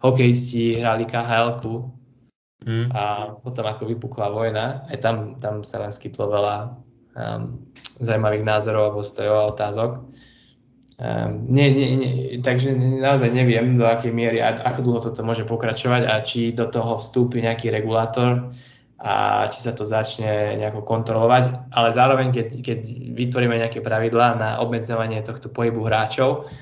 hokejisti 0.00 0.80
hrali 0.80 1.04
khl 1.04 1.60
mm. 2.64 2.92
a 2.92 3.36
potom 3.40 3.64
ako 3.68 3.84
vypukla 3.88 4.32
vojna, 4.32 4.88
aj 4.88 4.96
tam, 5.00 5.16
tam 5.36 5.60
sa 5.64 5.84
naskytlo 5.84 6.24
veľa 6.28 6.56
um, 7.16 7.64
zaujímavých 8.00 8.44
názorov 8.44 8.92
a 8.92 8.94
postojov 8.96 9.36
a 9.36 9.48
otázok. 9.52 9.90
Um, 11.00 11.48
nie, 11.48 11.72
nie, 11.72 11.96
nie, 11.96 12.12
takže 12.44 12.76
naozaj 12.76 13.32
neviem, 13.32 13.80
do 13.80 13.88
akej 13.88 14.12
miery 14.12 14.44
a 14.44 14.60
ako 14.68 14.80
dlho 14.84 15.00
toto 15.00 15.24
môže 15.24 15.48
pokračovať 15.48 16.04
a 16.04 16.20
či 16.20 16.52
do 16.52 16.68
toho 16.68 17.00
vstúpi 17.00 17.40
nejaký 17.40 17.72
regulátor 17.72 18.52
a 19.00 19.48
či 19.48 19.64
sa 19.64 19.72
to 19.72 19.88
začne 19.88 20.60
nejako 20.60 20.84
kontrolovať. 20.84 21.72
Ale 21.72 21.88
zároveň, 21.88 22.36
keď, 22.36 22.46
keď 22.60 22.78
vytvoríme 23.16 23.56
nejaké 23.56 23.80
pravidlá 23.80 24.36
na 24.36 24.50
obmedzovanie 24.60 25.24
tohto 25.24 25.48
pohybu 25.48 25.88
hráčov, 25.88 26.52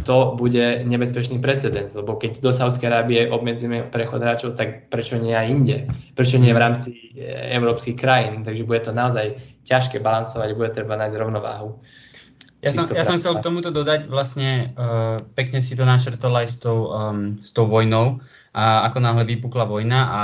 to 0.00 0.40
bude 0.40 0.88
nebezpečný 0.88 1.36
precedens, 1.36 1.92
lebo 1.92 2.16
keď 2.16 2.40
do 2.40 2.48
Sávskej 2.48 2.88
Arábie 2.88 3.28
obmedzíme 3.28 3.92
prechod 3.92 4.24
hráčov, 4.24 4.56
tak 4.56 4.88
prečo 4.88 5.20
nie 5.20 5.36
aj 5.36 5.46
inde? 5.52 5.76
Prečo 6.16 6.40
nie 6.40 6.48
v 6.48 6.62
rámci 6.64 7.12
e, 7.12 7.28
európskych 7.60 8.00
krajín? 8.00 8.40
Takže 8.40 8.64
bude 8.64 8.80
to 8.80 8.96
naozaj 8.96 9.36
ťažké 9.68 10.00
balansovať, 10.00 10.56
bude 10.56 10.72
treba 10.72 10.96
nájsť 10.96 11.20
rovnováhu. 11.20 11.76
Ja 12.62 12.70
som, 12.70 12.86
ja 12.86 13.02
som 13.02 13.18
chcel 13.18 13.34
k 13.34 13.42
tomuto 13.42 13.74
dodať, 13.74 14.06
vlastne 14.06 14.70
uh, 14.78 15.18
pekne 15.34 15.58
si 15.58 15.74
to 15.74 15.82
našrtol 15.82 16.30
aj 16.38 16.46
s 16.46 16.56
tou, 16.62 16.94
um, 16.94 17.34
s 17.42 17.50
tou 17.50 17.66
vojnou. 17.66 18.22
A 18.54 18.86
ako 18.86 19.02
náhle 19.02 19.26
vypukla 19.26 19.66
vojna 19.66 20.00
a 20.06 20.22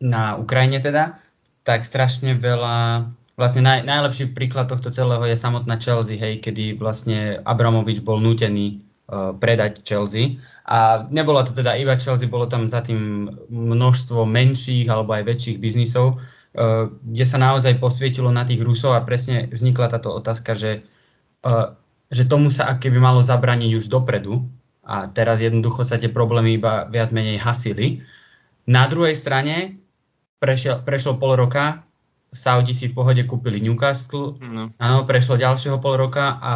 na 0.00 0.40
Ukrajine 0.40 0.80
teda, 0.80 1.20
tak 1.60 1.84
strašne 1.84 2.40
veľa, 2.40 3.04
vlastne 3.36 3.60
naj, 3.68 3.84
najlepší 3.84 4.32
príklad 4.32 4.72
tohto 4.72 4.88
celého 4.88 5.20
je 5.28 5.36
samotná 5.36 5.76
Chelsea, 5.76 6.16
hej, 6.16 6.40
kedy 6.40 6.80
vlastne 6.80 7.44
Abramovič 7.44 8.00
bol 8.00 8.16
nútený 8.16 8.80
uh, 9.12 9.36
predať 9.36 9.84
Chelsea. 9.84 10.40
A 10.64 11.04
nebola 11.12 11.44
to 11.44 11.52
teda 11.52 11.76
iba 11.76 12.00
Chelsea, 12.00 12.32
bolo 12.32 12.48
tam 12.48 12.64
za 12.64 12.80
tým 12.80 13.28
množstvo 13.52 14.24
menších 14.24 14.88
alebo 14.88 15.12
aj 15.12 15.28
väčších 15.28 15.60
biznisov, 15.60 16.16
uh, 16.16 16.88
kde 16.88 17.24
sa 17.28 17.36
naozaj 17.36 17.76
posvietilo 17.76 18.32
na 18.32 18.48
tých 18.48 18.64
Rusov 18.64 18.96
a 18.96 19.04
presne 19.04 19.52
vznikla 19.52 19.92
táto 19.92 20.16
otázka, 20.16 20.56
že 20.56 20.88
že 22.12 22.24
tomu 22.30 22.48
sa 22.48 22.78
keby 22.78 22.98
malo 23.02 23.20
zabraniť 23.24 23.70
už 23.82 23.90
dopredu 23.90 24.46
a 24.82 25.10
teraz 25.10 25.42
jednoducho 25.42 25.82
sa 25.82 25.98
tie 25.98 26.10
problémy 26.10 26.58
iba 26.58 26.86
viac 26.86 27.10
menej 27.10 27.38
hasili. 27.42 28.02
Na 28.66 28.86
druhej 28.86 29.18
strane 29.18 29.82
prešiel, 30.42 30.82
prešlo 30.82 31.22
pol 31.22 31.38
roka, 31.38 31.86
Saudi 32.32 32.72
si 32.72 32.88
v 32.88 32.96
pohode 32.96 33.22
kúpili 33.28 33.60
Newcastle, 33.60 34.40
no. 34.40 34.72
áno, 34.72 34.98
prešlo 35.04 35.36
ďalšieho 35.36 35.76
pol 35.78 36.00
roka 36.00 36.40
a 36.40 36.54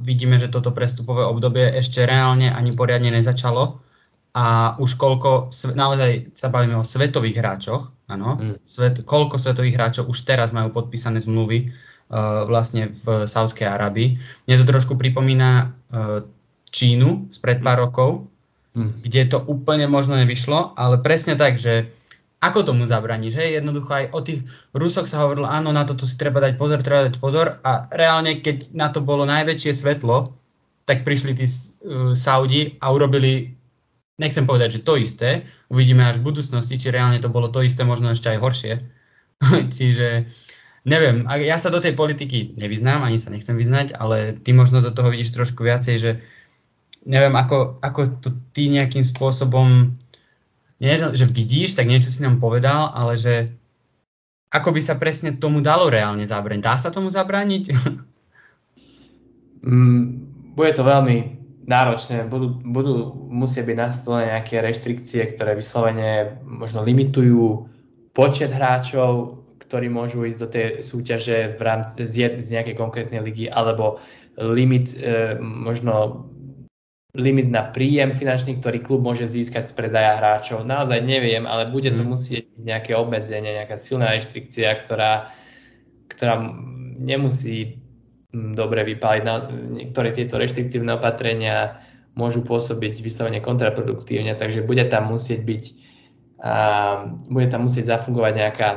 vidíme, 0.00 0.40
že 0.40 0.48
toto 0.48 0.72
prestupové 0.72 1.28
obdobie 1.28 1.68
ešte 1.76 2.08
reálne 2.08 2.48
ani 2.48 2.72
poriadne 2.72 3.12
nezačalo 3.12 3.84
a 4.32 4.76
už 4.80 4.96
koľko, 4.96 5.52
naozaj 5.76 6.32
sa 6.32 6.48
bavíme 6.48 6.80
o 6.80 6.84
svetových 6.86 7.44
hráčoch, 7.44 7.92
áno, 8.08 8.40
mm. 8.40 8.56
svet, 8.64 9.04
koľko 9.04 9.36
svetových 9.36 9.76
hráčov 9.76 10.08
už 10.08 10.18
teraz 10.24 10.56
majú 10.56 10.72
podpísané 10.72 11.20
zmluvy 11.20 11.76
vlastne 12.10 12.96
v 13.04 13.28
Saudskej 13.28 13.68
Arabii. 13.68 14.16
Mne 14.48 14.56
to 14.56 14.64
trošku 14.64 14.96
pripomína 14.96 15.50
uh, 15.92 16.24
Čínu 16.68 17.28
spred 17.32 17.60
pár 17.60 17.84
rokov, 17.88 18.28
mm. 18.76 19.04
kde 19.04 19.22
to 19.28 19.38
úplne 19.44 19.88
možno 19.88 20.16
nevyšlo, 20.16 20.76
ale 20.76 21.00
presne 21.00 21.36
tak, 21.36 21.60
že 21.60 21.92
ako 22.38 22.70
tomu 22.70 22.86
zabraniť, 22.86 23.32
hej, 23.34 23.48
jednoducho 23.58 23.90
aj 23.90 24.04
o 24.14 24.20
tých 24.22 24.46
Rusoch 24.70 25.10
sa 25.10 25.26
hovorilo, 25.26 25.50
áno, 25.50 25.74
na 25.74 25.82
toto 25.82 26.06
si 26.06 26.14
treba 26.14 26.38
dať 26.38 26.54
pozor, 26.54 26.78
treba 26.86 27.10
dať 27.10 27.18
pozor 27.18 27.58
a 27.66 27.90
reálne, 27.90 28.38
keď 28.38 28.70
na 28.78 28.94
to 28.94 29.02
bolo 29.02 29.26
najväčšie 29.26 29.74
svetlo, 29.74 30.38
tak 30.86 31.02
prišli 31.02 31.32
tí 31.34 31.44
uh, 31.44 32.14
Saudi 32.14 32.78
a 32.78 32.94
urobili, 32.94 33.58
nechcem 34.22 34.46
povedať, 34.46 34.78
že 34.78 34.84
to 34.86 34.94
isté, 34.96 35.50
uvidíme 35.66 36.06
až 36.06 36.22
v 36.22 36.30
budúcnosti, 36.30 36.78
či 36.78 36.94
reálne 36.94 37.18
to 37.18 37.26
bolo 37.26 37.50
to 37.50 37.60
isté, 37.60 37.82
možno 37.82 38.14
ešte 38.14 38.30
aj 38.30 38.38
horšie. 38.38 38.74
Čiže 39.76 40.30
neviem, 40.88 41.28
ja 41.44 41.60
sa 41.60 41.68
do 41.68 41.78
tej 41.78 41.92
politiky 41.92 42.56
nevyznám, 42.56 43.04
ani 43.04 43.20
sa 43.20 43.28
nechcem 43.28 43.54
vyznať, 43.54 43.92
ale 43.92 44.32
ty 44.32 44.56
možno 44.56 44.80
do 44.80 44.88
toho 44.88 45.12
vidíš 45.12 45.36
trošku 45.36 45.60
viacej, 45.60 45.96
že 46.00 46.10
neviem, 47.04 47.36
ako, 47.36 47.78
ako 47.84 48.00
to 48.24 48.28
ty 48.56 48.72
nejakým 48.72 49.04
spôsobom, 49.04 49.92
nie, 50.78 50.94
že 50.96 51.26
vidíš, 51.28 51.76
tak 51.76 51.90
niečo 51.90 52.08
si 52.08 52.24
nám 52.24 52.40
povedal, 52.40 52.90
ale 52.96 53.20
že 53.20 53.52
ako 54.48 54.72
by 54.72 54.80
sa 54.80 54.96
presne 54.96 55.36
tomu 55.36 55.60
dalo 55.60 55.92
reálne 55.92 56.24
zabrániť. 56.24 56.64
Dá 56.64 56.80
sa 56.80 56.88
tomu 56.88 57.12
zabrániť? 57.12 57.64
Mm, 59.58 60.22
bude 60.54 60.70
to 60.70 60.86
veľmi 60.86 61.38
náročné. 61.66 62.30
Budú, 62.30 62.62
budú 62.62 63.10
musieť 63.26 63.66
byť 63.66 63.76
nastolené 63.76 64.24
nejaké 64.30 64.62
reštrikcie, 64.62 65.34
ktoré 65.34 65.58
vyslovene 65.58 66.38
možno 66.46 66.86
limitujú 66.86 67.66
počet 68.14 68.54
hráčov, 68.54 69.37
ktorí 69.68 69.92
môžu 69.92 70.24
ísť 70.24 70.40
do 70.40 70.48
tej 70.48 70.66
súťaže 70.80 71.54
v 71.54 71.60
rámci 71.60 72.08
z, 72.08 72.40
z 72.40 72.48
nejakej 72.56 72.74
konkrétnej 72.80 73.20
ligy, 73.20 73.52
alebo 73.52 74.00
limit, 74.40 74.96
e, 74.96 75.36
možno 75.36 76.24
limit 77.12 77.52
na 77.52 77.68
príjem 77.68 78.12
finančný, 78.16 78.60
ktorý 78.60 78.80
klub 78.80 79.04
môže 79.04 79.28
získať 79.28 79.68
z 79.68 79.72
predaja 79.76 80.16
hráčov. 80.16 80.64
Naozaj 80.64 81.04
neviem, 81.04 81.44
ale 81.44 81.68
bude 81.68 81.92
to 81.92 82.00
mm. 82.00 82.08
musieť 82.08 82.44
byť 82.48 82.64
nejaké 82.64 82.92
obmedzenie, 82.96 83.60
nejaká 83.60 83.76
silná 83.76 84.16
reštrikcia, 84.16 84.72
ktorá, 84.80 85.32
ktorá 86.08 86.40
nemusí 86.96 87.84
dobre 88.32 88.84
vypáliť. 88.88 89.22
Niektoré 89.72 90.12
tieto 90.12 90.36
reštriktívne 90.36 90.96
opatrenia 90.96 91.84
môžu 92.12 92.42
pôsobiť 92.44 92.98
vyslovene 93.00 93.38
kontraproduktívne, 93.38 94.34
takže 94.34 94.66
bude 94.66 94.84
tam 94.90 95.12
musieť 95.14 95.44
byť 95.44 95.64
a 96.38 96.54
bude 97.26 97.50
tam 97.50 97.66
musieť 97.66 97.98
zafungovať 97.98 98.32
nejaká 98.38 98.68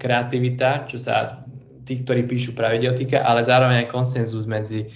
kreativita, 0.00 0.88
čo 0.88 0.96
sa 0.96 1.44
tí, 1.84 2.00
ktorí 2.00 2.24
píšu 2.24 2.56
pravidel 2.56 2.96
týka, 2.96 3.20
ale 3.20 3.44
zároveň 3.44 3.84
aj 3.84 3.92
konsenzus 3.92 4.48
medzi, 4.48 4.88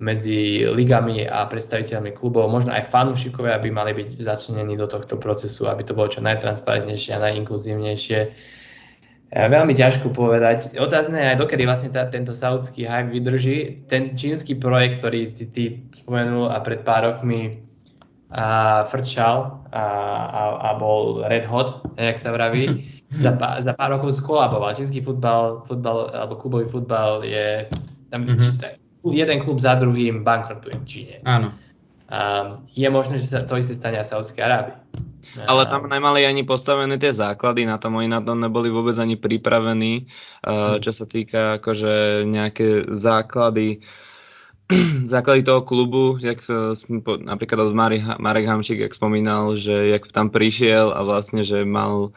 medzi 0.00 0.64
ligami 0.64 1.28
a 1.28 1.44
predstaviteľmi 1.44 2.16
klubov, 2.16 2.48
možno 2.48 2.72
aj 2.72 2.88
fanúšikovia, 2.88 3.60
aby 3.60 3.68
mali 3.68 3.92
byť 3.92 4.16
začlenení 4.20 4.80
do 4.80 4.88
tohto 4.88 5.20
procesu, 5.20 5.68
aby 5.68 5.84
to 5.84 5.92
bolo 5.92 6.08
čo 6.08 6.24
najtransparentnejšie 6.24 7.12
a 7.16 7.22
najinkluzívnejšie. 7.28 8.18
Veľmi 9.26 9.74
ťažko 9.74 10.14
povedať. 10.14 10.78
Otázne 10.78 11.18
je 11.18 11.30
aj 11.34 11.40
dokedy 11.42 11.66
vlastne 11.66 11.90
tá, 11.90 12.06
tento 12.06 12.30
saudský 12.30 12.86
hype 12.86 13.10
vydrží. 13.10 13.84
Ten 13.90 14.14
čínsky 14.14 14.54
projekt, 14.54 15.02
ktorý 15.02 15.26
si 15.26 15.50
ty 15.50 15.82
spomenul 15.98 16.46
a 16.46 16.62
pred 16.62 16.86
pár 16.86 17.10
rokmi 17.10 17.66
a 18.30 18.82
frčal 18.86 19.66
a, 19.74 19.84
a, 20.30 20.42
a 20.62 20.70
bol 20.78 21.26
red 21.26 21.42
hot, 21.46 21.82
jak 21.98 22.18
sa 22.18 22.30
vraví, 22.30 22.86
za, 23.10 23.32
pár, 23.32 23.62
za 23.62 23.72
pár 23.72 23.94
rokov 23.98 24.18
skolaboval. 24.18 24.74
Čínsky 24.74 24.98
futbal, 25.02 25.62
futbal 25.66 26.10
alebo 26.10 26.34
klubový 26.38 26.66
futbal 26.66 27.22
je, 27.22 27.70
tam 28.10 28.26
mm-hmm. 28.26 29.06
jeden 29.14 29.38
klub 29.42 29.58
za 29.62 29.78
druhým 29.78 30.26
bankrotuje 30.26 30.74
v 30.74 30.84
Číne. 30.86 31.16
Áno. 31.22 31.54
A 32.06 32.18
je 32.70 32.86
možné, 32.86 33.18
že 33.18 33.30
sa 33.30 33.42
to 33.42 33.58
isté 33.58 33.74
stane 33.74 33.98
aj 33.98 34.14
Saudskej 34.14 34.42
Arábii. 34.46 34.78
Ale 35.36 35.66
tam 35.66 35.90
nemali 35.90 36.22
ani 36.22 36.46
postavené 36.46 36.96
tie 36.96 37.12
základy 37.12 37.66
na 37.66 37.76
tom, 37.76 37.98
oni 37.98 38.08
na 38.08 38.22
to 38.22 38.32
neboli 38.32 38.70
vôbec 38.70 38.96
ani 38.96 39.18
pripravení, 39.18 40.06
uh, 40.46 40.78
čo 40.80 40.94
sa 40.94 41.04
týka 41.04 41.60
akože 41.60 42.24
nejaké 42.24 42.88
základy 42.88 43.84
základy 45.14 45.42
toho 45.46 45.62
klubu, 45.62 46.18
jak 46.18 46.42
napríklad 47.22 47.70
od 47.70 47.74
Marek 48.18 48.46
Hamšik, 48.46 48.78
jak 48.82 48.94
spomínal, 48.94 49.54
že 49.54 49.94
jak 49.94 50.10
tam 50.10 50.30
prišiel 50.30 50.90
a 50.90 51.06
vlastne, 51.06 51.46
že 51.46 51.62
mal 51.62 52.10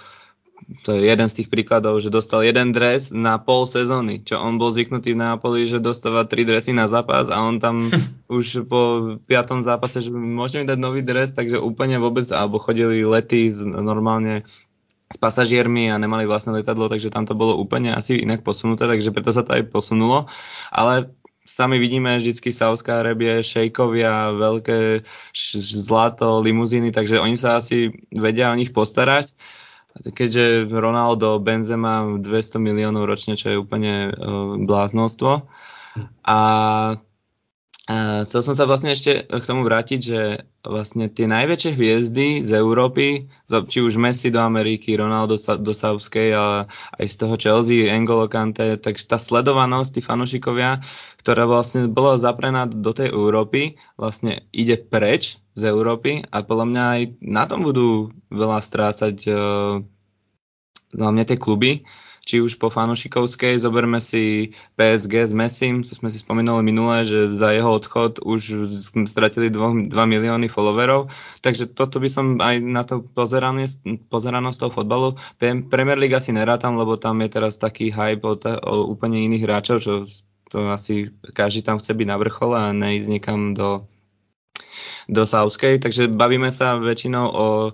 to 0.84 0.94
je 0.94 1.08
jeden 1.08 1.28
z 1.28 1.42
tých 1.42 1.50
príkladov, 1.50 2.04
že 2.04 2.14
dostal 2.14 2.46
jeden 2.46 2.76
dres 2.76 3.10
na 3.10 3.42
pol 3.42 3.66
sezóny, 3.66 4.22
čo 4.22 4.38
on 4.38 4.62
bol 4.62 4.70
zvyknutý 4.70 5.16
v 5.16 5.20
Neapoli, 5.20 5.66
že 5.66 5.82
dostáva 5.82 6.30
tri 6.30 6.46
dresy 6.46 6.76
na 6.76 6.86
zápas 6.86 7.32
a 7.32 7.42
on 7.42 7.58
tam 7.58 7.82
už 8.32 8.70
po 8.70 9.16
piatom 9.26 9.66
zápase, 9.66 10.06
že 10.06 10.12
môže 10.14 10.62
mi 10.62 10.70
dať 10.70 10.80
nový 10.80 11.02
dres, 11.02 11.34
takže 11.34 11.58
úplne 11.58 11.98
vôbec, 11.98 12.28
alebo 12.30 12.62
chodili 12.62 13.02
lety 13.02 13.50
z, 13.50 13.66
normálne 13.66 14.46
s 15.10 15.18
pasažiermi 15.18 15.90
a 15.90 15.98
nemali 15.98 16.30
vlastné 16.30 16.62
letadlo, 16.62 16.86
takže 16.86 17.10
tam 17.10 17.26
to 17.26 17.34
bolo 17.34 17.58
úplne 17.58 17.90
asi 17.90 18.22
inak 18.22 18.46
posunuté, 18.46 18.86
takže 18.86 19.10
preto 19.10 19.34
sa 19.34 19.42
to 19.42 19.58
aj 19.58 19.74
posunulo. 19.74 20.30
Ale 20.70 21.10
sami 21.42 21.82
vidíme 21.82 22.14
vždycky 22.22 22.54
Saudská 22.54 23.02
Arábie, 23.02 23.42
šejkovia, 23.42 24.38
veľké 24.38 25.02
zlato, 25.58 26.46
limuzíny, 26.46 26.94
takže 26.94 27.18
oni 27.18 27.42
sa 27.42 27.58
asi 27.58 27.90
vedia 28.14 28.54
o 28.54 28.60
nich 28.60 28.70
postarať 28.70 29.34
keďže 29.98 30.70
Ronaldo, 30.70 31.42
Benzema 31.42 32.06
200 32.18 32.62
miliónov 32.62 33.10
ročne, 33.10 33.36
čo 33.36 33.52
je 33.52 33.62
úplne 33.62 34.14
uh, 34.14 34.56
bláznostvo. 34.62 35.50
A 36.24 36.40
uh, 37.90 38.22
chcel 38.30 38.46
som 38.46 38.54
sa 38.54 38.70
vlastne 38.70 38.94
ešte 38.94 39.26
k 39.26 39.44
tomu 39.50 39.66
vrátiť, 39.66 40.00
že 40.00 40.22
vlastne 40.62 41.10
tie 41.10 41.26
najväčšie 41.26 41.72
hviezdy 41.74 42.28
z 42.46 42.52
Európy, 42.54 43.26
či 43.50 43.80
už 43.82 43.98
Messi 43.98 44.30
do 44.30 44.38
Ameriky, 44.38 44.94
Ronaldo 44.94 45.42
do 45.42 45.74
Savskej, 45.74 46.30
ale 46.38 46.58
aj 47.02 47.06
z 47.10 47.16
toho 47.18 47.36
Chelsea, 47.36 47.90
Engolo 47.90 48.30
Kante, 48.30 48.78
tak 48.78 49.02
tá 49.02 49.18
sledovanosť, 49.18 49.98
tí 49.98 50.02
fanúšikovia, 50.06 50.86
ktorá 51.20 51.50
vlastne 51.50 51.90
bola 51.90 52.22
zaprená 52.22 52.70
do 52.70 52.94
tej 52.94 53.10
Európy, 53.10 53.82
vlastne 53.98 54.46
ide 54.54 54.78
preč 54.78 55.42
z 55.58 55.68
Európy 55.68 56.24
a 56.30 56.46
podľa 56.46 56.66
mňa 56.70 56.84
aj 56.96 57.02
na 57.26 57.44
tom 57.50 57.66
budú 57.66 58.14
veľa 58.30 58.62
strácať 58.62 59.16
uh, 59.28 59.84
hlavne 60.94 61.24
tie 61.26 61.36
kluby, 61.36 61.84
či 62.30 62.46
už 62.46 62.62
po 62.62 62.70
fanušikovskej, 62.70 63.58
zoberme 63.58 63.98
si 63.98 64.54
PSG 64.78 65.26
s 65.26 65.34
Messim, 65.34 65.82
čo 65.82 65.98
sme 65.98 66.14
si 66.14 66.22
spomínali 66.22 66.62
minule, 66.62 67.02
že 67.02 67.34
za 67.34 67.50
jeho 67.50 67.74
odchod 67.74 68.22
už 68.22 68.70
stratili 69.10 69.50
2, 69.50 69.90
2 69.90 69.98
milióny 69.98 70.46
followerov, 70.46 71.10
takže 71.42 71.74
toto 71.74 71.98
by 71.98 72.06
som 72.06 72.38
aj 72.38 72.62
na 72.62 72.86
to 72.86 73.02
pozeranosť 74.14 74.58
toho 74.62 74.70
fotbalu. 74.70 75.18
Premier 75.42 75.98
League 75.98 76.14
asi 76.14 76.30
nerátam, 76.30 76.78
lebo 76.78 77.02
tam 77.02 77.18
je 77.26 77.34
teraz 77.34 77.58
taký 77.58 77.90
hype 77.90 78.22
o, 78.22 78.38
o 78.38 78.74
úplne 78.86 79.26
iných 79.26 79.46
hráčov, 79.50 79.82
čo 79.82 80.06
to 80.54 80.70
asi 80.70 81.10
každý 81.34 81.66
tam 81.66 81.82
chce 81.82 81.98
byť 81.98 82.08
na 82.10 82.18
vrchole 82.22 82.54
a 82.54 82.70
neísť 82.78 83.10
niekam 83.10 83.58
do 83.58 83.90
do 85.10 85.26
Sauskej, 85.26 85.82
takže 85.82 86.06
bavíme 86.06 86.54
sa 86.54 86.78
väčšinou 86.78 87.26
o 87.34 87.48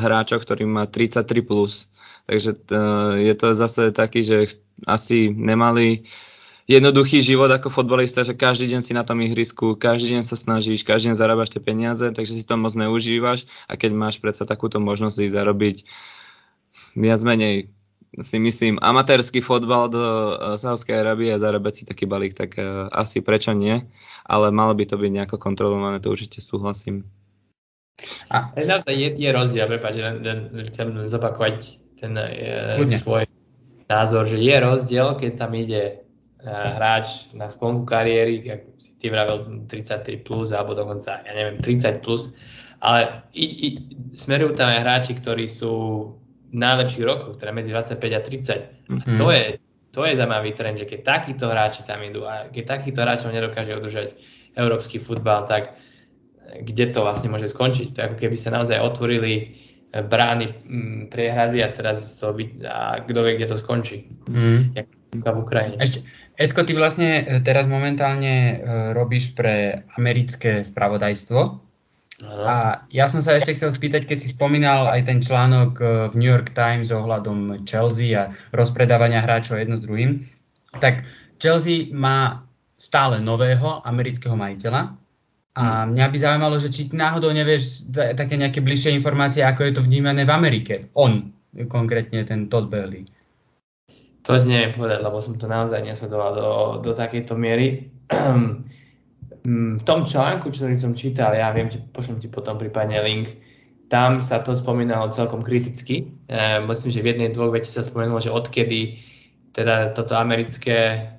hráčoch, 0.00 0.40
ktorý 0.40 0.64
má 0.64 0.88
33+. 0.88 1.44
Plus. 1.44 1.84
Takže 2.26 2.50
uh, 2.70 3.14
je 3.18 3.34
to 3.38 3.54
zase 3.54 3.94
taký, 3.94 4.26
že 4.26 4.58
asi 4.84 5.30
nemali 5.30 6.04
jednoduchý 6.66 7.22
život 7.22 7.46
ako 7.46 7.70
fotbalista, 7.70 8.26
že 8.26 8.34
každý 8.34 8.74
deň 8.74 8.82
si 8.82 8.92
na 8.92 9.06
tom 9.06 9.22
ihrisku, 9.22 9.78
každý 9.78 10.18
deň 10.18 10.24
sa 10.26 10.34
snažíš, 10.34 10.82
každý 10.82 11.14
deň 11.14 11.16
zarábaš 11.16 11.54
tie 11.54 11.62
peniaze, 11.62 12.02
takže 12.10 12.34
si 12.34 12.42
to 12.42 12.58
moc 12.58 12.74
neužívaš 12.74 13.46
a 13.70 13.78
keď 13.78 13.90
máš 13.94 14.18
predsa 14.18 14.42
takúto 14.42 14.82
možnosť 14.82 15.16
ich 15.22 15.32
zarobiť 15.32 15.76
viac 16.98 17.22
menej 17.22 17.70
si 18.16 18.38
myslím, 18.40 18.80
amatérsky 18.80 19.44
fotbal 19.44 19.92
do 19.92 20.00
uh, 20.00 20.56
Sávskej 20.56 21.04
Arábie 21.04 21.28
a 21.36 21.42
zarábať 21.42 21.72
si 21.74 21.82
taký 21.84 22.08
balík, 22.08 22.32
tak 22.32 22.56
uh, 22.56 22.88
asi 22.88 23.20
prečo 23.20 23.52
nie, 23.52 23.84
ale 24.24 24.48
malo 24.48 24.72
by 24.72 24.88
to 24.88 24.96
byť 24.96 25.10
nejako 25.12 25.36
kontrolované, 25.36 26.00
to 26.00 26.08
určite 26.08 26.40
súhlasím. 26.40 27.04
A 28.32 28.52
je, 28.56 29.08
je 29.16 29.30
rozdiel, 29.32 29.68
prepáč, 29.68 30.00
len, 30.00 30.20
len, 30.20 30.38
chcem 30.68 31.08
zopakovať 31.08 31.80
ten 31.96 32.12
uh, 32.14 32.76
svoj 32.86 33.24
názor, 33.88 34.28
že 34.28 34.38
je 34.38 34.56
rozdiel, 34.60 35.16
keď 35.16 35.32
tam 35.36 35.52
ide 35.56 36.04
uh, 36.44 36.76
hráč 36.76 37.32
na 37.32 37.48
sklonku 37.48 37.88
kariéry, 37.88 38.44
ako 38.44 38.66
si 38.76 38.90
ty 39.00 39.06
vravel 39.08 39.66
33 39.66 40.20
plus, 40.22 40.52
alebo 40.52 40.76
dokonca, 40.76 41.24
ja 41.24 41.32
neviem, 41.32 41.58
30 41.58 42.04
plus, 42.04 42.36
ale 42.84 43.26
i, 43.32 43.44
i, 43.44 43.68
smerujú 44.12 44.54
tam 44.54 44.68
aj 44.68 44.80
hráči, 44.84 45.12
ktorí 45.16 45.48
sú 45.48 45.72
najlepších 46.52 47.04
rokoch, 47.04 47.34
teda 47.40 47.52
medzi 47.52 47.72
25 47.72 47.98
a 48.16 48.20
30. 48.22 48.28
Mm-hmm. 48.86 49.00
A 49.02 49.10
mhm. 49.10 49.18
to 49.18 49.26
je, 49.32 49.42
to 49.96 50.00
je 50.04 50.12
zaujímavý 50.14 50.50
trend, 50.52 50.76
že 50.76 50.86
keď 50.86 51.00
takíto 51.02 51.48
hráči 51.48 51.82
tam 51.88 52.04
idú 52.04 52.28
a 52.28 52.52
keď 52.52 52.78
takýchto 52.78 53.00
hráčov 53.00 53.32
nedokáže 53.32 53.72
udržať 53.72 54.08
európsky 54.56 55.00
futbal, 55.00 55.48
tak 55.48 55.76
kde 56.46 56.94
to 56.94 57.02
vlastne 57.02 57.32
môže 57.32 57.50
skončiť? 57.50 57.96
To 57.96 58.00
ako 58.12 58.16
keby 58.22 58.36
sa 58.38 58.54
naozaj 58.54 58.78
otvorili 58.78 59.56
brány 59.92 60.46
mm, 60.52 61.00
priehrady 61.12 61.62
a 61.62 61.68
teraz 61.70 62.18
to 62.18 62.34
a 62.66 63.00
kto 63.04 63.20
vie, 63.22 63.32
kde 63.38 63.46
to 63.50 63.56
skončí. 63.56 64.10
Mm. 64.26 64.74
Jak 64.74 64.86
v 65.16 65.38
Ukrajine. 65.40 65.76
Ešte, 65.80 66.04
Edko, 66.36 66.68
ty 66.68 66.76
vlastne 66.76 67.24
e, 67.24 67.40
teraz 67.40 67.64
momentálne 67.64 68.34
e, 68.36 68.54
robíš 68.92 69.32
pre 69.32 69.86
americké 69.96 70.60
spravodajstvo 70.60 71.66
a 72.24 72.88
ja 72.88 73.12
som 73.12 73.20
sa 73.20 73.36
ešte 73.36 73.52
chcel 73.52 73.76
spýtať, 73.76 74.08
keď 74.08 74.18
si 74.24 74.32
spomínal 74.32 74.88
aj 74.88 75.04
ten 75.04 75.18
článok 75.20 75.70
eh, 75.80 75.86
v 76.08 76.14
New 76.16 76.30
York 76.32 76.56
Times 76.56 76.88
ohľadom 76.88 77.68
Chelsea 77.68 78.16
a 78.16 78.32
rozpredávania 78.56 79.20
hráčov 79.20 79.60
jedno 79.60 79.76
s 79.76 79.84
druhým, 79.84 80.24
tak 80.80 81.04
Chelsea 81.36 81.92
má 81.92 82.48
stále 82.80 83.20
nového 83.20 83.84
amerického 83.84 84.36
majiteľa 84.36 84.96
a 85.56 85.88
hmm. 85.88 85.96
mňa 85.96 86.06
by 86.12 86.16
zaujímalo, 86.20 86.56
že 86.60 86.68
či 86.68 86.92
náhodou 86.92 87.32
nevieš 87.32 87.88
také 87.90 88.36
nejaké 88.36 88.60
bližšie 88.60 88.92
informácie, 88.92 89.40
ako 89.40 89.64
je 89.64 89.72
to 89.80 89.82
vnímané 89.82 90.28
v 90.28 90.34
Amerike. 90.36 90.92
On, 90.92 91.32
konkrétne 91.64 92.20
ten 92.28 92.52
Todd 92.52 92.68
Bailey. 92.68 93.08
To 94.28 94.36
neviem 94.44 94.76
povedať, 94.76 95.00
lebo 95.00 95.16
som 95.22 95.38
to 95.40 95.48
naozaj 95.48 95.80
nesledoval 95.80 96.30
do, 96.36 96.48
do 96.84 96.92
takejto 96.92 97.34
miery. 97.34 97.88
Mm, 99.46 99.78
v 99.78 99.84
tom 99.86 100.02
článku, 100.02 100.50
ktorý 100.50 100.74
som 100.74 100.98
čítal, 100.98 101.30
ja 101.30 101.54
viem, 101.54 101.70
ti, 101.70 101.78
pošlem 101.78 102.18
ti 102.18 102.26
potom 102.26 102.58
prípadne 102.58 102.98
link, 102.98 103.30
tam 103.86 104.18
sa 104.18 104.42
to 104.42 104.58
spomínalo 104.58 105.14
celkom 105.14 105.38
kriticky. 105.38 106.10
E, 106.26 106.58
myslím, 106.66 106.90
že 106.90 106.98
v 107.06 107.08
jednej, 107.14 107.30
dvoch 107.30 107.54
vete 107.54 107.70
sa 107.70 107.86
spomenulo, 107.86 108.18
že 108.18 108.34
odkedy 108.34 108.98
teda 109.54 109.94
toto 109.94 110.18
americké, 110.18 111.14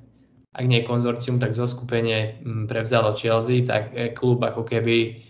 ak 0.57 0.65
nie 0.65 0.81
konzorcium, 0.81 1.37
tak 1.37 1.53
zoskupenie 1.53 2.41
mm, 2.41 2.65
prevzalo 2.65 3.13
Chelsea, 3.13 3.61
tak 3.61 3.93
e, 3.93 4.09
klub 4.09 4.41
ako 4.41 4.65
keby 4.65 5.21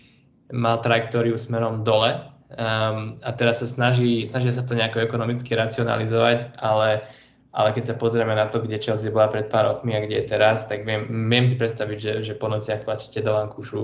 mal 0.56 0.80
trajektóriu 0.80 1.36
smerom 1.36 1.84
dole. 1.84 2.24
Um, 2.48 3.20
a 3.20 3.36
teraz 3.36 3.60
sa 3.60 3.68
snaží, 3.68 4.24
snažia 4.24 4.56
sa 4.56 4.64
to 4.64 4.72
nejako 4.72 5.04
ekonomicky 5.04 5.52
racionalizovať, 5.52 6.56
ale 6.56 7.04
ale 7.48 7.72
keď 7.72 7.84
sa 7.90 7.94
pozrieme 7.96 8.36
na 8.36 8.46
to, 8.46 8.60
kde 8.60 8.78
Chelsea 8.78 9.10
bola 9.10 9.32
pred 9.32 9.48
pár 9.48 9.66
rokmi 9.66 9.96
a 9.96 10.04
kde 10.04 10.20
je 10.20 10.30
teraz, 10.30 10.68
tak 10.68 10.84
viem, 10.84 11.08
viem 11.08 11.48
si 11.48 11.56
predstaviť, 11.56 11.98
že, 11.98 12.12
že 12.22 12.34
po 12.36 12.46
nociach 12.46 12.84
tlačíte 12.84 13.24
do 13.24 13.32
vankúšu 13.34 13.82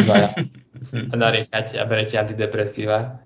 a 1.12 1.14
nariekate 1.14 1.76
a 1.76 1.84
berete 1.84 2.16
antidepresíva. 2.16 3.20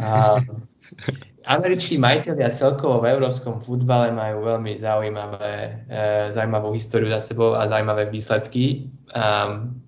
A 0.00 0.38
americkí 1.44 1.98
majiteľia 1.98 2.54
celkovo 2.54 3.02
v 3.02 3.14
európskom 3.14 3.58
futbale 3.58 4.14
majú 4.14 4.46
veľmi 4.46 4.78
zaujímavé, 4.78 5.54
e, 5.86 6.02
zaujímavú 6.30 6.74
históriu 6.74 7.10
za 7.10 7.20
sebou 7.20 7.58
a 7.58 7.66
zaujímavé 7.66 8.08
výsledky. 8.08 8.92
Um, 9.12 9.82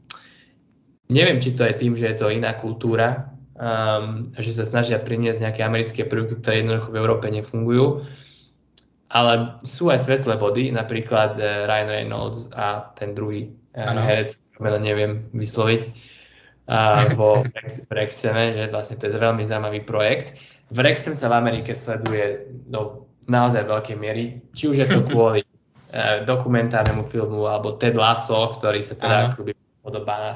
neviem, 1.09 1.39
či 1.39 1.55
to 1.55 1.65
je 1.65 1.75
tým, 1.75 1.95
že 1.95 2.11
je 2.13 2.17
to 2.19 2.33
iná 2.35 2.55
kultúra, 2.59 3.35
um, 3.55 4.35
že 4.35 4.53
sa 4.53 4.67
snažia 4.67 4.99
priniesť 4.99 5.47
nejaké 5.47 5.63
americké 5.63 6.03
prvky, 6.05 6.43
ktoré 6.43 6.63
jednoducho 6.63 6.91
v 6.91 7.01
Európe 7.01 7.27
nefungujú 7.31 8.05
ale 9.15 9.63
sú 9.63 9.95
aj 9.95 10.11
svetlé 10.11 10.35
body, 10.35 10.75
napríklad 10.75 11.39
uh, 11.39 11.71
Ryan 11.71 11.91
Reynolds 11.91 12.51
a 12.51 12.91
ten 12.99 13.15
druhý 13.15 13.55
uh, 13.79 13.95
herec, 13.95 14.35
meno 14.59 14.83
neviem 14.83 15.31
vysloviť, 15.31 15.83
uh, 16.67 17.15
vo 17.15 17.47
Wrexhame, 17.87 18.59
že 18.59 18.65
vlastne 18.75 18.99
to 18.99 19.07
je 19.07 19.15
veľmi 19.15 19.47
zaujímavý 19.47 19.87
projekt. 19.87 20.35
Wrexham 20.73 21.13
sa 21.13 21.29
v 21.29 21.37
Amerike 21.41 21.77
sleduje 21.77 22.49
do 22.71 23.05
naozaj 23.29 23.69
veľkej 23.69 23.97
miery, 24.01 24.41
či 24.57 24.73
už 24.73 24.77
je 24.81 24.87
to 24.89 25.05
kvôli 25.13 25.45
uh, 25.45 26.25
dokumentárnemu 26.25 27.05
filmu, 27.09 27.45
alebo 27.45 27.77
Ted 27.77 27.99
Lasso, 27.99 28.53
ktorý 28.57 28.81
sa 28.81 28.95
teda 28.97 29.17
akoby 29.35 29.53
podobá 29.85 30.17
na 30.17 30.33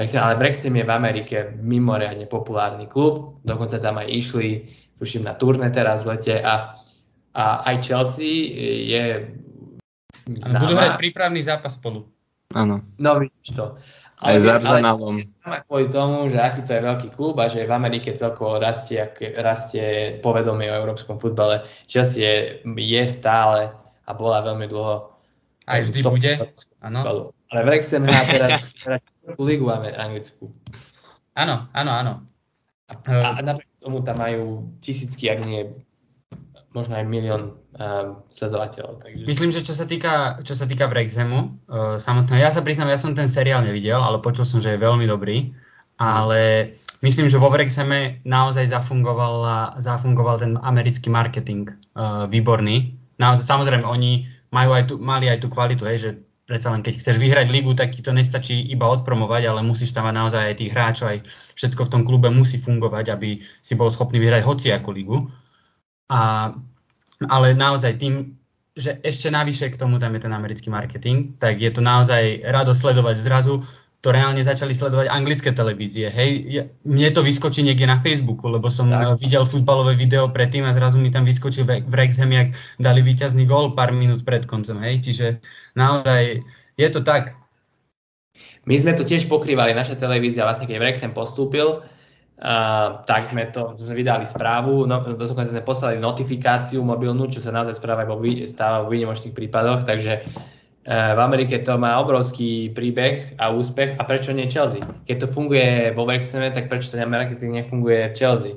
ale 0.00 0.40
Wrexham 0.40 0.72
je 0.72 0.88
v 0.88 0.96
Amerike 0.96 1.36
mimoriadne 1.60 2.24
populárny 2.24 2.88
klub, 2.88 3.36
dokonca 3.44 3.76
tam 3.76 4.00
aj 4.00 4.08
išli, 4.08 4.64
tuším, 4.96 5.28
na 5.28 5.36
turné 5.36 5.68
teraz 5.68 6.08
v 6.08 6.16
lete 6.16 6.40
a 6.40 6.80
a 7.34 7.62
aj 7.62 7.76
Chelsea 7.82 8.50
je 8.90 9.04
známa. 10.26 10.62
Budú 10.66 10.74
hrať 10.74 10.92
prípravný 10.98 11.40
zápas 11.46 11.78
spolu. 11.78 12.10
Áno. 12.50 12.82
No 12.98 13.10
vidíš 13.22 13.54
to. 13.54 13.78
Aj 14.20 14.36
s 14.36 14.44
Arsenalom. 14.44 15.24
Kvôli 15.64 15.88
tomu, 15.88 16.28
že 16.28 16.36
aký 16.36 16.60
to 16.68 16.76
je 16.76 16.82
veľký 16.84 17.08
klub 17.16 17.40
a 17.40 17.48
že 17.48 17.64
v 17.64 17.72
Amerike 17.72 18.12
celkovo 18.12 18.60
rastie, 18.60 19.00
rastie 19.40 20.20
povedomie 20.20 20.68
o 20.68 20.78
európskom 20.84 21.16
futbale. 21.16 21.64
Chelsea 21.88 22.20
je, 22.20 22.34
je 22.68 23.02
stále 23.08 23.72
a 24.04 24.10
bola 24.12 24.44
veľmi 24.44 24.68
dlho. 24.68 25.08
Aj 25.64 25.80
vždy 25.80 26.00
bude, 26.04 26.32
áno. 26.84 27.32
Ale 27.50 27.60
Wrexham 27.64 28.04
hrá 28.04 28.22
teraz, 28.28 28.72
teraz 28.84 29.00
ligu 29.40 29.66
anglickú. 29.72 30.52
Áno, 31.32 31.66
áno, 31.72 31.92
áno. 31.96 32.12
A, 33.08 33.38
a 33.38 33.40
napriek 33.40 33.70
tomu 33.80 34.02
tam 34.02 34.18
majú 34.18 34.66
tisícky, 34.82 35.30
ak 35.30 35.46
nie 35.46 35.70
možno 36.70 36.94
aj 36.94 37.04
milión 37.06 37.58
um, 37.74 38.22
sledovateľov. 38.30 39.02
Takže... 39.02 39.26
Myslím, 39.26 39.50
že 39.50 39.66
čo 39.66 39.74
sa 39.74 39.90
týka, 39.90 40.38
čo 40.46 40.54
sa 40.54 40.70
týka 40.70 40.86
Wrexhamu 40.86 41.38
uh, 41.40 41.98
samotného, 41.98 42.38
ja 42.38 42.54
sa 42.54 42.62
priznám, 42.62 42.94
ja 42.94 43.00
som 43.00 43.14
ten 43.14 43.26
seriál 43.26 43.66
nevidel, 43.66 43.98
ale 43.98 44.22
počul 44.22 44.46
som, 44.46 44.62
že 44.62 44.74
je 44.74 44.84
veľmi 44.84 45.10
dobrý, 45.10 45.50
ale 45.98 46.72
myslím, 47.02 47.26
že 47.26 47.42
vo 47.42 47.50
Wrexhame 47.50 48.22
naozaj 48.22 48.70
zafungoval, 48.70 49.74
zafungoval 49.82 50.36
ten 50.38 50.54
americký 50.62 51.10
marketing 51.10 51.74
uh, 51.98 52.30
výborný. 52.30 52.94
Naozaj, 53.18 53.44
samozrejme, 53.44 53.82
oni 53.84 54.30
majú 54.54 54.70
aj 54.74 54.84
tu, 54.90 54.94
mali 55.02 55.26
aj 55.26 55.42
tú 55.42 55.50
kvalitu, 55.50 55.84
hej, 55.90 55.98
že 55.98 56.10
predsa 56.50 56.74
len 56.74 56.82
keď 56.82 56.98
chceš 56.98 57.16
vyhrať 57.22 57.46
ligu, 57.50 57.70
tak 57.78 57.94
ti 57.94 58.02
to 58.02 58.10
nestačí 58.10 58.58
iba 58.74 58.90
odpromovať, 58.90 59.42
ale 59.46 59.62
musíš 59.62 59.94
tam 59.94 60.10
mať 60.10 60.14
naozaj 60.18 60.42
aj 60.50 60.56
tých 60.58 60.72
hráčov, 60.74 61.06
aj 61.14 61.18
všetko 61.54 61.86
v 61.86 61.92
tom 61.94 62.02
klube 62.02 62.26
musí 62.34 62.58
fungovať, 62.58 63.14
aby 63.14 63.38
si 63.62 63.78
bol 63.78 63.86
schopný 63.86 64.18
vyhrať 64.18 64.42
hociakú 64.42 64.90
ligu. 64.90 65.30
A, 66.10 66.52
ale 67.30 67.54
naozaj 67.54 68.02
tým, 68.02 68.34
že 68.74 68.98
ešte 69.06 69.30
navyše 69.30 69.70
k 69.70 69.78
tomu 69.78 70.02
tam 70.02 70.18
je 70.18 70.26
ten 70.26 70.34
americký 70.34 70.68
marketing, 70.68 71.38
tak 71.38 71.62
je 71.62 71.70
to 71.70 71.78
naozaj 71.78 72.42
rado 72.42 72.74
sledovať 72.74 73.16
zrazu 73.16 73.62
to 74.00 74.16
reálne 74.16 74.40
začali 74.40 74.72
sledovať 74.72 75.12
anglické 75.12 75.52
televízie. 75.52 76.08
Hej, 76.08 76.64
mne 76.88 77.08
to 77.12 77.20
vyskočí 77.20 77.60
niekde 77.60 77.84
na 77.84 78.00
Facebooku, 78.00 78.48
lebo 78.48 78.72
som 78.72 78.88
tak. 78.88 79.20
videl 79.20 79.44
futbalové 79.44 79.92
video 79.92 80.32
predtým 80.32 80.64
a 80.64 80.72
zrazu 80.72 80.96
mi 80.96 81.12
tam 81.12 81.28
vyskočil 81.28 81.68
v 81.68 81.84
Wrexham, 81.84 82.32
jak 82.32 82.56
dali 82.80 83.04
víťazný 83.04 83.44
gól 83.44 83.76
pár 83.76 83.92
minút 83.92 84.24
pred 84.24 84.48
koncom. 84.48 84.80
Hej, 84.80 85.04
čiže 85.04 85.26
naozaj 85.76 86.40
je 86.80 86.88
to 86.88 87.04
tak. 87.04 87.36
My 88.64 88.80
sme 88.80 88.96
to 88.96 89.04
tiež 89.04 89.28
pokrývali, 89.28 89.76
naša 89.76 90.00
televízia, 90.00 90.48
vlastne 90.48 90.64
keď 90.64 90.80
Wrexham 90.80 91.12
postúpil, 91.12 91.84
Uh, 92.40 93.04
tak 93.04 93.28
sme 93.28 93.52
to 93.52 93.76
sme 93.76 94.00
vydali 94.00 94.24
správu, 94.24 94.88
no, 94.88 95.04
dokonca 95.04 95.52
sme 95.52 95.60
poslali 95.60 96.00
notifikáciu 96.00 96.80
mobilnú, 96.80 97.28
čo 97.28 97.36
sa 97.36 97.52
naozaj 97.52 97.76
správa 97.76 98.08
vo, 98.08 98.16
stáva 98.48 98.80
vo 98.80 98.88
výnimočných 98.88 99.36
prípadoch, 99.36 99.84
takže 99.84 100.24
uh, 100.24 101.12
v 101.12 101.20
Amerike 101.20 101.60
to 101.60 101.76
má 101.76 102.00
obrovský 102.00 102.72
príbeh 102.72 103.36
a 103.36 103.52
úspech 103.52 104.00
a 104.00 104.08
prečo 104.08 104.32
nie 104.32 104.48
Chelsea? 104.48 104.80
Keď 105.04 105.16
to 105.20 105.28
funguje 105.28 105.92
vo 105.92 106.08
Wrexhame, 106.08 106.48
tak 106.48 106.72
prečo 106.72 106.96
ten 106.96 107.04
marketing 107.12 107.60
nefunguje 107.60 108.08
v 108.08 108.16
Chelsea? 108.16 108.56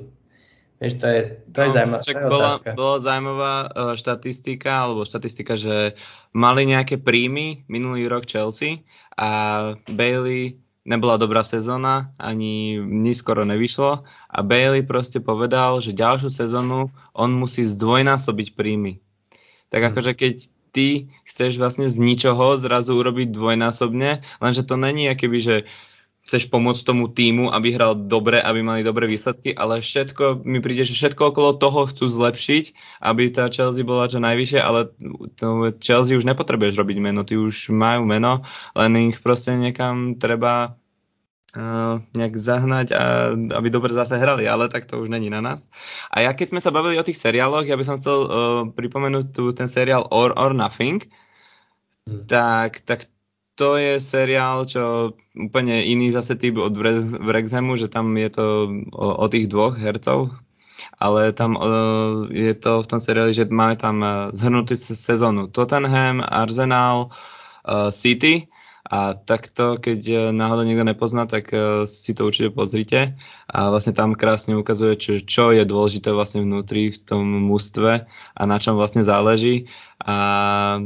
Vieš, 0.80 1.04
to 1.04 1.06
je, 1.06 1.20
to 1.52 1.58
je 1.60 1.68
no, 1.68 1.74
zaujímavé. 1.76 2.02
Však 2.08 2.16
bola, 2.32 2.50
bola 2.72 2.96
zaujímavá 3.04 3.54
uh, 3.68 3.92
štatistika, 4.00 4.88
alebo 4.88 5.04
štatistika, 5.04 5.60
že 5.60 5.92
mali 6.32 6.64
nejaké 6.72 6.96
príjmy 6.96 7.68
minulý 7.68 8.08
rok 8.08 8.24
Chelsea 8.24 8.88
a 9.12 9.76
Bailey 9.92 10.63
nebola 10.84 11.16
dobrá 11.16 11.40
sezóna, 11.40 12.12
ani 12.20 12.76
nič 12.78 13.24
skoro 13.24 13.48
nevyšlo 13.48 14.04
a 14.04 14.38
Bailey 14.44 14.84
proste 14.84 15.18
povedal, 15.18 15.80
že 15.80 15.96
ďalšiu 15.96 16.28
sezónu 16.28 16.92
on 17.16 17.32
musí 17.32 17.64
zdvojnásobiť 17.64 18.52
príjmy. 18.52 19.00
Tak 19.72 19.80
mm. 19.80 19.88
akože 19.90 20.12
keď 20.12 20.34
ty 20.74 21.08
chceš 21.24 21.56
vlastne 21.56 21.88
z 21.88 21.96
ničoho 21.96 22.60
zrazu 22.60 22.92
urobiť 22.98 23.32
dvojnásobne, 23.32 24.20
lenže 24.42 24.62
to 24.66 24.76
není 24.76 25.08
akéby, 25.08 25.38
že 25.40 25.56
chceš 26.24 26.48
pomôcť 26.48 26.88
tomu 26.88 27.12
týmu, 27.12 27.52
aby 27.52 27.76
hral 27.76 28.08
dobre, 28.08 28.40
aby 28.40 28.64
mali 28.64 28.80
dobré 28.80 29.04
výsledky, 29.04 29.52
ale 29.52 29.84
všetko, 29.84 30.40
mi 30.48 30.64
príde, 30.64 30.88
že 30.88 30.96
všetko 30.96 31.36
okolo 31.36 31.60
toho 31.60 31.84
chcú 31.84 32.08
zlepšiť, 32.08 32.64
aby 33.04 33.28
tá 33.28 33.44
Chelsea 33.52 33.84
bola 33.84 34.08
čo 34.08 34.24
najvyššie, 34.24 34.60
ale 34.60 34.88
to 35.36 35.76
Chelsea 35.84 36.16
už 36.16 36.24
nepotrebuješ 36.24 36.80
robiť 36.80 36.96
meno, 36.96 37.28
ty 37.28 37.36
už 37.36 37.68
majú 37.68 38.08
meno, 38.08 38.40
len 38.72 39.12
ich 39.12 39.20
proste 39.20 39.52
niekam 39.52 40.16
treba 40.16 40.80
uh, 41.52 42.00
nejak 42.16 42.34
zahnať, 42.40 42.86
a, 42.96 43.36
aby 43.36 43.68
dobre 43.68 43.92
zase 43.92 44.16
hrali, 44.16 44.48
ale 44.48 44.72
tak 44.72 44.88
to 44.88 45.04
už 45.04 45.12
není 45.12 45.28
na 45.28 45.44
nás. 45.44 45.60
A 46.08 46.24
ja 46.24 46.32
keď 46.32 46.56
sme 46.56 46.60
sa 46.64 46.72
bavili 46.72 46.96
o 46.96 47.04
tých 47.04 47.20
seriáloch, 47.20 47.68
ja 47.68 47.76
by 47.76 47.84
som 47.84 48.00
chcel 48.00 48.18
uh, 48.24 48.28
pripomenúť 48.72 49.26
tu 49.36 49.52
ten 49.52 49.68
seriál 49.68 50.08
Or 50.08 50.32
or 50.40 50.56
Nothing, 50.56 51.04
hmm. 52.08 52.32
tak, 52.32 52.80
tak 52.88 53.12
to 53.54 53.78
je 53.78 54.02
seriál, 54.02 54.66
čo 54.66 55.14
úplne 55.34 55.86
iný 55.86 56.10
zase 56.10 56.34
typ 56.34 56.58
od 56.58 56.74
Wrexhamu, 57.22 57.78
že 57.78 57.86
tam 57.86 58.14
je 58.18 58.30
to 58.30 58.46
o, 58.90 59.08
o 59.22 59.26
tých 59.30 59.46
dvoch 59.46 59.78
hercov, 59.78 60.34
ale 60.98 61.30
tam 61.30 61.54
uh, 61.54 62.26
je 62.30 62.54
to 62.58 62.82
v 62.82 62.90
tom 62.90 63.00
seriáli, 63.02 63.30
že 63.30 63.46
máme 63.46 63.78
tam 63.78 64.02
uh, 64.02 64.34
zhrnutú 64.34 64.74
sezónu 64.78 65.46
Tottenham, 65.50 66.18
Arsenal, 66.22 67.14
uh, 67.66 67.94
City 67.94 68.50
a 68.84 69.16
takto, 69.16 69.80
keď 69.80 70.30
náhodou 70.36 70.68
niekto 70.68 70.84
nepozná, 70.84 71.24
tak 71.24 71.48
si 71.88 72.12
to 72.12 72.28
určite 72.28 72.52
pozrite. 72.52 73.16
A 73.48 73.72
vlastne 73.72 73.96
tam 73.96 74.12
krásne 74.12 74.60
ukazuje, 74.60 75.00
čo, 75.00 75.12
čo 75.24 75.56
je 75.56 75.64
dôležité 75.64 76.12
vlastne 76.12 76.44
vnútri 76.44 76.92
v 76.92 77.00
tom 77.00 77.24
mústve 77.24 78.04
a 78.36 78.42
na 78.44 78.60
čom 78.60 78.76
vlastne 78.76 79.00
záleží. 79.00 79.72
A 80.04 80.84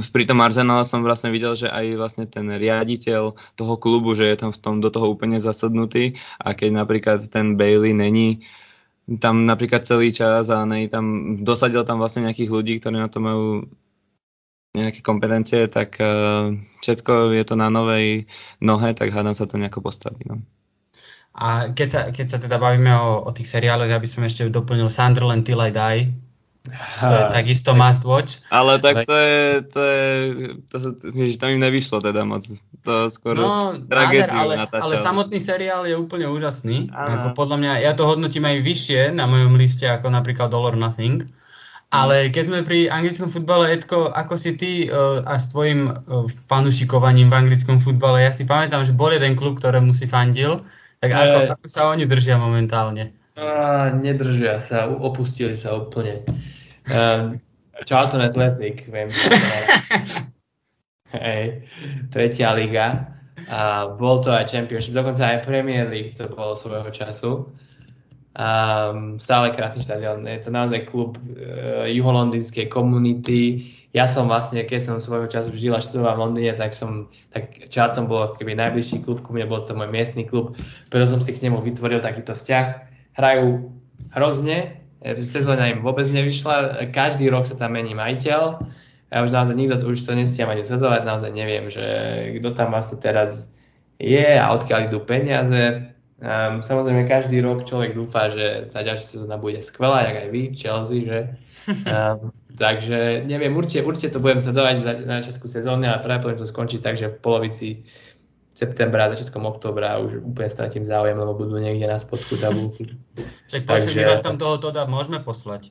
pri 0.00 0.24
tom 0.26 0.40
Arsenale 0.40 0.88
som 0.88 1.04
vlastne 1.04 1.30
videl, 1.30 1.54
že 1.54 1.68
aj 1.70 1.84
vlastne 1.94 2.24
ten 2.26 2.48
riaditeľ 2.48 3.36
toho 3.54 3.74
klubu, 3.76 4.16
že 4.18 4.26
je 4.26 4.36
tam 4.40 4.50
v 4.50 4.60
tom 4.60 4.80
do 4.80 4.88
toho 4.88 5.12
úplne 5.12 5.38
zasadnutý 5.38 6.18
a 6.40 6.56
keď 6.56 6.70
napríklad 6.82 7.18
ten 7.28 7.54
Bailey 7.54 7.92
není 7.92 8.42
tam 9.20 9.44
napríklad 9.44 9.84
celý 9.84 10.16
čas 10.16 10.48
a 10.48 10.64
nej 10.64 10.88
tam, 10.88 11.36
dosadil 11.44 11.84
tam 11.84 12.00
vlastne 12.00 12.24
nejakých 12.24 12.50
ľudí, 12.50 12.72
ktorí 12.80 12.96
na 12.96 13.12
to 13.12 13.20
majú 13.20 13.68
nejaké 14.74 15.04
kompetencie, 15.06 15.70
tak 15.70 16.00
uh, 16.02 16.50
všetko 16.82 17.36
je 17.36 17.44
to 17.46 17.54
na 17.54 17.70
novej 17.70 18.26
nohe, 18.58 18.90
tak 18.96 19.14
hádam 19.14 19.36
sa 19.36 19.46
to 19.46 19.60
nejako 19.60 19.84
postaví. 19.84 20.24
No. 20.26 20.42
A 21.34 21.70
keď 21.70 21.88
sa, 21.90 22.00
keď 22.10 22.26
sa 22.26 22.38
teda 22.42 22.58
bavíme 22.58 22.90
o, 22.94 23.22
o 23.22 23.30
tých 23.30 23.54
seriáloch, 23.54 23.90
ja 23.90 24.02
by 24.02 24.08
som 24.10 24.26
ešte 24.26 24.50
doplnil 24.50 24.90
Sunderland 24.90 25.46
Till 25.46 25.62
I 25.62 25.70
Die, 25.70 26.00
to 27.00 27.12
je 27.12 27.24
takisto 27.28 27.76
must 27.76 28.08
watch. 28.08 28.40
Ale 28.48 28.80
tak 28.80 29.04
to 29.04 29.12
je, 29.12 29.40
to 29.68 29.80
je, 29.84 30.08
to, 30.72 30.76
to, 30.96 31.06
to 31.12 31.44
im 31.44 31.60
nevyšlo 31.60 32.00
teda 32.00 32.24
moc. 32.24 32.48
To 32.88 33.12
skôr 33.12 33.36
no, 33.36 33.76
tragédiu 33.84 34.32
ale, 34.32 34.64
ale 34.72 34.94
samotný 34.96 35.44
seriál 35.44 35.84
je 35.84 35.92
úplne 35.92 36.24
úžasný. 36.24 36.88
Ako 36.88 37.36
podľa 37.36 37.56
mňa, 37.60 37.72
ja 37.84 37.92
to 37.92 38.08
hodnotím 38.08 38.48
aj 38.48 38.64
vyššie 38.64 39.00
na 39.12 39.28
mojom 39.28 39.60
liste 39.60 39.84
ako 39.84 40.08
napríklad 40.08 40.48
Dollar 40.48 40.72
Nothing. 40.72 41.28
Ale 41.94 42.34
keď 42.34 42.44
sme 42.48 42.66
pri 42.66 42.90
anglickom 42.90 43.30
futbale, 43.30 43.70
Edko, 43.70 44.10
ako 44.10 44.34
si 44.34 44.58
ty 44.58 44.90
uh, 44.90 45.22
a 45.22 45.38
s 45.38 45.54
tvojim 45.54 45.94
uh, 45.94 46.26
fanušikovaním 46.50 47.30
v 47.30 47.38
anglickom 47.38 47.78
futbale, 47.78 48.26
ja 48.26 48.34
si 48.34 48.48
pamätám, 48.48 48.82
že 48.82 48.96
bol 48.96 49.14
jeden 49.14 49.38
klub, 49.38 49.62
ktorému 49.62 49.94
si 49.94 50.10
fandil, 50.10 50.66
tak 50.98 51.14
ako, 51.14 51.36
e... 51.38 51.48
ako 51.54 51.66
sa 51.70 51.86
oni 51.94 52.10
držia 52.10 52.34
momentálne? 52.34 53.14
A, 53.34 53.90
nedržia 53.90 54.62
sa, 54.62 54.86
opustili 54.86 55.58
sa 55.58 55.74
úplne. 55.74 56.22
Uh, 56.86 57.34
Charlton 57.82 58.22
Athletic, 58.22 58.86
viem. 58.86 59.10
Hej, 61.14 61.66
tretia 62.14 62.54
liga. 62.54 63.10
A 63.50 63.90
bol 63.90 64.22
to 64.22 64.30
aj 64.30 64.54
Championship, 64.54 64.94
dokonca 64.94 65.26
aj 65.26 65.44
Premier 65.44 65.90
League 65.90 66.14
to 66.14 66.30
bolo 66.30 66.54
svojho 66.54 66.90
času. 66.94 67.50
Um, 68.34 69.18
stále 69.18 69.54
krásny 69.54 69.82
štadión. 69.86 70.26
Je 70.26 70.42
to 70.42 70.50
naozaj 70.50 70.90
klub 70.90 71.18
uh, 71.18 71.86
juholondýnskej 71.90 72.66
komunity. 72.70 73.70
Ja 73.94 74.10
som 74.10 74.26
vlastne, 74.26 74.62
keď 74.66 74.80
som 74.82 74.94
svojho 74.98 75.30
času 75.30 75.54
žil 75.54 75.74
a 75.74 75.82
študoval 75.82 76.18
v 76.18 76.22
Londýne, 76.22 76.54
tak 76.58 76.74
som, 76.74 77.10
tak 77.30 77.70
Charlton 77.70 78.10
bol 78.10 78.34
keby 78.34 78.58
najbližší 78.58 79.06
klub 79.06 79.22
ku 79.22 79.30
mne, 79.30 79.46
bol 79.46 79.62
to 79.62 79.74
môj 79.78 79.86
miestny 79.86 80.26
klub, 80.26 80.58
preto 80.90 81.06
som 81.06 81.22
si 81.22 81.30
k 81.30 81.46
nemu 81.46 81.62
vytvoril 81.62 82.02
takýto 82.02 82.34
vzťah. 82.34 82.93
Hrajú 83.14 83.70
hrozne, 84.14 84.84
sezóna 85.22 85.68
im 85.68 85.84
vôbec 85.84 86.08
nevyšla, 86.08 86.88
každý 86.90 87.28
rok 87.28 87.44
sa 87.44 87.58
tam 87.58 87.76
mení 87.76 87.92
majiteľ. 87.92 88.42
Ja 89.12 89.22
už 89.22 89.30
naozaj 89.30 89.54
nikto 89.54 89.78
už 89.84 90.02
to 90.02 90.16
nestiam 90.16 90.50
ani 90.50 90.66
sledovať, 90.66 91.06
naozaj 91.06 91.30
neviem, 91.30 91.70
že 91.70 91.84
kto 92.40 92.50
tam 92.56 92.74
vlastne 92.74 92.98
teraz 92.98 93.54
je 94.00 94.26
a 94.26 94.50
odkiaľ 94.50 94.90
idú 94.90 94.98
peniaze. 95.04 95.94
Um, 96.24 96.64
samozrejme, 96.64 97.04
každý 97.04 97.44
rok 97.44 97.68
človek 97.68 97.92
dúfa, 97.92 98.32
že 98.32 98.72
tá 98.72 98.80
ďalšia 98.80 99.20
sezóna 99.20 99.36
bude 99.36 99.60
skvelá, 99.60 100.08
jak 100.08 100.16
aj 100.24 100.28
vy 100.32 100.42
v 100.50 100.56
Chelsea, 100.56 100.98
že? 101.04 101.20
Um, 101.64 102.28
takže 102.60 103.24
neviem, 103.24 103.56
určite, 103.56 103.88
určite 103.88 104.12
to 104.12 104.20
budem 104.20 104.36
sledovať 104.36 104.84
na 105.08 105.24
začiatku 105.24 105.48
sezóny, 105.48 105.88
ale 105.88 106.04
práve 106.04 106.20
poviem 106.20 106.36
to 106.36 106.44
skončiť 106.44 106.80
tak, 106.84 107.00
že 107.00 107.08
v 107.08 107.24
polovici 107.24 107.88
septembra, 108.64 109.12
začiatkom 109.12 109.44
oktobra 109.44 110.00
už 110.00 110.24
úplne 110.24 110.48
stratím 110.48 110.88
záujem, 110.88 111.20
lebo 111.20 111.36
budú 111.36 111.60
niekde 111.60 111.84
na 111.84 112.00
spodku 112.00 112.40
tabulky. 112.40 112.96
Však 113.52 113.68
Takže... 113.68 114.00
vám 114.00 114.24
tam 114.24 114.36
toho 114.40 114.56
Toda 114.56 114.88
môžeme 114.88 115.20
poslať. 115.20 115.68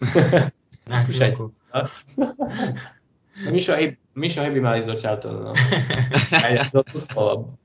na 0.92 1.00
chvíľku. 1.08 1.56
Mišo, 3.50 3.74
hej, 3.74 3.98
Mišo 4.14 4.44
hej 4.44 4.52
by 4.54 4.60
mali 4.60 4.78
do 4.84 4.94
Charltonu, 4.94 5.50
no. 5.50 5.52
Aj 6.30 6.70
do 6.70 6.84
slovo. 7.00 7.58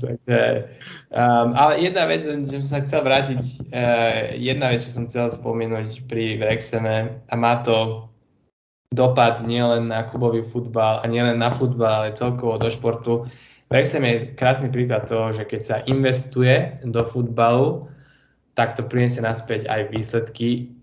Takže, 0.00 0.70
um, 1.10 1.52
ale 1.58 1.82
jedna 1.82 2.06
vec, 2.06 2.22
že 2.24 2.62
som 2.62 2.70
sa 2.70 2.80
chcel 2.86 3.02
vrátiť, 3.02 3.42
uh, 3.74 4.38
jedna 4.38 4.70
vec, 4.70 4.86
čo 4.86 4.94
som 4.94 5.04
chcel 5.10 5.28
spomenúť 5.34 6.06
pri 6.06 6.38
Vrexeme 6.38 7.20
a 7.26 7.34
má 7.34 7.60
to 7.66 8.06
dopad 8.90 9.46
nielen 9.46 9.86
na 9.86 10.02
klubový 10.02 10.42
futbal 10.42 11.00
a 11.02 11.06
nielen 11.06 11.38
na 11.38 11.54
futbal, 11.54 12.10
ale 12.10 12.18
celkovo 12.18 12.58
do 12.58 12.66
športu. 12.66 13.30
Vrexem 13.70 14.02
je 14.02 14.34
krásny 14.34 14.66
príklad 14.66 15.06
toho, 15.06 15.30
že 15.30 15.46
keď 15.46 15.60
sa 15.62 15.76
investuje 15.86 16.82
do 16.82 17.06
futbalu, 17.06 17.86
tak 18.58 18.74
to 18.74 18.82
priniesie 18.82 19.22
naspäť 19.22 19.70
aj 19.70 19.94
výsledky, 19.94 20.74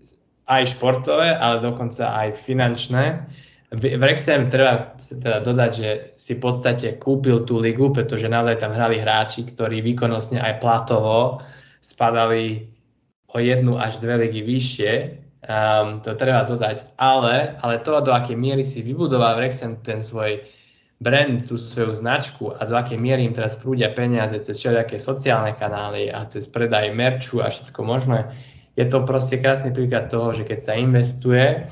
aj 0.48 0.72
športové, 0.72 1.36
ale 1.36 1.60
dokonca 1.60 2.16
aj 2.16 2.40
finančné 2.40 3.28
v 3.68 4.00
Wrexham 4.00 4.48
treba 4.48 4.96
teda 4.96 5.44
dodať, 5.44 5.72
že 5.76 5.90
si 6.16 6.40
v 6.40 6.40
podstate 6.40 6.96
kúpil 6.96 7.44
tú 7.44 7.60
ligu, 7.60 7.92
pretože 7.92 8.24
naozaj 8.24 8.64
tam 8.64 8.72
hrali 8.72 8.96
hráči, 8.96 9.44
ktorí 9.44 9.84
výkonnostne 9.84 10.40
aj 10.40 10.64
platovo 10.64 11.44
spadali 11.84 12.64
o 13.28 13.36
jednu 13.36 13.76
až 13.76 14.00
dve 14.00 14.24
ligy 14.24 14.40
vyššie. 14.40 14.92
Um, 15.48 16.04
to 16.04 16.12
treba 16.12 16.44
dodať. 16.44 16.92
Ale, 17.00 17.56
ale 17.64 17.80
to, 17.80 18.04
do 18.04 18.12
akej 18.12 18.36
miery 18.36 18.60
si 18.60 18.84
vybudoval 18.84 19.40
Wrexham 19.40 19.80
ten 19.80 20.04
svoj 20.04 20.44
brand, 21.00 21.40
tú 21.40 21.56
svoju 21.56 21.96
značku 21.96 22.52
a 22.52 22.68
do 22.68 22.76
akej 22.76 23.00
miery 23.00 23.24
im 23.24 23.32
teraz 23.32 23.56
prúdia 23.56 23.88
peniaze 23.96 24.36
cez 24.44 24.60
všelijaké 24.60 25.00
sociálne 25.00 25.56
kanály 25.56 26.12
a 26.12 26.28
cez 26.28 26.44
predaj 26.44 26.92
merču 26.92 27.40
a 27.40 27.48
všetko 27.48 27.80
možné, 27.80 28.28
je 28.76 28.84
to 28.86 29.06
proste 29.08 29.40
krásny 29.40 29.72
príklad 29.72 30.12
toho, 30.12 30.36
že 30.36 30.44
keď 30.44 30.58
sa 30.60 30.76
investuje, 30.76 31.64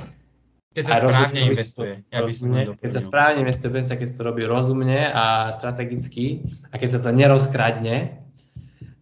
keď 0.76 0.84
sa 0.84 0.94
správne 1.00 1.40
investuje. 1.48 1.92
Ja 2.12 2.20
by 2.20 2.32
som 2.36 2.48
keď 2.80 2.90
sa 2.92 3.02
správne 3.04 3.38
investuje, 3.44 3.80
keď 3.80 4.08
sa 4.08 4.16
to 4.20 4.28
robí 4.28 4.42
rozumne 4.44 5.08
a 5.08 5.52
strategicky 5.52 6.44
a 6.68 6.80
keď 6.80 6.88
sa 6.96 7.00
to 7.04 7.10
nerozkradne, 7.16 8.24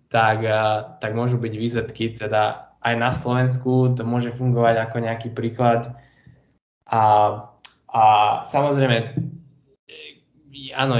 tak, 0.06 0.46
tak 1.02 1.10
môžu 1.18 1.42
byť 1.42 1.52
výsledky. 1.58 2.14
Teda 2.14 2.63
aj 2.84 2.94
na 3.00 3.10
Slovensku 3.10 3.96
to 3.96 4.04
môže 4.04 4.36
fungovať 4.36 4.84
ako 4.84 4.96
nejaký 5.00 5.28
príklad. 5.32 5.96
A, 6.84 7.02
a 7.88 8.04
samozrejme, 8.44 9.16
áno, 10.76 10.94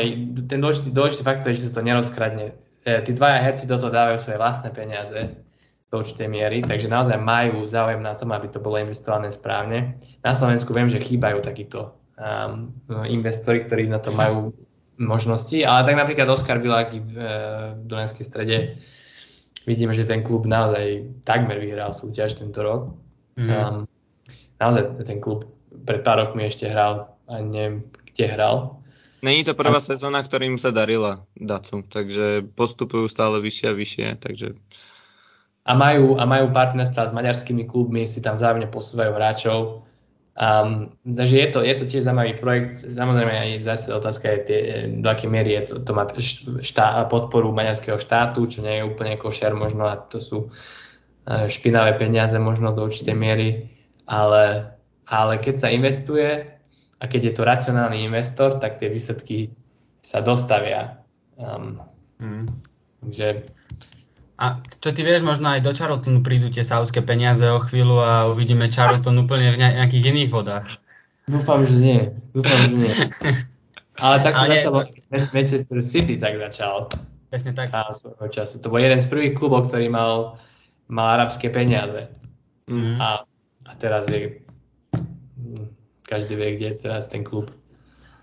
ten 0.49 0.59
dôležitý, 0.65 0.89
dôležitý 0.91 1.23
faktor 1.23 1.53
je, 1.53 1.61
že 1.61 1.69
sa 1.69 1.81
to 1.81 1.87
nerozkradne. 1.87 2.57
E, 2.89 3.05
tí 3.05 3.13
dvaja 3.13 3.45
herci 3.45 3.69
do 3.69 3.77
toho 3.77 3.93
dávajú 3.93 4.17
svoje 4.17 4.41
vlastné 4.41 4.73
peniaze 4.73 5.45
do 5.93 6.01
určitej 6.01 6.27
miery, 6.27 6.59
takže 6.65 6.89
naozaj 6.89 7.21
majú 7.21 7.69
záujem 7.69 8.01
na 8.01 8.17
tom, 8.17 8.33
aby 8.33 8.49
to 8.49 8.59
bolo 8.65 8.81
investované 8.81 9.29
správne. 9.29 10.01
Na 10.25 10.33
Slovensku 10.33 10.73
viem, 10.73 10.89
že 10.89 11.05
chýbajú 11.05 11.45
takíto 11.45 11.95
um, 12.17 12.73
investori, 13.07 13.63
ktorí 13.63 13.87
na 13.93 14.01
to 14.01 14.11
majú 14.17 14.57
možnosti, 14.97 15.59
ale 15.63 15.87
tak 15.87 15.95
napríklad 16.01 16.27
Oskar 16.33 16.59
Viláky 16.59 16.99
v, 16.99 17.11
e, 17.13 17.29
v 17.77 17.83
Dunajskej 17.87 18.25
strede 18.25 18.57
vidíme, 19.65 19.93
že 19.97 20.09
ten 20.09 20.25
klub 20.25 20.45
naozaj 20.49 21.09
takmer 21.25 21.61
vyhral 21.61 21.93
súťaž 21.93 22.37
tento 22.39 22.61
rok. 22.61 22.83
Mm. 23.37 23.49
Um, 23.51 23.77
naozaj 24.61 25.05
ten 25.05 25.19
klub 25.19 25.49
pred 25.85 26.07
pár 26.07 26.23
rokmi 26.23 26.47
ešte 26.47 26.71
hral 26.71 27.11
a 27.27 27.35
neviem, 27.41 27.85
kde 28.15 28.25
hral. 28.31 28.57
Není 29.25 29.49
to 29.49 29.57
prvá 29.57 29.81
a... 29.81 29.85
sezóna, 29.85 30.21
ktorým 30.21 30.61
sa 30.61 30.69
darila 30.69 31.25
Dacu, 31.33 31.81
takže 31.89 32.45
postupujú 32.53 33.09
stále 33.09 33.41
vyššie 33.41 33.67
a 33.73 33.75
vyššie, 33.75 34.07
takže 34.21 34.49
a 35.65 35.73
majú, 35.73 36.21
a 36.21 36.29
majú 36.29 36.53
partnerstva 36.53 37.09
s 37.09 37.17
maďarskými 37.17 37.65
klubmi, 37.65 38.05
si 38.05 38.21
tam 38.21 38.37
vzájomne 38.37 38.69
posúvajú 38.69 39.17
hráčov. 39.17 39.89
Um, 40.35 40.91
takže 41.07 41.37
je 41.39 41.49
to, 41.55 41.63
je 41.63 41.75
to 41.79 41.85
tiež 41.87 42.03
zaujímavý 42.11 42.35
projekt. 42.43 42.83
Samozrejme 42.83 43.31
aj 43.31 43.51
zase 43.63 43.95
otázka 43.95 44.27
je, 44.35 44.39
tie, 44.43 44.61
do 44.99 45.07
akej 45.07 45.31
miery 45.31 45.63
je 45.63 45.63
to, 45.71 45.75
to 45.87 45.91
má 45.95 46.11
štá, 46.59 47.07
podporu 47.07 47.55
maďarského 47.55 48.03
štátu, 48.03 48.51
čo 48.51 48.67
nie 48.67 48.83
je 48.83 48.89
úplne 48.91 49.15
košer 49.15 49.55
možno 49.55 49.87
a 49.87 49.95
to 49.95 50.19
sú 50.19 50.51
uh, 50.51 51.47
špinavé 51.47 51.95
peniaze 51.95 52.35
možno 52.43 52.75
do 52.75 52.83
určitej 52.83 53.15
miery, 53.15 53.71
ale, 54.11 54.75
ale 55.07 55.39
keď 55.39 55.55
sa 55.55 55.69
investuje 55.71 56.51
a 56.99 57.05
keď 57.07 57.31
je 57.31 57.35
to 57.39 57.43
racionálny 57.47 58.03
investor, 58.03 58.59
tak 58.59 58.83
tie 58.83 58.91
výsledky 58.91 59.55
sa 60.03 60.19
dostavia. 60.19 60.99
Um, 61.39 61.79
mm. 62.19 62.47
Takže 63.07 63.47
a 64.45 64.61
čo 64.85 64.93
ty 64.93 65.01
vieš, 65.01 65.25
možno 65.25 65.49
aj 65.49 65.65
do 65.65 65.73
Charltonu 65.73 66.21
prídu 66.21 66.53
tie 66.53 66.61
saudské 66.61 67.01
peniaze 67.01 67.49
o 67.49 67.57
chvíľu 67.57 68.05
a 68.05 68.29
uvidíme 68.29 68.69
Charlton 68.69 69.17
úplne 69.25 69.57
v 69.57 69.65
nejakých 69.65 70.13
iných 70.13 70.31
vodách. 70.31 70.69
Dúfam, 71.25 71.65
že 71.65 71.77
nie. 71.81 72.03
Dúfam, 72.37 72.61
že 72.69 72.77
nie. 72.77 72.95
Ale 74.05 74.17
tak 74.21 74.37
sa 74.37 74.45
začalo, 74.45 74.85
Manchester 75.33 75.81
City 75.81 76.21
tak 76.21 76.37
začal. 76.37 76.93
Presne 77.33 77.57
tak. 77.57 77.73
A 77.73 77.97
svojho 77.97 78.29
času. 78.29 78.61
To 78.61 78.69
bol 78.69 78.85
jeden 78.85 79.01
z 79.01 79.09
prvých 79.09 79.33
klubov, 79.33 79.73
ktorý 79.73 79.89
mal, 79.89 80.37
mal 80.93 81.17
arabské 81.17 81.49
peniaze. 81.49 82.13
Mm-hmm. 82.69 83.01
A, 83.01 83.25
a 83.65 83.71
teraz 83.81 84.05
je, 84.13 84.45
každý 86.05 86.37
vie, 86.37 86.61
kde 86.61 86.67
je 86.75 86.77
teraz 86.85 87.09
ten 87.09 87.25
klub. 87.25 87.49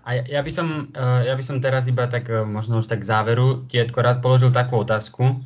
A 0.06 0.22
ja 0.22 0.42
by 0.42 0.52
som, 0.54 0.90
eh, 0.94 1.20
ja 1.26 1.34
by 1.34 1.42
som 1.42 1.58
teraz 1.58 1.90
iba 1.90 2.06
tak, 2.06 2.30
eh, 2.30 2.46
možno 2.46 2.78
už 2.78 2.86
tak 2.86 3.02
záveru, 3.02 3.66
ti 3.66 3.82
rád 3.82 4.22
položil 4.22 4.54
takú 4.54 4.78
otázku, 4.82 5.42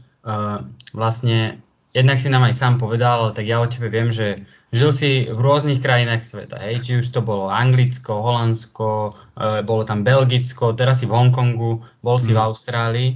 vlastne 0.90 1.62
jednak 1.96 2.20
si 2.20 2.28
nám 2.28 2.44
aj 2.44 2.54
sám 2.60 2.74
povedal, 2.76 3.32
tak 3.32 3.48
ja 3.48 3.56
o 3.56 3.64
tebe 3.64 3.88
viem, 3.88 4.12
že 4.12 4.44
žil 4.68 4.92
si 4.92 5.10
v 5.32 5.40
rôznych 5.40 5.80
krajinách 5.80 6.20
sveta, 6.20 6.60
hej, 6.60 6.84
či 6.84 6.92
už 7.00 7.08
to 7.08 7.24
bolo 7.24 7.48
Anglicko, 7.48 8.20
Holandsko, 8.20 9.16
uh, 9.16 9.64
bolo 9.64 9.88
tam 9.88 10.04
Belgicko, 10.04 10.76
teraz 10.76 11.00
si 11.00 11.08
v 11.08 11.16
Hongkongu, 11.16 11.80
bol 12.04 12.16
si 12.20 12.34
mm. 12.34 12.36
v. 12.36 12.40
Austrálii 12.44 13.10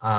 a 0.00 0.14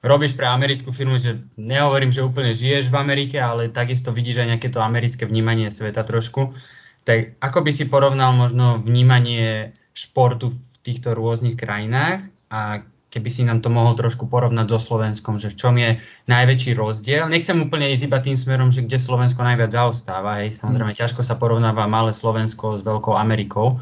robíš 0.00 0.32
pre 0.40 0.48
americkú 0.48 0.88
firmu, 0.88 1.20
že 1.20 1.44
nehovorím, 1.60 2.16
že 2.16 2.24
úplne 2.24 2.56
žiješ 2.56 2.88
v 2.88 2.96
Amerike, 2.96 3.36
ale 3.36 3.68
takisto 3.68 4.08
vidíš 4.08 4.40
aj 4.40 4.56
nejaké 4.56 4.68
to 4.72 4.80
americké 4.80 5.28
vnímanie 5.28 5.68
sveta 5.68 6.00
trošku. 6.00 6.56
Tak 7.04 7.36
ako 7.44 7.58
by 7.60 7.70
si 7.76 7.84
porovnal 7.92 8.32
možno 8.32 8.80
vnímanie 8.80 9.76
športu 9.92 10.48
v 10.48 10.74
týchto 10.80 11.12
rôznych 11.12 11.60
krajinách 11.60 12.24
a 12.48 12.84
keby 13.14 13.30
si 13.30 13.46
nám 13.46 13.62
to 13.62 13.70
mohol 13.70 13.94
trošku 13.94 14.26
porovnať 14.26 14.74
so 14.74 14.82
Slovenskom, 14.82 15.38
že 15.38 15.54
v 15.54 15.58
čom 15.58 15.74
je 15.78 16.02
najväčší 16.26 16.74
rozdiel. 16.74 17.30
Nechcem 17.30 17.62
úplne 17.62 17.94
ísť 17.94 18.10
iba 18.10 18.18
tým 18.18 18.34
smerom, 18.34 18.74
že 18.74 18.82
kde 18.82 18.98
Slovensko 18.98 19.46
najviac 19.46 19.70
zaostáva, 19.70 20.42
hej, 20.42 20.58
samozrejme 20.58 20.90
mm. 20.90 20.98
ťažko 20.98 21.22
sa 21.22 21.38
porovnáva 21.38 21.86
malé 21.86 22.10
Slovensko 22.10 22.74
s 22.74 22.82
Veľkou 22.82 23.14
Amerikou, 23.14 23.78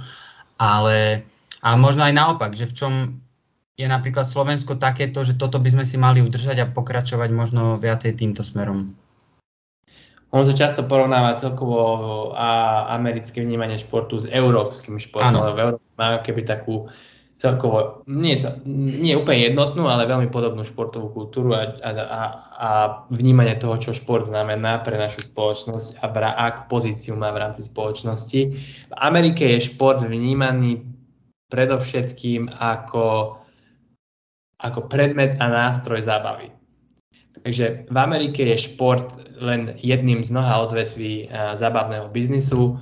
ale 0.61 1.25
a 1.65 1.79
možno 1.81 2.05
aj 2.05 2.13
naopak, 2.13 2.53
že 2.53 2.69
v 2.69 2.77
čom 2.77 2.93
je 3.81 3.89
napríklad 3.89 4.29
Slovensko 4.29 4.77
takéto, 4.77 5.25
že 5.25 5.41
toto 5.41 5.57
by 5.57 5.73
sme 5.73 5.85
si 5.89 5.97
mali 5.97 6.21
udržať 6.21 6.57
a 6.61 6.69
pokračovať 6.69 7.31
možno 7.33 7.81
viacej 7.81 8.13
týmto 8.19 8.45
smerom. 8.45 8.93
On 10.33 10.45
sa 10.45 10.57
často 10.57 10.89
porovnáva 10.89 11.37
celkovo 11.37 12.33
a 12.33 12.85
americké 12.97 13.45
vnímanie 13.45 13.77
športu 13.77 14.17
s 14.17 14.29
európskym 14.29 14.97
športom, 14.97 15.45
ale 15.45 15.53
v 15.53 15.61
Európe 15.61 15.89
má 15.97 16.25
keby 16.25 16.43
takú 16.49 16.89
celkovo 17.43 18.07
nie, 18.07 18.39
nie 19.03 19.19
úplne 19.19 19.51
jednotnú, 19.51 19.91
ale 19.91 20.07
veľmi 20.07 20.31
podobnú 20.31 20.63
športovú 20.63 21.11
kultúru 21.11 21.59
a, 21.59 21.75
a, 21.83 22.23
a 22.55 22.71
vnímanie 23.11 23.59
toho, 23.59 23.83
čo 23.83 23.91
šport 23.91 24.31
znamená 24.31 24.79
pre 24.87 24.95
našu 24.95 25.27
spoločnosť 25.27 25.99
a 25.99 26.07
bra, 26.07 26.39
akú 26.39 26.79
pozíciu 26.79 27.19
má 27.19 27.35
v 27.35 27.43
rámci 27.43 27.67
spoločnosti. 27.67 28.41
V 28.87 28.95
Amerike 28.95 29.59
je 29.59 29.75
šport 29.75 30.07
vnímaný 30.07 30.87
predovšetkým 31.51 32.47
ako, 32.55 33.37
ako 34.63 34.81
predmet 34.87 35.35
a 35.43 35.51
nástroj 35.51 35.99
zábavy. 35.99 36.55
Takže 37.43 37.91
v 37.91 37.97
Amerike 37.99 38.47
je 38.55 38.71
šport 38.71 39.19
len 39.43 39.75
jedným 39.83 40.23
z 40.23 40.31
mnoha 40.31 40.63
odvetví 40.63 41.27
zábavného 41.59 42.07
biznisu. 42.15 42.79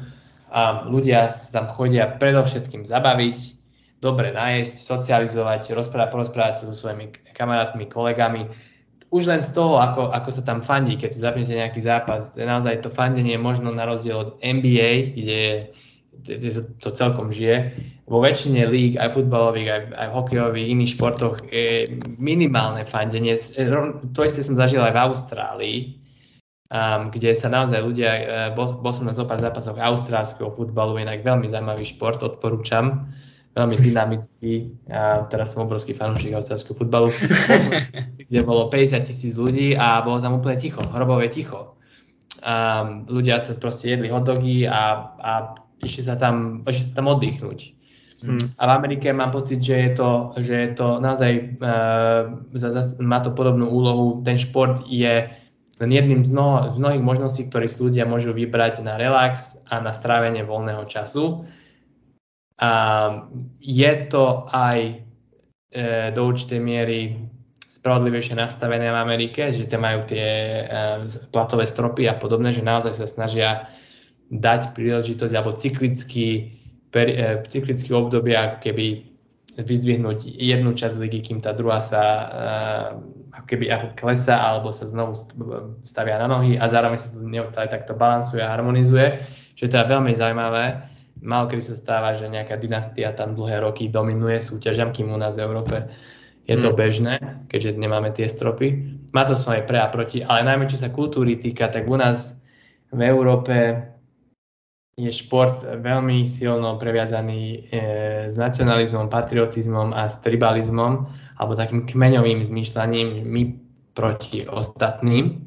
A 0.50 0.84
ľudia 0.84 1.32
sa 1.32 1.62
tam 1.62 1.66
chodia 1.70 2.18
predovšetkým 2.18 2.82
zabaviť, 2.82 3.59
dobre 4.00 4.32
najesť, 4.32 4.80
socializovať, 4.80 5.76
rozprávať, 5.76 6.08
porozprávať 6.10 6.54
sa 6.56 6.64
so 6.72 6.74
svojimi 6.74 7.12
kamarátmi, 7.36 7.84
kolegami. 7.86 8.48
Už 9.12 9.28
len 9.28 9.44
z 9.44 9.52
toho, 9.52 9.76
ako, 9.76 10.08
ako 10.08 10.30
sa 10.32 10.42
tam 10.42 10.64
fandí, 10.64 10.96
keď 10.96 11.10
si 11.12 11.20
zapnete 11.20 11.52
nejaký 11.52 11.84
zápas, 11.84 12.32
naozaj 12.34 12.80
to 12.80 12.88
fandenie 12.88 13.36
je 13.36 13.42
možno 13.42 13.68
na 13.74 13.84
rozdiel 13.84 14.16
od 14.16 14.30
NBA, 14.40 15.18
kde 15.18 15.40
je, 16.24 16.50
to, 16.80 16.88
celkom 16.94 17.28
žije. 17.28 17.76
Vo 18.08 18.22
väčšine 18.24 18.66
líg, 18.70 18.96
aj 18.96 19.14
futbalových, 19.14 19.68
aj, 19.68 19.82
aj 19.94 20.08
hokejových, 20.14 20.70
iných 20.72 20.92
športoch 20.96 21.36
je 21.50 21.90
minimálne 22.16 22.86
fandenie. 22.88 23.36
To 24.14 24.20
isté 24.24 24.40
som 24.40 24.56
zažil 24.56 24.80
aj 24.80 24.94
v 24.94 25.02
Austrálii, 25.10 25.78
um, 26.70 27.10
kde 27.10 27.34
sa 27.34 27.50
naozaj 27.50 27.82
ľudia, 27.82 28.10
uh, 28.10 28.22
bol, 28.54 28.78
bol 28.78 28.94
som 28.94 29.10
na 29.10 29.14
zopár 29.14 29.42
zápasoch 29.42 29.78
austrálskeho 29.78 30.54
futbalu, 30.54 31.02
inak 31.02 31.26
veľmi 31.26 31.50
zaujímavý 31.50 31.82
šport, 31.82 32.22
odporúčam 32.22 33.10
veľmi 33.60 33.76
dynamický. 33.76 34.52
Ja 34.88 35.28
teraz 35.28 35.52
som 35.52 35.68
obrovský 35.68 35.92
fanúšik 35.92 36.32
austrálskeho 36.32 36.76
futbalu, 36.76 37.12
kde 38.28 38.40
bolo 38.40 38.72
50 38.72 39.04
tisíc 39.04 39.36
ľudí 39.36 39.76
a 39.76 40.00
bolo 40.00 40.18
tam 40.18 40.40
úplne 40.40 40.56
ticho, 40.56 40.80
hrobové 40.80 41.28
ticho. 41.28 41.76
A 42.40 42.88
ľudia 43.04 43.44
sa 43.44 43.52
proste 43.60 43.92
jedli 43.92 44.08
hotdogy 44.08 44.64
a, 44.64 45.12
a 45.20 45.32
išli, 45.84 46.02
sa 46.08 46.16
tam, 46.16 46.64
išli 46.64 46.88
sa 46.88 47.04
tam 47.04 47.12
oddychnúť. 47.12 47.76
Hmm. 48.20 48.40
A 48.60 48.62
v 48.68 48.70
Amerike 48.76 49.08
mám 49.16 49.32
pocit, 49.32 49.64
že 49.64 49.76
je 49.80 49.90
to, 49.96 50.10
že 50.36 50.54
je 50.54 50.70
to 50.76 51.00
naozaj, 51.00 51.56
uh, 51.60 52.28
má 53.00 53.18
to 53.24 53.32
podobnú 53.32 53.68
úlohu. 53.72 54.20
Ten 54.20 54.36
šport 54.36 54.84
je 54.84 55.28
len 55.80 55.90
jedným 55.90 56.28
z, 56.28 56.36
mnoho, 56.36 56.76
z 56.76 56.78
mnohých 56.78 57.00
možností, 57.00 57.48
ktoré 57.48 57.64
si 57.64 57.80
ľudia 57.80 58.04
môžu 58.04 58.36
vybrať 58.36 58.84
na 58.84 59.00
relax 59.00 59.56
a 59.72 59.80
na 59.80 59.96
strávenie 59.96 60.44
voľného 60.44 60.84
času. 60.84 61.48
A 62.60 62.70
je 63.60 63.92
to 64.12 64.44
aj 64.52 64.78
e, 64.84 64.94
do 66.12 66.20
určitej 66.28 66.60
miery 66.60 67.16
spravodlivejšie 67.64 68.36
nastavené 68.36 68.92
v 68.92 69.00
Amerike, 69.00 69.48
že 69.48 69.64
tam 69.64 69.88
majú 69.88 70.04
tie 70.04 70.28
e, 70.60 70.64
platové 71.32 71.64
stropy 71.64 72.04
a 72.04 72.20
podobné, 72.20 72.52
že 72.52 72.60
naozaj 72.60 72.92
sa 72.92 73.08
snažia 73.08 73.72
dať 74.28 74.76
príležitosť 74.76 75.32
alebo 75.32 75.56
cyklicky, 75.56 76.60
per, 76.92 77.08
e, 77.08 77.40
cyklicky 77.48 77.96
obdobia, 77.96 78.60
keby 78.60 79.10
vyzdvihnúť 79.58 80.30
jednu 80.38 80.76
časť 80.76 80.96
ligy, 81.00 81.20
kým 81.20 81.38
tá 81.42 81.50
druhá 81.50 81.82
sa 81.82 82.02
uh, 82.06 83.42
keby 83.50 83.66
klesa 83.98 84.38
alebo 84.38 84.70
sa 84.70 84.86
znovu 84.86 85.18
stavia 85.82 86.22
na 86.22 86.30
nohy 86.30 86.54
a 86.54 86.70
zároveň 86.70 86.98
sa 87.02 87.10
to 87.10 87.26
neustále 87.26 87.66
takto 87.66 87.98
balansuje 87.98 88.38
a 88.40 88.52
harmonizuje, 88.54 89.20
čo 89.58 89.66
je 89.66 89.70
teda 89.74 89.90
veľmi 89.90 90.14
zaujímavé. 90.14 90.64
Málo 91.20 91.52
kedy 91.52 91.62
sa 91.62 91.76
stáva, 91.76 92.16
že 92.16 92.32
nejaká 92.32 92.56
dynastia 92.56 93.12
tam 93.12 93.36
dlhé 93.36 93.60
roky 93.60 93.92
dominuje 93.92 94.40
súťažam, 94.40 94.92
kým 94.92 95.12
u 95.12 95.18
nás 95.20 95.36
v 95.36 95.44
Európe 95.44 95.76
je 96.48 96.56
to 96.56 96.72
hmm. 96.72 96.78
bežné, 96.78 97.14
keďže 97.46 97.76
nemáme 97.76 98.10
tie 98.10 98.26
stropy. 98.26 98.98
Má 99.12 99.28
to 99.28 99.36
svoje 99.36 99.62
pre 99.62 99.78
a 99.78 99.92
proti, 99.92 100.24
ale 100.24 100.42
najmä 100.48 100.66
čo 100.66 100.80
sa 100.80 100.88
kultúry 100.88 101.36
týka, 101.36 101.68
tak 101.68 101.86
u 101.86 101.94
nás 101.94 102.40
v 102.90 103.00
Európe 103.06 103.86
je 104.98 105.08
šport 105.14 105.64
veľmi 105.64 106.28
silno 106.28 106.76
previazaný 106.76 107.40
e, 107.40 107.58
s 108.28 108.34
nacionalizmom, 108.36 109.08
patriotizmom 109.08 109.96
a 109.96 110.10
s 110.10 110.20
tribalizmom, 110.20 110.92
alebo 111.40 111.56
takým 111.56 111.88
kmeňovým 111.88 112.44
zmýšľaním 112.44 113.24
my 113.24 113.42
proti 113.96 114.44
ostatným, 114.44 115.40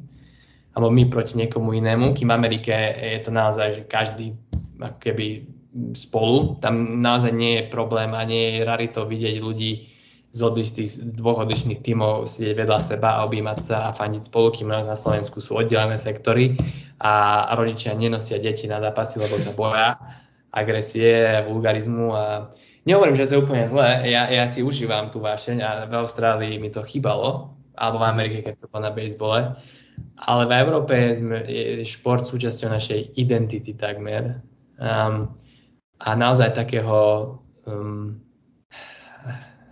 alebo 0.74 0.90
my 0.90 1.06
proti 1.06 1.38
niekomu 1.38 1.70
inému, 1.78 2.18
kým 2.18 2.32
v 2.32 2.36
Amerike 2.36 2.74
je 3.14 3.20
to 3.22 3.30
naozaj, 3.30 3.68
že 3.78 3.82
každý 3.86 4.34
keby 4.98 5.53
spolu, 5.94 6.62
tam 6.62 7.02
naozaj 7.02 7.34
nie 7.34 7.52
je 7.58 7.70
problém 7.70 8.14
a 8.14 8.22
nie 8.22 8.58
je 8.58 8.60
rarito 8.62 9.02
vidieť 9.02 9.36
ľudí 9.42 9.72
z, 10.34 10.40
odlišných, 10.42 11.14
dvoch 11.14 11.42
odlišných 11.46 11.82
tímov 11.82 12.26
sedieť 12.26 12.66
vedľa 12.66 12.80
seba 12.82 13.18
a 13.18 13.24
objímať 13.26 13.58
sa 13.62 13.76
a 13.90 13.94
fandiť 13.94 14.26
spolu, 14.26 14.50
kým 14.50 14.70
na 14.70 14.98
Slovensku 14.98 15.38
sú 15.38 15.58
oddelené 15.58 15.98
sektory 15.98 16.58
a 16.98 17.46
rodičia 17.54 17.94
nenosia 17.94 18.42
deti 18.42 18.66
na 18.66 18.82
zápasy, 18.82 19.22
lebo 19.22 19.34
sa 19.38 19.52
boja 19.54 19.98
agresie, 20.54 21.42
vulgarizmu 21.46 22.06
a 22.14 22.50
nehovorím, 22.86 23.18
že 23.18 23.26
to 23.26 23.38
je 23.38 23.42
úplne 23.42 23.66
zlé, 23.66 24.10
ja, 24.10 24.30
ja 24.30 24.46
si 24.46 24.62
užívam 24.62 25.10
tú 25.10 25.18
vášeň 25.22 25.56
a 25.62 25.70
v 25.90 25.94
Austrálii 25.98 26.58
mi 26.62 26.70
to 26.70 26.86
chýbalo, 26.86 27.54
alebo 27.74 28.02
v 28.02 28.08
Amerike, 28.10 28.38
keď 28.46 28.54
to 28.62 28.70
bolo 28.70 28.86
na 28.86 28.94
basebole, 28.94 29.58
ale 30.18 30.42
v 30.46 30.52
Európe 30.54 30.94
je 31.46 31.82
šport 31.86 32.26
súčasťou 32.26 32.70
našej 32.70 33.18
identity 33.18 33.74
takmer. 33.74 34.42
Um, 34.78 35.34
a 36.00 36.08
naozaj 36.18 36.56
takého 36.56 36.98
um, 37.66 38.24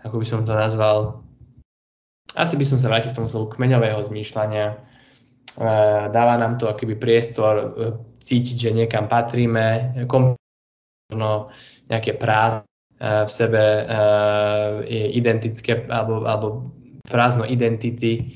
ako 0.02 0.18
by 0.18 0.26
som 0.26 0.42
to 0.42 0.52
nazval, 0.54 1.22
asi 2.34 2.58
by 2.58 2.64
som 2.66 2.78
sa 2.80 2.90
vrátil 2.90 3.14
k 3.14 3.18
tomu 3.18 3.28
slovu 3.30 3.54
kmeňového 3.54 4.00
zmýšľania. 4.02 4.66
E, 4.72 4.76
dáva 6.10 6.34
nám 6.40 6.58
to 6.58 6.66
akoby 6.66 6.96
priestor 6.98 7.54
e, 7.54 7.66
cítiť, 8.18 8.56
že 8.56 8.70
niekam 8.74 9.06
patríme, 9.06 9.94
možno 11.12 11.52
nejaké 11.86 12.16
prázdno 12.16 12.66
e, 12.98 13.08
v 13.28 13.30
sebe 13.30 13.62
je 14.88 15.04
identické 15.12 15.86
alebo, 15.86 16.24
alebo 16.24 16.46
prázdno 17.06 17.44
identity. 17.46 18.32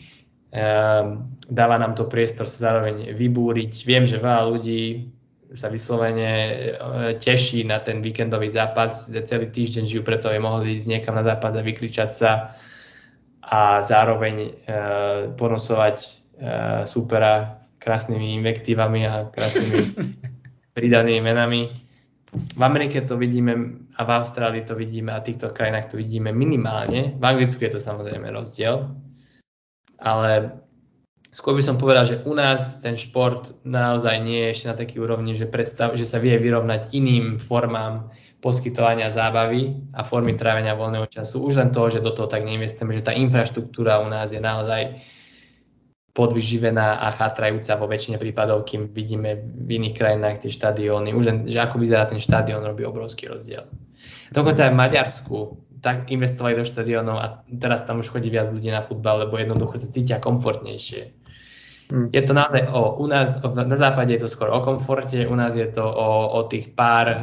Dáva 1.47 1.77
nám 1.77 1.93
to 1.93 2.09
priestor 2.09 2.49
sa 2.49 2.73
zároveň 2.73 3.13
vybúriť. 3.13 3.73
Viem, 3.85 4.09
že 4.09 4.17
veľa 4.17 4.43
ľudí 4.57 5.13
sa 5.57 5.73
vyslovene 5.73 6.31
e, 6.31 6.55
teší 7.17 7.65
na 7.65 7.81
ten 7.81 8.05
víkendový 8.05 8.53
zápas, 8.53 9.09
celý 9.09 9.49
týždeň 9.49 9.85
žijú 9.89 10.03
preto, 10.05 10.29
aby 10.29 10.39
mohli 10.39 10.77
ísť 10.77 10.87
niekam 10.87 11.17
na 11.17 11.25
zápas 11.25 11.57
a 11.57 11.65
vykričať 11.65 12.11
sa 12.13 12.53
a 13.41 13.81
zároveň 13.81 14.35
e, 14.37 14.51
ponosovať 15.35 15.97
e, 15.97 16.09
supera 16.85 17.65
krásnymi 17.81 18.37
invektívami 18.43 19.09
a 19.09 19.33
krásnymi 19.33 19.81
pridanými 20.77 21.23
menami. 21.25 21.63
V 22.37 22.61
Amerike 22.61 23.01
to 23.01 23.17
vidíme 23.17 23.81
a 23.97 24.01
v 24.05 24.11
Austrálii 24.13 24.63
to 24.67 24.77
vidíme 24.77 25.09
a 25.15 25.25
v 25.25 25.33
týchto 25.33 25.57
krajinách 25.57 25.95
to 25.95 25.97
vidíme 25.97 26.37
minimálne. 26.37 27.17
V 27.17 27.25
Anglicku 27.25 27.65
je 27.65 27.79
to 27.79 27.81
samozrejme 27.81 28.29
rozdiel, 28.29 28.93
ale 29.97 30.61
skôr 31.37 31.53
by 31.53 31.61
som 31.61 31.77
povedal, 31.77 32.09
že 32.09 32.25
u 32.25 32.33
nás 32.33 32.81
ten 32.81 32.97
šport 32.97 33.53
naozaj 33.61 34.25
nie 34.25 34.49
je 34.49 34.53
ešte 34.57 34.67
na 34.73 34.77
taký 34.81 34.97
úrovni, 35.05 35.37
že, 35.37 35.45
predstav, 35.45 35.93
že 35.93 36.09
sa 36.09 36.17
vie 36.17 36.33
vyrovnať 36.41 36.97
iným 36.97 37.37
formám 37.37 38.09
poskytovania 38.41 39.13
zábavy 39.13 39.93
a 39.93 40.01
formy 40.01 40.33
trávenia 40.33 40.73
voľného 40.73 41.05
času. 41.13 41.45
Už 41.45 41.61
len 41.61 41.77
to, 41.77 41.93
že 41.93 42.01
do 42.01 42.17
toho 42.17 42.25
tak 42.25 42.41
neinvestujeme, 42.41 42.97
že 42.97 43.05
tá 43.05 43.13
infraštruktúra 43.13 44.01
u 44.01 44.09
nás 44.09 44.33
je 44.33 44.41
naozaj 44.41 44.97
podvyživená 46.17 47.05
a 47.05 47.13
chátrajúca 47.13 47.77
vo 47.77 47.85
väčšine 47.85 48.17
prípadov, 48.17 48.65
kým 48.65 48.89
vidíme 48.97 49.37
v 49.37 49.77
iných 49.77 49.93
krajinách 49.93 50.49
tie 50.49 50.51
štadióny. 50.57 51.13
Už 51.13 51.25
len, 51.29 51.37
že 51.45 51.61
ako 51.61 51.77
vyzerá 51.77 52.09
ten 52.09 52.17
štadión, 52.17 52.65
robí 52.65 52.89
obrovský 52.89 53.29
rozdiel. 53.29 53.69
Dokonca 54.33 54.65
aj 54.65 54.73
v 54.73 54.81
Maďarsku 54.81 55.37
tak 55.85 56.09
investovali 56.09 56.57
do 56.57 56.65
štadiónov 56.65 57.21
a 57.21 57.27
teraz 57.61 57.85
tam 57.85 58.01
už 58.01 58.09
chodí 58.09 58.33
viac 58.33 58.49
ľudí 58.49 58.73
na 58.73 58.81
futbal, 58.81 59.29
lebo 59.29 59.37
jednoducho 59.37 59.77
sa 59.77 59.93
cítia 59.93 60.17
komfortnejšie. 60.17 61.26
Hmm. 61.87 62.11
Je 62.11 62.23
to 62.23 62.35
naozaj 62.35 62.67
o, 62.67 62.99
u 62.99 63.07
nás, 63.07 63.39
na 63.47 63.79
západe 63.79 64.11
je 64.11 64.27
to 64.27 64.31
skôr 64.31 64.51
o 64.51 64.59
komforte, 64.59 65.23
u 65.23 65.37
nás 65.39 65.55
je 65.55 65.71
to 65.71 65.87
o, 65.87 66.35
o 66.35 66.41
tých 66.51 66.75
pár 66.75 67.07
e, 67.07 67.19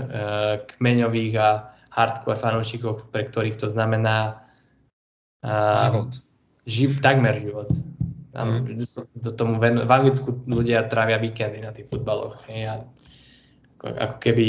kmeňových 0.63 1.33
a 1.35 1.49
hardcore 1.91 2.39
fanúšikov, 2.39 3.11
pre 3.11 3.27
ktorých 3.27 3.59
to 3.59 3.67
znamená 3.67 4.47
e, 5.43 5.51
život. 5.83 6.11
Živ, 6.63 7.03
takmer 7.03 7.35
život. 7.43 7.67
Tam, 8.31 8.63
hmm. 8.63 8.79
do 9.19 9.31
tomu 9.35 9.59
v 9.59 9.91
Anglicku 9.91 10.47
ľudia 10.47 10.87
trávia 10.87 11.19
víkendy 11.19 11.59
na 11.59 11.75
tých 11.75 11.91
futbaloch. 11.91 12.39
Hej, 12.47 12.61
a 12.65 12.73
ako, 13.77 13.87
ako 13.99 14.15
keby 14.23 14.45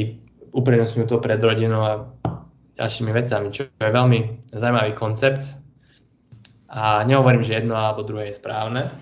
uprednostňujú 0.54 1.06
to 1.10 1.18
pred 1.18 1.42
rodinou 1.42 1.82
a 1.82 1.94
ďalšími 2.78 3.10
vecami, 3.10 3.50
čo 3.50 3.66
je 3.66 3.90
veľmi 3.90 4.50
zaujímavý 4.54 4.94
koncept. 4.94 5.58
A 6.70 7.02
nehovorím, 7.02 7.42
že 7.42 7.58
jedno 7.58 7.74
alebo 7.74 8.06
druhé 8.06 8.30
je 8.30 8.38
správne, 8.38 8.94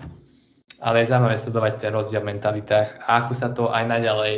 ale 0.83 0.99
je 1.01 1.09
zaujímavé 1.15 1.39
sledovať 1.39 1.73
ten 1.79 1.91
rozdiel 1.95 2.19
v 2.19 2.35
mentalitách 2.35 3.07
a 3.07 3.23
ako 3.23 3.31
sa 3.31 3.55
to 3.55 3.71
aj 3.71 3.87
naďalej 3.87 4.35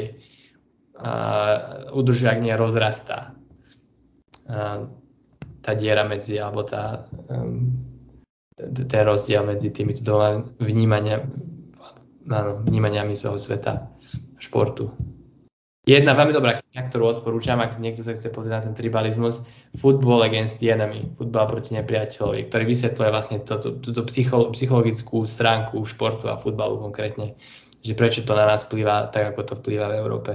uh, 1.02 1.90
udržuje, 1.90 2.30
ak 2.30 2.44
nie 2.46 2.54
rozrastá. 2.54 3.34
Uh, 4.46 4.86
tá 5.66 5.74
diera 5.74 6.06
medzi, 6.06 6.38
alebo 6.38 6.62
tá, 6.62 7.10
um, 7.34 7.74
ten 8.62 9.02
rozdiel 9.02 9.42
medzi 9.42 9.74
týmito 9.74 10.06
dvoma 10.06 10.46
vnímania, 10.62 11.26
vnímaniami 12.70 13.18
toho 13.18 13.42
sveta 13.42 13.90
športu. 14.38 14.94
Jedna 15.86 16.18
veľmi 16.18 16.34
dobrá 16.34 16.58
kniha, 16.58 16.90
ktorú 16.90 17.06
odporúčam, 17.14 17.62
ak 17.62 17.78
niekto 17.78 18.02
sa 18.02 18.18
chce 18.18 18.34
pozrieť 18.34 18.54
na 18.58 18.62
ten 18.66 18.74
tribalizmus, 18.74 19.46
Football 19.78 20.26
Against 20.26 20.58
the 20.58 20.74
Enemy, 20.74 21.14
futbal 21.14 21.46
proti 21.46 21.78
nepriateľovi, 21.78 22.50
ktorý 22.50 22.64
vysvetľuje 22.66 23.10
vlastne 23.14 23.38
túto, 23.46 23.78
túto 23.78 24.02
psychologickú 24.50 25.30
stránku 25.30 25.78
športu 25.86 26.26
a 26.34 26.42
futbalu 26.42 26.82
konkrétne, 26.82 27.38
že 27.86 27.94
prečo 27.94 28.26
to 28.26 28.34
na 28.34 28.50
nás 28.50 28.66
vplýva 28.66 29.14
tak, 29.14 29.38
ako 29.38 29.42
to 29.46 29.54
vplýva 29.62 29.94
v 29.94 29.98
Európe. 30.02 30.32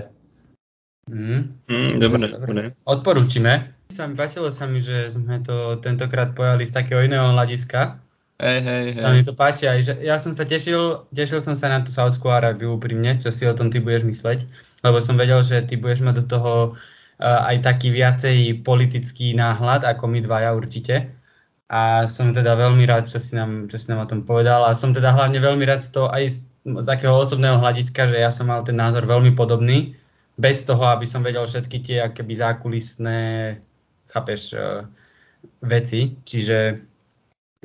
Mm. 1.11 1.67
Mm, 1.67 1.93
dobre, 1.99 2.31
dobre. 2.31 2.71
Odporúčime. 2.87 3.75
Sa 3.91 4.07
mi 4.07 4.15
páčilo 4.15 4.55
sa 4.55 4.71
mi, 4.71 4.79
že 4.79 5.11
sme 5.11 5.43
to 5.43 5.83
tentokrát 5.83 6.31
pojali 6.31 6.63
z 6.63 6.79
takého 6.79 7.03
iného 7.03 7.27
hľadiska, 7.35 7.99
Hej, 8.41 8.61
hej, 8.65 8.87
hej. 8.97 9.05
A 9.05 9.13
mi 9.13 9.21
to 9.21 9.37
páči 9.37 9.69
aj, 9.69 9.79
že 9.85 9.93
ja 10.01 10.17
som 10.17 10.33
sa 10.33 10.49
tešil, 10.49 11.05
tešil 11.13 11.45
som 11.45 11.53
sa 11.53 11.69
na 11.69 11.85
tú 11.85 11.93
Saudskú 11.93 12.33
Arábiu 12.33 12.73
úprimne, 12.73 13.21
čo 13.21 13.29
si 13.29 13.45
o 13.45 13.53
tom 13.53 13.69
ty 13.69 13.85
budeš 13.85 14.09
mysleť, 14.09 14.49
lebo 14.81 14.99
som 15.01 15.17
vedel, 15.17 15.41
že 15.45 15.63
ty 15.65 15.77
budeš 15.81 16.05
mať 16.05 16.15
do 16.23 16.25
toho 16.27 16.53
uh, 16.75 17.41
aj 17.49 17.65
taký 17.65 17.93
viacej 17.93 18.65
politický 18.67 19.33
náhľad, 19.37 19.85
ako 19.87 20.09
my 20.09 20.19
dvaja 20.25 20.57
určite. 20.57 21.17
A 21.71 22.11
som 22.11 22.35
teda 22.35 22.59
veľmi 22.59 22.83
rád, 22.83 23.07
čo 23.07 23.23
si 23.23 23.39
nám, 23.39 23.71
čo 23.71 23.79
si 23.79 23.87
nám 23.95 24.03
o 24.05 24.11
tom 24.11 24.27
povedal 24.27 24.67
a 24.67 24.75
som 24.75 24.91
teda 24.91 25.15
hlavne 25.15 25.39
veľmi 25.39 25.63
rád 25.63 25.79
z 25.79 25.91
toho 25.95 26.11
aj 26.11 26.25
z, 26.27 26.39
z 26.67 26.87
takého 26.87 27.15
osobného 27.15 27.63
hľadiska, 27.63 28.11
že 28.11 28.19
ja 28.19 28.35
som 28.35 28.51
mal 28.51 28.67
ten 28.67 28.75
názor 28.75 29.07
veľmi 29.07 29.39
podobný, 29.39 29.95
bez 30.35 30.67
toho, 30.67 30.83
aby 30.91 31.07
som 31.07 31.23
vedel 31.23 31.47
všetky 31.47 31.79
tie 31.79 31.97
akéby 32.11 32.35
zákulisné, 32.35 33.21
chápeš, 34.11 34.59
uh, 34.59 34.83
veci. 35.63 36.19
Čiže 36.27 36.59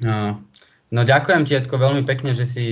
uh, 0.06 0.32
No 0.96 1.02
ďakujem 1.02 1.44
ti, 1.44 1.58
Edko, 1.58 1.82
veľmi 1.82 2.06
pekne, 2.06 2.38
že 2.38 2.46
si, 2.46 2.66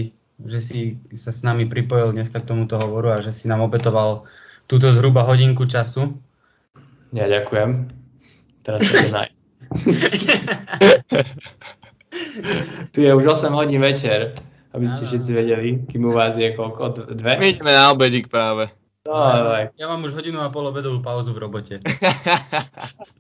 že 0.44 0.60
si 0.60 1.00
sa 1.16 1.32
s 1.32 1.44
nami 1.44 1.66
pripojil 1.66 2.12
dneska 2.12 2.40
k 2.40 2.48
tomuto 2.48 2.80
hovoru 2.80 3.12
a 3.16 3.22
že 3.24 3.32
si 3.32 3.48
nám 3.48 3.62
obetoval 3.64 4.24
túto 4.68 4.92
zhruba 4.92 5.24
hodinku 5.24 5.66
času. 5.68 6.14
Ja 7.16 7.28
ďakujem. 7.30 7.90
Teraz 8.64 8.82
sa 8.88 9.10
nájsť. 9.24 9.44
tu 12.94 13.02
je 13.02 13.12
už 13.12 13.26
8 13.26 13.54
hodín 13.54 13.82
večer, 13.82 14.34
aby 14.72 14.88
ste 14.88 15.06
všetci 15.06 15.34
vedeli, 15.34 15.80
kým 15.86 16.06
u 16.08 16.14
vás 16.16 16.38
je 16.40 16.56
koľko? 16.56 16.90
Dve? 17.14 17.38
My 17.38 17.48
ideme 17.52 17.72
na 17.74 17.92
obedík 17.92 18.28
práve. 18.32 18.70
No, 19.04 19.20
ale 19.20 19.76
ja 19.76 19.92
mám 19.92 20.00
už 20.08 20.16
hodinu 20.16 20.40
a 20.40 20.48
pol 20.48 20.64
obedovú 20.64 21.04
pauzu 21.04 21.36
v 21.36 21.44
robote. 21.44 21.84